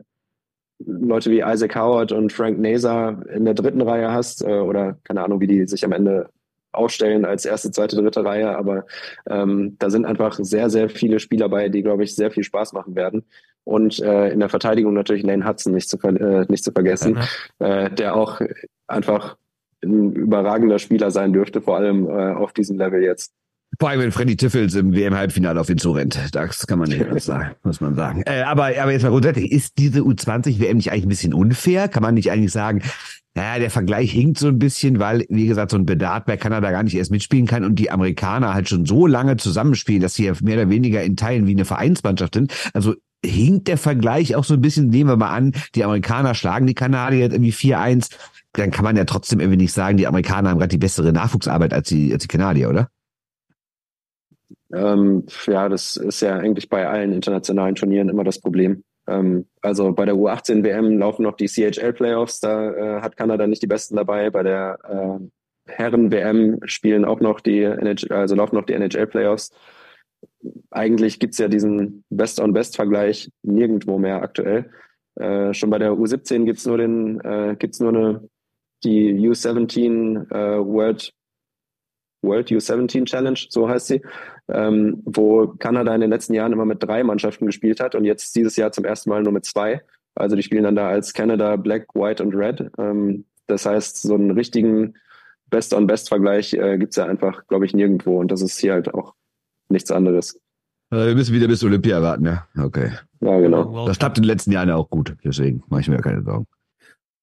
Leute 0.86 1.32
wie 1.32 1.42
Isaac 1.42 1.76
Howard 1.76 2.12
und 2.12 2.32
Frank 2.32 2.60
Naser 2.60 3.24
in 3.34 3.46
der 3.46 3.54
dritten 3.54 3.82
Reihe 3.82 4.12
hast, 4.12 4.44
äh, 4.44 4.60
oder 4.60 4.98
keine 5.04 5.24
Ahnung, 5.24 5.40
wie 5.40 5.48
die 5.48 5.68
sich 5.68 5.84
am 5.86 5.92
Ende 5.92 6.30
aufstellen 6.74 7.24
als 7.24 7.46
erste, 7.46 7.72
zweite, 7.72 7.96
dritte 7.96 8.26
Reihe, 8.26 8.58
aber 8.58 8.86
ähm, 9.30 9.76
da 9.80 9.90
sind 9.90 10.06
einfach 10.06 10.40
sehr, 10.42 10.70
sehr 10.70 10.90
viele 10.90 11.20
Spieler 11.20 11.48
bei, 11.50 11.70
die, 11.70 11.84
glaube 11.84 12.04
ich, 12.04 12.16
sehr 12.16 12.32
viel 12.32 12.44
Spaß 12.44 12.74
machen 12.74 12.96
werden. 12.96 13.24
Und 13.64 14.00
äh, 14.00 14.30
in 14.30 14.40
der 14.40 14.50
Verteidigung 14.50 14.94
natürlich 14.94 15.24
Lane 15.24 15.48
Hudson 15.48 15.74
nicht 15.74 15.88
zu, 15.88 15.98
äh, 16.00 16.46
nicht 16.50 16.64
zu 16.64 16.72
vergessen, 16.72 17.20
ja. 17.60 17.86
äh, 17.86 17.92
der 17.94 18.16
auch 18.16 18.42
einfach 18.88 19.38
ein 19.84 20.14
überragender 20.14 20.80
Spieler 20.80 21.12
sein 21.12 21.34
dürfte, 21.34 21.62
vor 21.62 21.78
allem 21.78 22.08
äh, 22.08 22.34
auf 22.34 22.54
diesem 22.54 22.78
Level 22.78 23.02
jetzt. 23.02 23.34
Vor 23.80 23.90
allem, 23.90 24.02
wenn 24.02 24.12
Freddy 24.12 24.38
Tiffels 24.38 24.76
im 24.76 24.94
WM-Halbfinale 24.94 25.60
auf 25.60 25.70
ihn 25.70 25.78
zurennt. 25.78 26.20
Das 26.32 26.68
kann 26.68 26.80
man 26.80 26.90
nicht 26.90 27.04
anders 27.04 27.26
sagen, 27.26 27.56
muss 27.64 27.82
man 27.82 27.96
sagen. 27.96 28.24
Äh, 28.26 28.44
aber, 28.44 28.72
aber 28.80 28.92
jetzt 28.92 29.04
mal 29.04 29.10
grundsätzlich, 29.10 29.52
ist 29.52 29.78
diese 29.78 30.02
U20-WM 30.02 30.78
nicht 30.78 30.92
eigentlich 30.92 31.06
ein 31.06 31.10
bisschen 31.10 31.34
unfair? 31.34 31.88
Kann 31.88 32.04
man 32.04 32.14
nicht 32.14 32.32
eigentlich 32.32 32.52
sagen, 32.52 32.82
naja, 33.36 33.58
der 33.60 33.72
Vergleich 33.72 34.12
hinkt 34.12 34.38
so 34.38 34.48
ein 34.48 34.60
bisschen, 34.60 35.00
weil, 35.00 35.26
wie 35.30 35.48
gesagt, 35.48 35.72
so 35.72 35.78
ein 35.78 35.88
Bedard 35.88 36.26
bei 36.26 36.38
Kanada 36.38 36.70
gar 36.70 36.84
nicht 36.84 36.96
erst 36.96 37.10
mitspielen 37.10 37.48
kann 37.48 37.64
und 37.64 37.76
die 37.76 37.90
Amerikaner 37.90 38.54
halt 38.54 38.70
schon 38.70 38.86
so 38.86 39.08
lange 39.08 39.38
zusammenspielen, 39.38 40.02
dass 40.02 40.14
sie 40.14 40.26
ja 40.26 40.34
mehr 40.44 40.58
oder 40.58 40.70
weniger 40.70 41.04
in 41.04 41.16
Teilen 41.16 41.48
wie 41.48 41.52
eine 41.52 41.66
Vereinsmannschaft 41.66 42.36
sind. 42.36 42.54
Also 42.74 42.94
hinkt 43.26 43.68
der 43.70 43.78
Vergleich 43.80 44.36
auch 44.36 44.44
so 44.44 44.54
ein 44.54 44.62
bisschen, 44.62 44.90
nehmen 44.90 45.10
wir 45.10 45.18
mal 45.18 45.32
an, 45.32 45.54
die 45.74 45.84
Amerikaner 45.84 46.36
schlagen 46.36 46.68
die 46.68 46.76
Kanadier 46.76 47.22
jetzt 47.22 47.34
irgendwie 47.34 47.54
4-1, 47.54 48.12
dann 48.54 48.70
kann 48.70 48.84
man 48.84 48.96
ja 48.96 49.06
trotzdem 49.06 49.40
irgendwie 49.40 49.58
nicht 49.58 49.74
sagen, 49.74 49.98
die 49.98 50.06
Amerikaner 50.06 50.52
haben 50.52 50.60
gerade 50.60 50.70
die 50.70 50.78
bessere 50.78 51.12
Nachwuchsarbeit 51.12 51.74
als 51.74 51.90
die, 51.90 52.14
als 52.14 52.22
die 52.22 52.28
Kanadier, 52.28 52.70
oder? 52.70 52.90
Ähm, 54.74 55.26
ja, 55.46 55.70
das 55.70 55.98
ist 55.98 56.22
ja 56.22 56.38
eigentlich 56.38 56.70
bei 56.70 56.88
allen 56.88 57.14
internationalen 57.14 57.76
Turnieren 57.76 58.10
immer 58.10 58.24
das 58.24 58.40
Problem. 58.40 58.84
Ähm, 59.08 59.46
also 59.62 59.92
bei 59.92 60.06
der 60.06 60.16
U18 60.16 60.64
WM 60.64 60.98
laufen 60.98 61.24
noch 61.24 61.36
die 61.36 61.48
CHL 61.48 61.94
Playoffs, 61.94 62.40
da 62.40 62.72
äh, 62.72 63.02
hat 63.02 63.18
Kanada 63.18 63.48
nicht 63.48 63.62
die 63.62 63.68
Besten 63.68 63.96
dabei. 63.96 64.30
Bei 64.30 64.44
der 64.44 64.80
äh, 64.84 65.72
Herren 65.72 66.12
WM 66.12 66.60
spielen 66.66 67.06
auch 67.06 67.20
noch 67.20 67.40
die 67.40 67.62
NHL, 67.62 68.12
also 68.12 68.36
laufen 68.36 68.56
noch 68.56 68.66
die 68.66 68.74
NHL 68.74 69.08
Playoffs. 69.08 69.52
Eigentlich 70.72 71.20
gibt's 71.20 71.38
ja 71.38 71.48
diesen 71.48 72.04
Best-on-Best-Vergleich 72.10 73.30
nirgendwo 73.44 74.00
mehr 74.00 74.22
aktuell. 74.22 74.72
Äh, 75.16 75.54
schon 75.54 75.70
bei 75.70 75.78
der 75.78 75.92
U17 75.92 76.46
gibt's 76.46 76.66
nur 76.66 76.78
den, 76.78 77.20
äh, 77.22 77.56
gibt's 77.58 77.80
nur 77.80 77.90
eine 77.90 78.30
die 78.84 79.14
U17 79.14 80.30
äh, 80.32 80.66
World 80.66 81.14
World 82.24 82.50
U17 82.50 83.06
Challenge, 83.06 83.40
so 83.50 83.70
heißt 83.70 83.88
sie, 83.88 84.02
ähm, 84.48 85.02
wo 85.06 85.48
Kanada 85.48 85.94
in 85.94 86.02
den 86.02 86.10
letzten 86.10 86.34
Jahren 86.34 86.54
immer 86.54 86.66
mit 86.66 86.82
drei 86.82 87.04
Mannschaften 87.04 87.46
gespielt 87.46 87.80
hat 87.80 87.96
und 87.96 88.06
jetzt 88.06 88.36
dieses 88.36 88.56
Jahr 88.56 88.72
zum 88.72 88.86
ersten 88.86 89.10
Mal 89.10 89.24
nur 89.24 89.34
mit 89.34 89.46
zwei. 89.46 89.82
Also 90.16 90.36
die 90.36 90.44
spielen 90.44 90.64
dann 90.64 90.76
da 90.76 90.90
als 90.90 91.14
Canada 91.14 91.56
Black, 91.56 91.88
White 91.94 92.24
und 92.24 92.36
Red. 92.36 92.72
Ähm, 92.78 93.26
das 93.48 93.66
heißt, 93.66 94.02
so 94.02 94.16
einen 94.16 94.32
richtigen 94.32 94.96
Best-on-Best-Vergleich 95.50 96.54
äh, 96.54 96.78
gibt 96.78 96.92
es 96.92 96.98
ja 96.98 97.06
einfach, 97.06 97.46
glaube 97.48 97.66
ich, 97.66 97.74
nirgendwo. 97.74 98.20
Und 98.20 98.32
das 98.32 98.42
ist 98.42 98.58
hier 98.60 98.74
halt 98.74 98.94
auch 98.94 99.14
nichts 99.70 99.92
anderes. 99.92 100.40
Also 100.90 101.08
wir 101.08 101.16
müssen 101.16 101.34
wieder 101.34 101.48
bis 101.48 101.64
Olympia 101.64 102.02
warten, 102.02 102.26
ja. 102.26 102.48
Okay. 102.58 102.92
Ja, 103.20 103.40
genau. 103.40 103.88
Das 103.88 103.98
klappt 103.98 104.18
in 104.18 104.24
den 104.24 104.28
letzten 104.28 104.52
Jahren 104.52 104.70
ja 104.70 104.76
auch 104.76 104.90
gut. 104.90 105.16
Deswegen 105.24 105.64
mache 105.70 105.82
ich 105.82 105.88
mir 105.90 105.98
keine 105.98 106.22
Sorgen. 106.22 106.46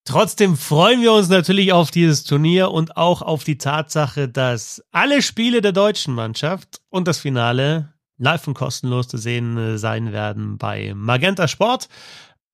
Trotzdem 0.05 0.57
freuen 0.57 1.03
wir 1.03 1.13
uns 1.13 1.29
natürlich 1.29 1.73
auf 1.73 1.91
dieses 1.91 2.25
Turnier 2.25 2.71
und 2.71 2.97
auch 2.97 3.23
auf 3.23 3.45
die 3.45 3.59
Tatsache, 3.59 4.29
dass 4.29 4.83
alle 4.91 5.23
Spiele 5.23 5.61
der 5.61 5.73
deutschen 5.73 6.15
Mannschaft 6.15 6.81
und 6.89 7.07
das 7.07 7.19
Finale 7.19 7.93
live 8.21 8.47
und 8.47 8.55
kostenlos 8.55 9.09
zu 9.09 9.17
sehen 9.17 9.57
äh, 9.57 9.79
sein 9.79 10.13
werden 10.13 10.59
bei 10.59 10.93
Magenta 10.95 11.49
Sport. 11.49 11.89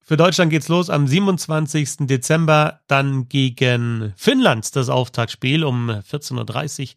Für 0.08 0.16
Deutschland 0.16 0.52
geht's 0.52 0.68
los 0.68 0.88
am 0.88 1.08
27. 1.08 2.06
Dezember, 2.06 2.78
dann 2.86 3.28
gegen 3.28 4.12
Finnland 4.16 4.76
das 4.76 4.88
Auftaktspiel 4.88 5.64
um 5.64 5.90
14.30 5.90 6.80
Uhr. 6.80 6.88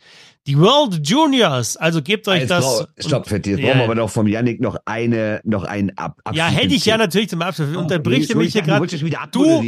Die 0.45 0.59
World 0.59 1.09
Juniors, 1.09 1.75
also 1.75 2.03
gebt 2.03 2.27
euch 2.27 2.41
jetzt 2.41 2.51
das. 2.51 2.63
Brauch, 2.63 2.87
stopp, 2.99 3.27
Fetti, 3.27 3.49
jetzt 3.49 3.61
brauchen 3.63 3.79
wir 3.79 3.83
aber 3.85 3.95
noch 3.95 4.11
vom 4.11 4.27
Yannick 4.27 4.61
noch 4.61 4.77
eine, 4.85 5.41
noch 5.43 5.63
ein 5.63 5.97
Ab 5.97 6.21
Ja, 6.33 6.49
hätte 6.49 6.75
ich 6.75 6.85
ja 6.85 6.97
natürlich 6.97 7.29
zum 7.29 7.41
Abschluss. 7.41 7.69
Oh, 7.75 7.79
Unterbrichte 7.79 8.37
mich 8.37 8.53
hier 8.53 8.61
gerade. 8.61 8.85
Du 8.85 8.97
du, 9.31 9.63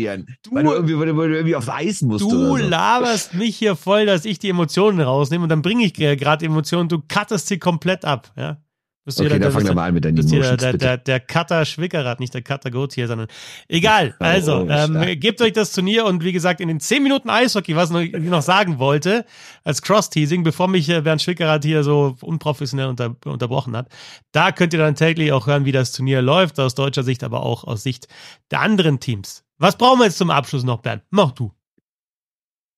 weil 0.52 0.64
du 0.64 0.74
irgendwie, 0.74 1.00
weil 1.00 1.08
du 1.08 1.36
irgendwie 1.36 1.56
aufs 1.56 1.70
Eis 1.70 2.04
musst. 2.04 2.24
Du 2.24 2.30
so. 2.30 2.58
laberst 2.58 3.34
mich 3.34 3.58
hier 3.58 3.76
voll, 3.76 4.06
dass 4.06 4.24
ich 4.26 4.38
die 4.38 4.50
Emotionen 4.50 5.02
rausnehme 5.02 5.42
und 5.42 5.50
dann 5.50 5.64
bringe 5.64 5.84
ich 5.84 5.96
gerade 5.96 6.46
Emotionen. 6.46 6.90
Du 6.90 7.02
cuttest 7.08 7.48
sie 7.48 7.58
komplett 7.58 8.06
ab, 8.06 8.32
ja. 8.38 8.58
Okay, 9.04 9.40
dann 9.40 9.52
fang 9.52 9.66
doch 9.66 9.74
mal 9.74 9.88
an 9.88 9.96
mit 9.96 10.06
deinen 10.06 10.20
Emotions, 10.20 10.62
der, 10.62 10.74
der, 10.74 10.98
der 10.98 11.20
Cutter 11.20 11.66
Schwickerrad, 11.66 12.20
nicht 12.20 12.36
der 12.36 12.44
Cutter 12.44 12.70
Gautier, 12.70 13.08
sondern 13.08 13.28
egal. 13.68 14.14
Oh, 14.20 14.24
also, 14.24 14.58
oh, 14.58 14.70
ähm, 14.70 15.20
gebt 15.20 15.42
euch 15.42 15.54
das 15.54 15.72
Turnier 15.74 16.06
und 16.06 16.24
wie 16.24 16.32
gesagt, 16.32 16.62
in 16.62 16.68
den 16.68 16.80
10 16.80 17.02
Minuten 17.02 17.28
Eishockey, 17.28 17.76
was 17.76 17.90
ich 17.90 18.14
noch 18.14 18.44
sagen 18.44 18.78
wollte, 18.78 19.26
als 19.64 19.82
Cross-Teasing, 19.82 20.44
bevor 20.44 20.68
mich 20.68 20.88
äh, 20.88 21.02
Bernd 21.02 21.20
Schwickerrad 21.20 21.66
hier 21.66 21.84
so 21.84 22.16
unprofessionell 22.22 22.90
unter, 22.90 23.16
unterbrochen 23.26 23.76
hat, 23.76 23.88
da 24.34 24.52
könnt 24.52 24.74
ihr 24.74 24.80
dann 24.80 24.94
täglich 24.94 25.32
auch 25.32 25.48
hören, 25.48 25.66
wie 25.66 25.72
das 25.72 25.94
Turnier 25.94 26.22
läuft, 26.22 26.60
aus 26.60 26.76
deutscher 26.76 27.02
Sicht, 27.02 27.24
aber 27.24 27.42
auch 27.42 27.64
aus 27.64 27.82
Sicht 27.82 28.08
der 28.52 28.62
anderen 28.62 29.00
Teams. 29.00 29.44
Was 29.58 29.78
brauchen 29.78 30.00
wir 30.00 30.06
jetzt 30.06 30.20
zum 30.20 30.30
Abschluss 30.30 30.64
noch, 30.64 30.78
Bernd? 30.78 31.02
Mach 31.10 31.32
du. 31.32 31.52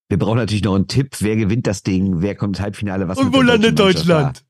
Wir 0.07 0.19
brauchen 0.19 0.37
natürlich 0.37 0.63
noch 0.63 0.75
einen 0.75 0.87
Tipp. 0.87 1.17
Wer 1.19 1.35
gewinnt 1.35 1.67
das 1.67 1.83
Ding? 1.83 2.21
Wer 2.21 2.35
kommt 2.35 2.55
ins 2.55 2.61
Halbfinale? 2.61 3.09
Was 3.09 3.17
und 3.17 3.33
wo 3.33 3.41
landet 3.41 3.77
Deutschland? 3.77 4.45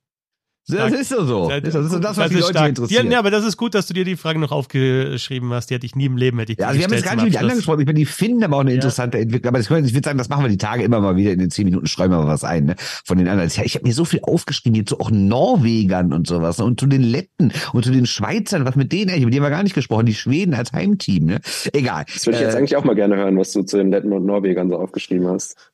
Das 0.68 0.94
ist 0.94 1.10
so. 1.10 1.26
so. 1.26 1.50
Das 1.50 1.76
ist 1.76 1.92
so 1.92 2.00
das, 2.00 2.16
was 2.16 2.30
die 2.30 2.36
Leute 2.36 2.52
stark. 2.52 2.70
interessiert. 2.70 3.12
Ja, 3.12 3.20
aber 3.20 3.32
das 3.32 3.44
ist 3.44 3.58
gut, 3.58 3.76
dass 3.76 3.86
du 3.88 3.94
dir 3.94 4.06
die 4.06 4.16
Frage 4.16 4.40
noch 4.40 4.52
aufgeschrieben 4.52 5.52
hast. 5.52 5.70
Die 5.70 5.76
hätte 5.76 5.86
ich 5.86 5.96
nie 5.96 6.06
im 6.06 6.16
Leben 6.16 6.40
hätte 6.40 6.54
ich 6.54 6.60
Ja, 6.60 6.68
also 6.68 6.80
wir 6.80 6.86
haben 6.86 6.94
jetzt 6.94 7.04
gar 7.04 7.16
nicht 7.16 7.26
mit 7.26 7.34
die 7.34 7.38
anderen 7.38 7.58
gesprochen. 7.58 7.82
Ich 7.82 7.86
meine, 7.86 8.00
die 8.00 8.06
finden 8.06 8.44
aber 8.44 8.58
auch 8.58 8.62
eine 8.62 8.72
ja. 8.72 8.76
interessante 8.76 9.18
Entwicklung. 9.18 9.50
Aber 9.50 9.58
das, 9.58 9.70
ich 9.70 9.94
würde 9.94 10.06
sagen, 10.06 10.18
das 10.18 10.30
machen 10.30 10.44
wir 10.44 10.50
die 10.50 10.58
Tage 10.58 10.84
immer 10.84 11.02
mal 11.02 11.18
wieder 11.18 11.32
in 11.32 11.40
den 11.40 11.50
zehn 11.50 11.66
Minuten 11.66 11.86
streuen 11.88 12.12
wir 12.12 12.20
mal 12.20 12.28
was 12.28 12.46
ein, 12.46 12.66
ne? 12.66 12.76
Von 12.78 13.18
den 13.18 13.28
anderen. 13.28 13.50
Ich 13.50 13.76
habe 13.76 13.86
mir 13.86 13.94
so 13.94 14.06
viel 14.06 14.22
aufgeschrieben, 14.24 14.76
jetzt 14.76 14.92
so 14.92 15.00
auch 15.00 15.12
Norwegern 15.12 16.14
und 16.14 16.28
sowas. 16.28 16.58
Ne? 16.60 16.66
Und 16.66 16.80
zu 16.80 16.88
den 16.88 17.02
Letten 17.02 17.52
und 17.74 17.84
zu 17.84 17.92
den 17.92 18.06
Schweizern, 18.06 18.66
was 18.66 18.78
mit 18.78 18.94
denen 18.94 19.10
eigentlich, 19.10 19.26
mit 19.26 19.34
denen 19.34 19.44
haben 19.44 19.52
wir 19.52 19.58
gar 19.58 19.64
nicht 19.64 19.76
gesprochen. 19.76 20.06
Die 20.06 20.16
Schweden 20.16 20.54
als 20.54 20.72
Heimteam, 20.72 21.26
ne? 21.26 21.42
Egal. 21.74 22.06
Das 22.14 22.26
würde 22.26 22.38
ich 22.38 22.44
jetzt 22.44 22.56
äh, 22.56 22.60
eigentlich 22.60 22.78
auch 22.78 22.86
mal 22.86 22.96
gerne 22.96 23.18
hören, 23.18 23.38
was 23.38 23.52
du 23.52 23.64
zu 23.64 23.78
den 23.78 23.92
Letten 23.92 24.14
und 24.14 24.26
Norwegern 24.26 24.70
so 24.70 24.78
aufgeschrieben 24.78 25.28
hast. 25.28 25.73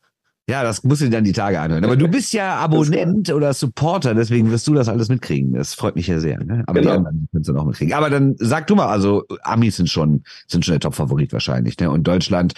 Ja, 0.50 0.64
das 0.64 0.84
musst 0.84 1.02
du 1.02 1.10
dann 1.10 1.24
die 1.24 1.32
Tage 1.32 1.60
anhören. 1.60 1.86
Aber 1.86 1.96
du 1.96 2.08
bist 2.10 2.34
ja 2.34 2.56
Abonnent 2.56 3.32
oder 3.32 3.54
Supporter, 3.54 4.16
deswegen 4.16 4.50
wirst 4.50 4.68
du 4.68 4.74
das 4.74 4.90
alles 4.90 5.08
mitkriegen. 5.08 5.54
Das 5.54 5.76
freut 5.76 5.96
mich 5.96 6.08
ja 6.08 6.20
sehr. 6.20 6.44
Ne? 6.44 6.64
Aber 6.66 6.80
genau. 6.80 6.92
die 6.92 6.98
anderen 6.98 7.30
kannst 7.32 7.50
du 7.50 7.54
noch 7.54 7.66
mitkriegen. 7.66 7.94
Aber 7.94 8.10
dann 8.10 8.36
sag 8.40 8.66
du 8.68 8.76
mal, 8.76 8.88
also 8.88 9.26
Amis 9.44 9.78
sind 9.78 9.90
schon, 9.90 10.24
sind 10.48 10.66
schon 10.66 10.74
der 10.74 10.80
Top-Favorit 10.80 11.34
wahrscheinlich. 11.34 11.78
Ne? 11.80 11.92
Und 11.92 12.08
Deutschland, 12.08 12.54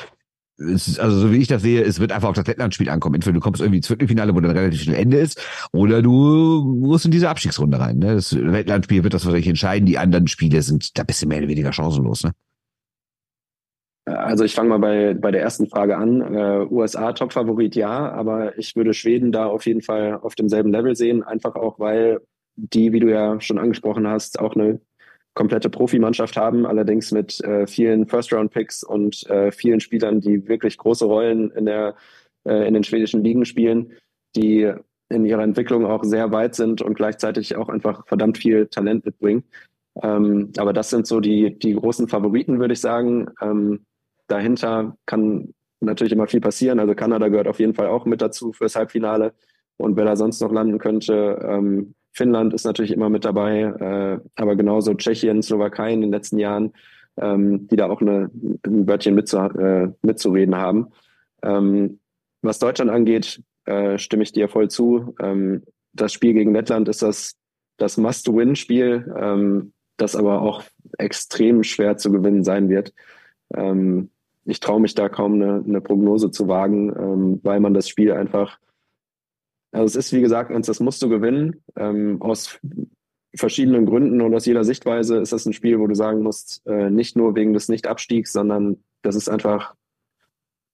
ist, 0.58 1.00
also 1.00 1.20
so 1.20 1.32
wie 1.32 1.38
ich 1.38 1.48
das 1.48 1.62
sehe, 1.62 1.84
es 1.84 2.00
wird 2.00 2.12
einfach 2.12 2.30
auf 2.30 2.36
das 2.36 2.48
Lettland-Spiel 2.48 2.90
ankommen. 2.90 3.16
Entweder 3.16 3.34
du 3.34 3.40
kommst 3.40 3.62
irgendwie 3.62 3.78
ins 3.78 3.88
Viertelfinale, 3.88 4.34
wo 4.36 4.40
dann 4.40 4.52
relativ 4.52 4.84
schnell 4.84 4.96
Ende 4.96 5.18
ist, 5.18 5.42
oder 5.72 6.02
du 6.02 6.78
musst 6.80 7.06
in 7.06 7.12
diese 7.12 7.30
Abstiegsrunde 7.30 7.80
rein. 7.80 7.98
Ne? 7.98 8.16
Das 8.16 8.32
Lettland-Spiel 8.32 9.04
wird 9.04 9.14
das 9.14 9.26
wahrscheinlich 9.26 9.48
entscheiden. 9.48 9.86
Die 9.86 9.98
anderen 9.98 10.28
Spiele 10.28 10.62
sind 10.62 10.98
da 10.98 11.04
bist 11.04 11.22
du 11.22 11.28
mehr 11.28 11.40
oder 11.40 11.48
weniger 11.48 11.74
chancenlos. 11.74 12.24
Ne? 12.24 12.32
Also 14.06 14.44
ich 14.44 14.56
fange 14.56 14.70
mal 14.70 14.80
bei, 14.80 15.14
bei 15.14 15.32
der 15.32 15.42
ersten 15.42 15.68
Frage 15.68 15.98
an. 15.98 16.22
Äh, 16.34 16.66
USA 16.70 17.14
Top-Favorit 17.14 17.76
ja, 17.76 18.12
aber 18.12 18.58
ich 18.58 18.76
würde 18.76 18.94
Schweden 18.94 19.32
da 19.32 19.46
auf 19.46 19.66
jeden 19.66 19.82
Fall 19.82 20.20
auf 20.22 20.34
demselben 20.36 20.72
Level 20.72 20.96
sehen, 20.96 21.24
einfach 21.24 21.56
auch, 21.56 21.80
weil 21.80 22.20
die, 22.56 22.94
wie 22.94 23.00
du 23.00 23.12
ja 23.12 23.40
schon 23.40 23.60
angesprochen 23.60 24.08
hast, 24.08 24.40
auch 24.40 24.56
eine 24.56 24.82
komplette 25.34 25.70
Profimannschaft 25.70 26.36
haben, 26.36 26.66
allerdings 26.66 27.12
mit 27.12 27.42
äh, 27.44 27.68
vielen 27.68 28.08
First-Round-Picks 28.08 28.84
und 28.84 29.28
äh, 29.30 29.52
vielen 29.52 29.80
Spielern, 29.80 30.20
die 30.20 30.48
wirklich 30.48 30.78
große 30.78 31.06
Rollen 31.06 31.52
in, 31.52 31.66
der, 31.66 31.96
äh, 32.44 32.68
in 32.68 32.74
den 32.74 32.84
schwedischen 32.84 33.24
Ligen 33.24 33.46
spielen, 33.46 33.94
die 34.36 34.72
in 35.10 35.26
ihrer 35.26 35.44
Entwicklung 35.44 35.86
auch 35.86 36.04
sehr 36.04 36.32
weit 36.32 36.56
sind 36.56 36.82
und 36.82 36.96
gleichzeitig 36.96 37.56
auch 37.56 37.70
einfach 37.70 38.06
verdammt 38.08 38.38
viel 38.38 38.68
Talent 38.68 39.06
mitbringen. 39.06 39.44
Ähm, 40.02 40.52
aber 40.58 40.74
das 40.74 40.90
sind 40.90 41.06
so 41.06 41.20
die, 41.20 41.58
die 41.58 41.76
großen 41.76 42.08
Favoriten, 42.08 42.60
würde 42.60 42.74
ich 42.74 42.82
sagen. 42.82 43.30
Ähm, 43.42 43.86
dahinter 44.32 44.98
kann 45.06 45.54
natürlich 45.82 46.14
immer 46.14 46.28
viel 46.28 46.42
passieren. 46.42 46.80
Also 46.80 46.96
Kanada 46.96 47.28
gehört 47.28 47.48
auf 47.48 47.60
jeden 47.60 47.74
Fall 47.74 47.88
auch 47.88 48.06
mit 48.06 48.22
dazu 48.22 48.54
fürs 48.54 48.76
Halbfinale. 48.76 49.34
Und 49.78 49.98
wer 49.98 50.06
da 50.06 50.16
sonst 50.16 50.42
noch 50.42 50.52
landen 50.52 50.78
könnte, 50.78 51.40
ähm, 51.44 51.96
Finnland 52.14 52.54
ist 52.54 52.66
natürlich 52.66 52.92
immer 52.92 53.10
mit 53.10 53.26
dabei, 53.26 53.62
äh, 53.62 54.20
aber 54.36 54.56
genauso 54.56 54.94
Tschechien, 54.94 55.42
Slowakei 55.42 55.94
in 55.94 56.02
den 56.02 56.12
letzten 56.12 56.38
Jahren, 56.38 56.74
ähm, 57.18 57.68
die 57.68 57.78
da 57.78 57.90
auch 57.90 58.02
eine, 58.02 58.30
ein 58.66 58.88
Wörtchen 58.88 59.16
mitzu, 59.16 59.38
äh, 59.38 59.90
mitzureden 60.02 60.56
haben. 60.56 60.88
Ähm, 61.42 62.00
was 62.42 62.60
Deutschland 62.60 62.92
angeht, 62.92 63.42
äh, 63.66 63.98
stimme 63.98 64.24
ich 64.24 64.34
dir 64.34 64.50
voll 64.50 64.70
zu. 64.70 65.16
Ähm, 65.20 65.64
das 65.94 66.14
Spiel 66.14 66.34
gegen 66.34 66.54
Lettland 66.54 66.90
ist 66.90 67.02
das, 67.02 67.38
das 67.78 67.98
Must-Win-Spiel, 67.98 69.14
ähm, 69.18 69.74
das 69.98 70.16
aber 70.16 70.42
auch 70.42 70.64
extrem 70.98 71.64
schwer 71.64 71.98
zu 71.98 72.12
gewinnen 72.12 72.44
sein 72.44 72.70
wird. 72.70 72.94
Ähm, 73.54 74.10
ich 74.46 74.60
traue 74.60 74.82
mich 74.82 74.96
da 74.96 75.10
kaum 75.10 75.36
eine, 75.36 75.64
eine 75.66 75.82
Prognose 75.82 76.32
zu 76.32 76.48
wagen, 76.48 76.90
ähm, 76.90 77.40
weil 77.44 77.60
man 77.60 77.74
das 77.74 77.88
Spiel 77.88 78.12
einfach, 78.12 78.60
also 79.72 79.86
es 79.86 79.96
ist 79.96 80.14
wie 80.14 80.22
gesagt, 80.22 80.52
das 80.68 80.80
musst 80.80 81.02
du 81.02 81.10
gewinnen, 81.10 81.64
ähm, 81.76 82.22
aus 82.22 82.60
verschiedenen 83.36 83.86
Gründen 83.86 84.22
und 84.22 84.34
aus 84.36 84.46
jeder 84.46 84.64
Sichtweise 84.64 85.18
ist 85.18 85.32
das 85.32 85.46
ein 85.46 85.54
Spiel, 85.54 85.80
wo 85.80 85.88
du 85.88 85.96
sagen 85.96 86.22
musst, 86.22 86.66
äh, 86.66 86.90
nicht 86.90 87.16
nur 87.16 87.36
wegen 87.36 87.54
des 87.54 87.70
Nicht-Abstiegs, 87.70 88.34
sondern 88.34 88.84
das 89.04 89.16
ist 89.16 89.30
einfach, 89.30 89.76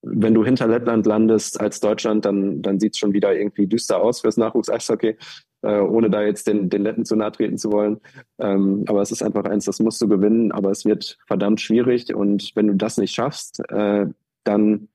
wenn 0.01 0.33
du 0.33 0.43
hinter 0.43 0.67
Lettland 0.67 1.05
landest 1.05 1.59
als 1.59 1.79
Deutschland, 1.79 2.25
dann, 2.25 2.61
dann 2.61 2.79
sieht 2.79 2.93
es 2.93 2.99
schon 2.99 3.13
wieder 3.13 3.35
irgendwie 3.35 3.67
düster 3.67 4.01
aus 4.01 4.21
fürs 4.21 4.37
Nachwuchs-Eishockey. 4.37 5.17
Äh, 5.61 5.79
ohne 5.79 6.09
da 6.09 6.21
jetzt 6.21 6.47
den, 6.47 6.69
den 6.69 6.83
Letten 6.83 7.05
zu 7.05 7.15
nahe 7.15 7.31
treten 7.31 7.57
zu 7.57 7.71
wollen. 7.71 7.99
Ähm, 8.39 8.85
aber 8.87 9.01
es 9.01 9.11
ist 9.11 9.23
einfach 9.23 9.45
eins, 9.45 9.65
das 9.65 9.79
musst 9.79 10.01
du 10.01 10.07
gewinnen, 10.07 10.51
aber 10.51 10.71
es 10.71 10.85
wird 10.85 11.17
verdammt 11.27 11.61
schwierig 11.61 12.13
und 12.13 12.51
wenn 12.55 12.67
du 12.67 12.75
das 12.75 12.97
nicht 12.97 13.13
schaffst, 13.13 13.61
äh, 13.69 14.07
dann 14.43 14.87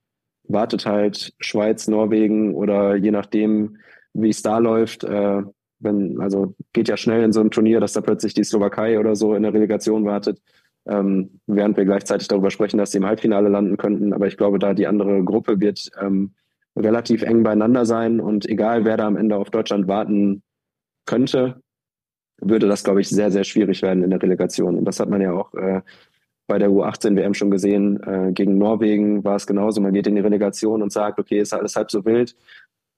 wartet 0.45 0.85
halt 0.85 1.33
Schweiz, 1.39 1.87
Norwegen 1.87 2.53
oder 2.53 2.95
je 2.95 3.11
nachdem, 3.11 3.77
wie 4.13 4.29
es 4.29 4.41
da 4.41 4.57
läuft, 4.57 5.03
äh, 5.03 5.41
wenn, 5.79 6.19
also 6.21 6.55
geht 6.71 6.87
ja 6.87 6.97
schnell 6.97 7.23
in 7.23 7.33
so 7.33 7.39
einem 7.39 7.51
Turnier, 7.51 7.79
dass 7.79 7.93
da 7.93 8.01
plötzlich 8.01 8.33
die 8.33 8.43
Slowakei 8.43 8.99
oder 8.99 9.15
so 9.15 9.35
in 9.35 9.43
der 9.43 9.53
Relegation 9.53 10.05
wartet, 10.05 10.41
ähm, 10.85 11.39
während 11.47 11.77
wir 11.77 11.85
gleichzeitig 11.85 12.27
darüber 12.27 12.51
sprechen, 12.51 12.77
dass 12.77 12.91
sie 12.91 12.97
im 12.97 13.05
Halbfinale 13.05 13.49
landen 13.49 13.77
könnten. 13.77 14.13
Aber 14.13 14.27
ich 14.27 14.37
glaube, 14.37 14.59
da 14.59 14.73
die 14.73 14.87
andere 14.87 15.23
Gruppe 15.23 15.59
wird 15.59 15.89
ähm, 16.01 16.33
relativ 16.75 17.21
eng 17.21 17.43
beieinander 17.43 17.85
sein 17.85 18.19
und 18.19 18.47
egal, 18.47 18.85
wer 18.85 18.97
da 18.97 19.07
am 19.07 19.17
Ende 19.17 19.35
auf 19.35 19.49
Deutschland 19.49 19.87
warten 19.87 20.41
könnte, 21.05 21.61
würde 22.41 22.67
das, 22.67 22.83
glaube 22.83 23.01
ich, 23.01 23.09
sehr, 23.09 23.31
sehr 23.31 23.43
schwierig 23.43 23.81
werden 23.81 24.03
in 24.03 24.09
der 24.09 24.21
Relegation. 24.21 24.77
Und 24.77 24.85
das 24.85 24.99
hat 24.99 25.09
man 25.09 25.21
ja 25.21 25.33
auch 25.33 25.53
äh, 25.53 25.81
bei 26.47 26.57
der 26.57 26.69
U18-WM 26.69 27.33
schon 27.33 27.51
gesehen. 27.51 28.01
Äh, 28.03 28.31
gegen 28.33 28.57
Norwegen 28.57 29.23
war 29.23 29.35
es 29.35 29.47
genauso. 29.47 29.81
Man 29.81 29.93
geht 29.93 30.07
in 30.07 30.15
die 30.15 30.21
Relegation 30.21 30.81
und 30.81 30.91
sagt, 30.91 31.19
okay, 31.19 31.39
ist 31.39 31.53
alles 31.53 31.75
halb 31.75 31.91
so 31.91 32.03
wild. 32.05 32.35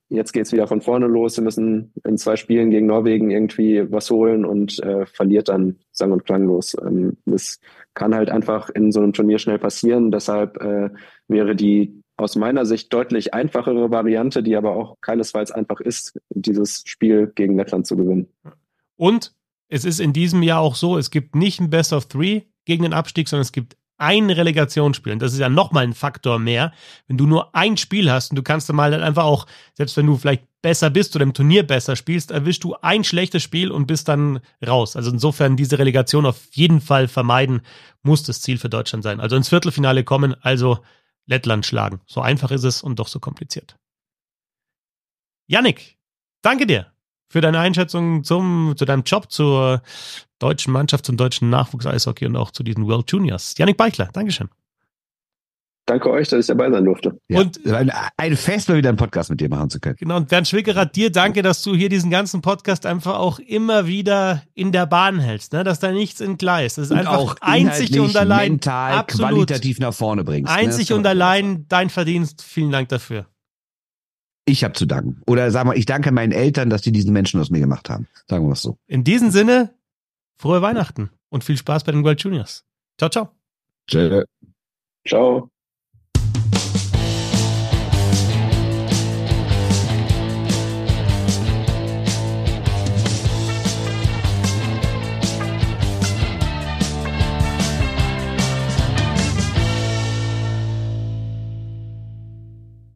Jetzt 0.08 0.32
geht's 0.32 0.52
wieder 0.52 0.68
von 0.68 0.80
vorne 0.80 1.06
los. 1.06 1.36
Wir 1.36 1.44
müssen 1.44 1.92
in 2.04 2.16
zwei 2.16 2.36
Spielen 2.36 2.70
gegen 2.70 2.86
Norwegen 2.86 3.30
irgendwie 3.30 3.90
was 3.90 4.08
holen 4.10 4.44
und 4.44 4.80
äh, 4.82 5.04
verliert 5.06 5.48
dann 5.48 5.78
sang- 5.90 6.12
und 6.12 6.24
klanglos. 6.24 6.76
Ähm, 6.80 7.16
das 7.24 7.58
kann 7.94 8.14
halt 8.14 8.30
einfach 8.30 8.70
in 8.70 8.92
so 8.92 9.00
einem 9.00 9.12
Turnier 9.12 9.38
schnell 9.38 9.58
passieren. 9.58 10.12
Deshalb 10.12 10.62
äh, 10.62 10.90
wäre 11.26 11.56
die 11.56 12.02
aus 12.16 12.36
meiner 12.36 12.64
Sicht 12.64 12.92
deutlich 12.92 13.34
einfachere 13.34 13.90
Variante, 13.90 14.42
die 14.42 14.56
aber 14.56 14.74
auch 14.74 14.96
keinesfalls 15.00 15.50
einfach 15.50 15.80
ist, 15.80 16.18
dieses 16.30 16.82
Spiel 16.86 17.32
gegen 17.34 17.56
Lettland 17.56 17.86
zu 17.86 17.96
gewinnen. 17.96 18.28
Und 18.96 19.34
es 19.68 19.84
ist 19.84 20.00
in 20.00 20.12
diesem 20.12 20.42
Jahr 20.42 20.60
auch 20.60 20.76
so, 20.76 20.96
es 20.96 21.10
gibt 21.10 21.34
nicht 21.34 21.60
ein 21.60 21.70
Best 21.70 21.92
of 21.92 22.06
Three 22.06 22.42
gegen 22.64 22.84
den 22.84 22.92
Abstieg, 22.92 23.28
sondern 23.28 23.42
es 23.42 23.52
gibt 23.52 23.76
ein 23.98 24.30
Relegationsspiel. 24.30 25.12
Und 25.12 25.22
das 25.22 25.32
ist 25.32 25.38
ja 25.38 25.48
nochmal 25.48 25.84
ein 25.84 25.94
Faktor 25.94 26.38
mehr. 26.38 26.72
Wenn 27.06 27.16
du 27.16 27.26
nur 27.26 27.54
ein 27.54 27.76
Spiel 27.76 28.10
hast 28.10 28.30
und 28.30 28.36
du 28.36 28.42
kannst 28.42 28.68
dann 28.68 28.76
mal 28.76 28.90
dann 28.90 29.02
einfach 29.02 29.24
auch, 29.24 29.46
selbst 29.74 29.96
wenn 29.96 30.06
du 30.06 30.16
vielleicht 30.16 30.44
besser 30.60 30.90
bist 30.90 31.14
oder 31.14 31.22
im 31.22 31.32
Turnier 31.32 31.62
besser 31.62 31.96
spielst, 31.96 32.30
erwischst 32.30 32.64
du 32.64 32.74
ein 32.82 33.04
schlechtes 33.04 33.42
Spiel 33.42 33.70
und 33.70 33.86
bist 33.86 34.08
dann 34.08 34.40
raus. 34.66 34.96
Also 34.96 35.10
insofern 35.10 35.56
diese 35.56 35.78
Relegation 35.78 36.26
auf 36.26 36.48
jeden 36.52 36.80
Fall 36.80 37.08
vermeiden, 37.08 37.62
muss 38.02 38.22
das 38.22 38.42
Ziel 38.42 38.58
für 38.58 38.68
Deutschland 38.68 39.02
sein. 39.02 39.20
Also 39.20 39.36
ins 39.36 39.48
Viertelfinale 39.48 40.04
kommen, 40.04 40.34
also 40.42 40.78
Lettland 41.26 41.66
schlagen. 41.66 42.00
So 42.06 42.20
einfach 42.20 42.50
ist 42.50 42.64
es 42.64 42.82
und 42.82 42.98
doch 42.98 43.08
so 43.08 43.20
kompliziert. 43.20 43.76
Yannick, 45.48 45.98
danke 46.42 46.66
dir 46.66 46.92
für 47.28 47.40
deine 47.40 47.58
Einschätzung 47.58 48.24
zum, 48.24 48.74
zu 48.76 48.84
deinem 48.84 49.02
Job 49.02 49.30
zur 49.30 49.82
deutschen 50.38 50.72
Mannschaft, 50.72 51.06
zum 51.06 51.16
deutschen 51.16 51.50
Nachwuchs-Eishockey 51.50 52.26
und 52.26 52.36
auch 52.36 52.50
zu 52.50 52.62
diesen 52.62 52.86
World 52.86 53.10
Juniors. 53.10 53.56
Yannick 53.58 53.76
Beichler, 53.76 54.08
Dankeschön. 54.12 54.48
Danke 55.88 56.10
euch, 56.10 56.26
dass 56.28 56.40
ich 56.40 56.46
dabei 56.46 56.68
sein 56.68 56.84
durfte. 56.84 57.20
Ja, 57.28 57.40
Und- 57.40 57.64
ein, 57.72 57.92
ein 58.16 58.36
Fest, 58.36 58.68
mal 58.68 58.76
wieder 58.76 58.88
einen 58.88 58.98
Podcast 58.98 59.30
mit 59.30 59.40
dir 59.40 59.48
machen 59.48 59.70
zu 59.70 59.78
können. 59.78 59.94
Genau, 59.96 60.16
und 60.16 60.28
Bernd 60.28 60.48
Schwickerath, 60.48 60.96
dir 60.96 61.12
danke, 61.12 61.42
dass 61.42 61.62
du 61.62 61.76
hier 61.76 61.88
diesen 61.88 62.10
ganzen 62.10 62.42
Podcast 62.42 62.86
einfach 62.86 63.18
auch 63.20 63.38
immer 63.38 63.86
wieder 63.86 64.42
in 64.54 64.72
der 64.72 64.86
Bahn 64.86 65.20
hältst, 65.20 65.52
ne? 65.52 65.62
dass 65.62 65.78
da 65.78 65.92
nichts 65.92 66.20
entgleist. 66.20 66.78
Das 66.78 66.86
ist 66.86 66.90
Und 66.90 66.98
einfach 66.98 67.12
auch 67.18 67.36
einzig 67.40 67.98
und 68.00 68.16
allein, 68.16 68.52
mental, 68.52 68.94
absolut, 68.94 69.30
qualitativ 69.30 69.78
nach 69.78 69.94
vorne 69.94 70.24
bringst. 70.24 70.50
ne? 70.52 70.58
einzig 70.58 70.88
Das 70.88 70.98
und 70.98 71.06
allein 71.06 71.66
dein 71.68 71.88
Verdienst. 71.88 72.42
Vielen 72.42 72.72
Dank 72.72 72.88
dafür. 72.88 73.26
Ich 74.44 74.64
habe 74.64 74.74
zu 74.74 74.86
danken. 74.86 75.22
Oder 75.26 75.50
sag 75.52 75.66
mal, 75.66 75.76
ich 75.78 75.86
danke 75.86 76.10
meinen 76.10 76.32
Eltern, 76.32 76.68
dass 76.68 76.82
die 76.82 76.92
diesen 76.92 77.12
Menschen 77.12 77.40
aus 77.40 77.50
mir 77.50 77.60
gemacht 77.60 77.90
haben. 77.90 78.08
Sagen 78.28 78.46
wir 78.46 78.52
es 78.52 78.62
so. 78.62 78.76
In 78.88 79.04
diesem 79.04 79.30
Sinne, 79.30 79.72
frohe 80.36 80.62
Weihnachten 80.62 81.10
und 81.28 81.44
viel 81.44 81.56
Spaß 81.56 81.84
bei 81.84 81.92
den 81.92 82.02
World 82.02 82.20
Juniors. 82.22 82.64
Ciao, 82.98 83.08
ciao. 83.08 83.28
Tschö. 83.88 84.24
Ciao. 85.06 85.48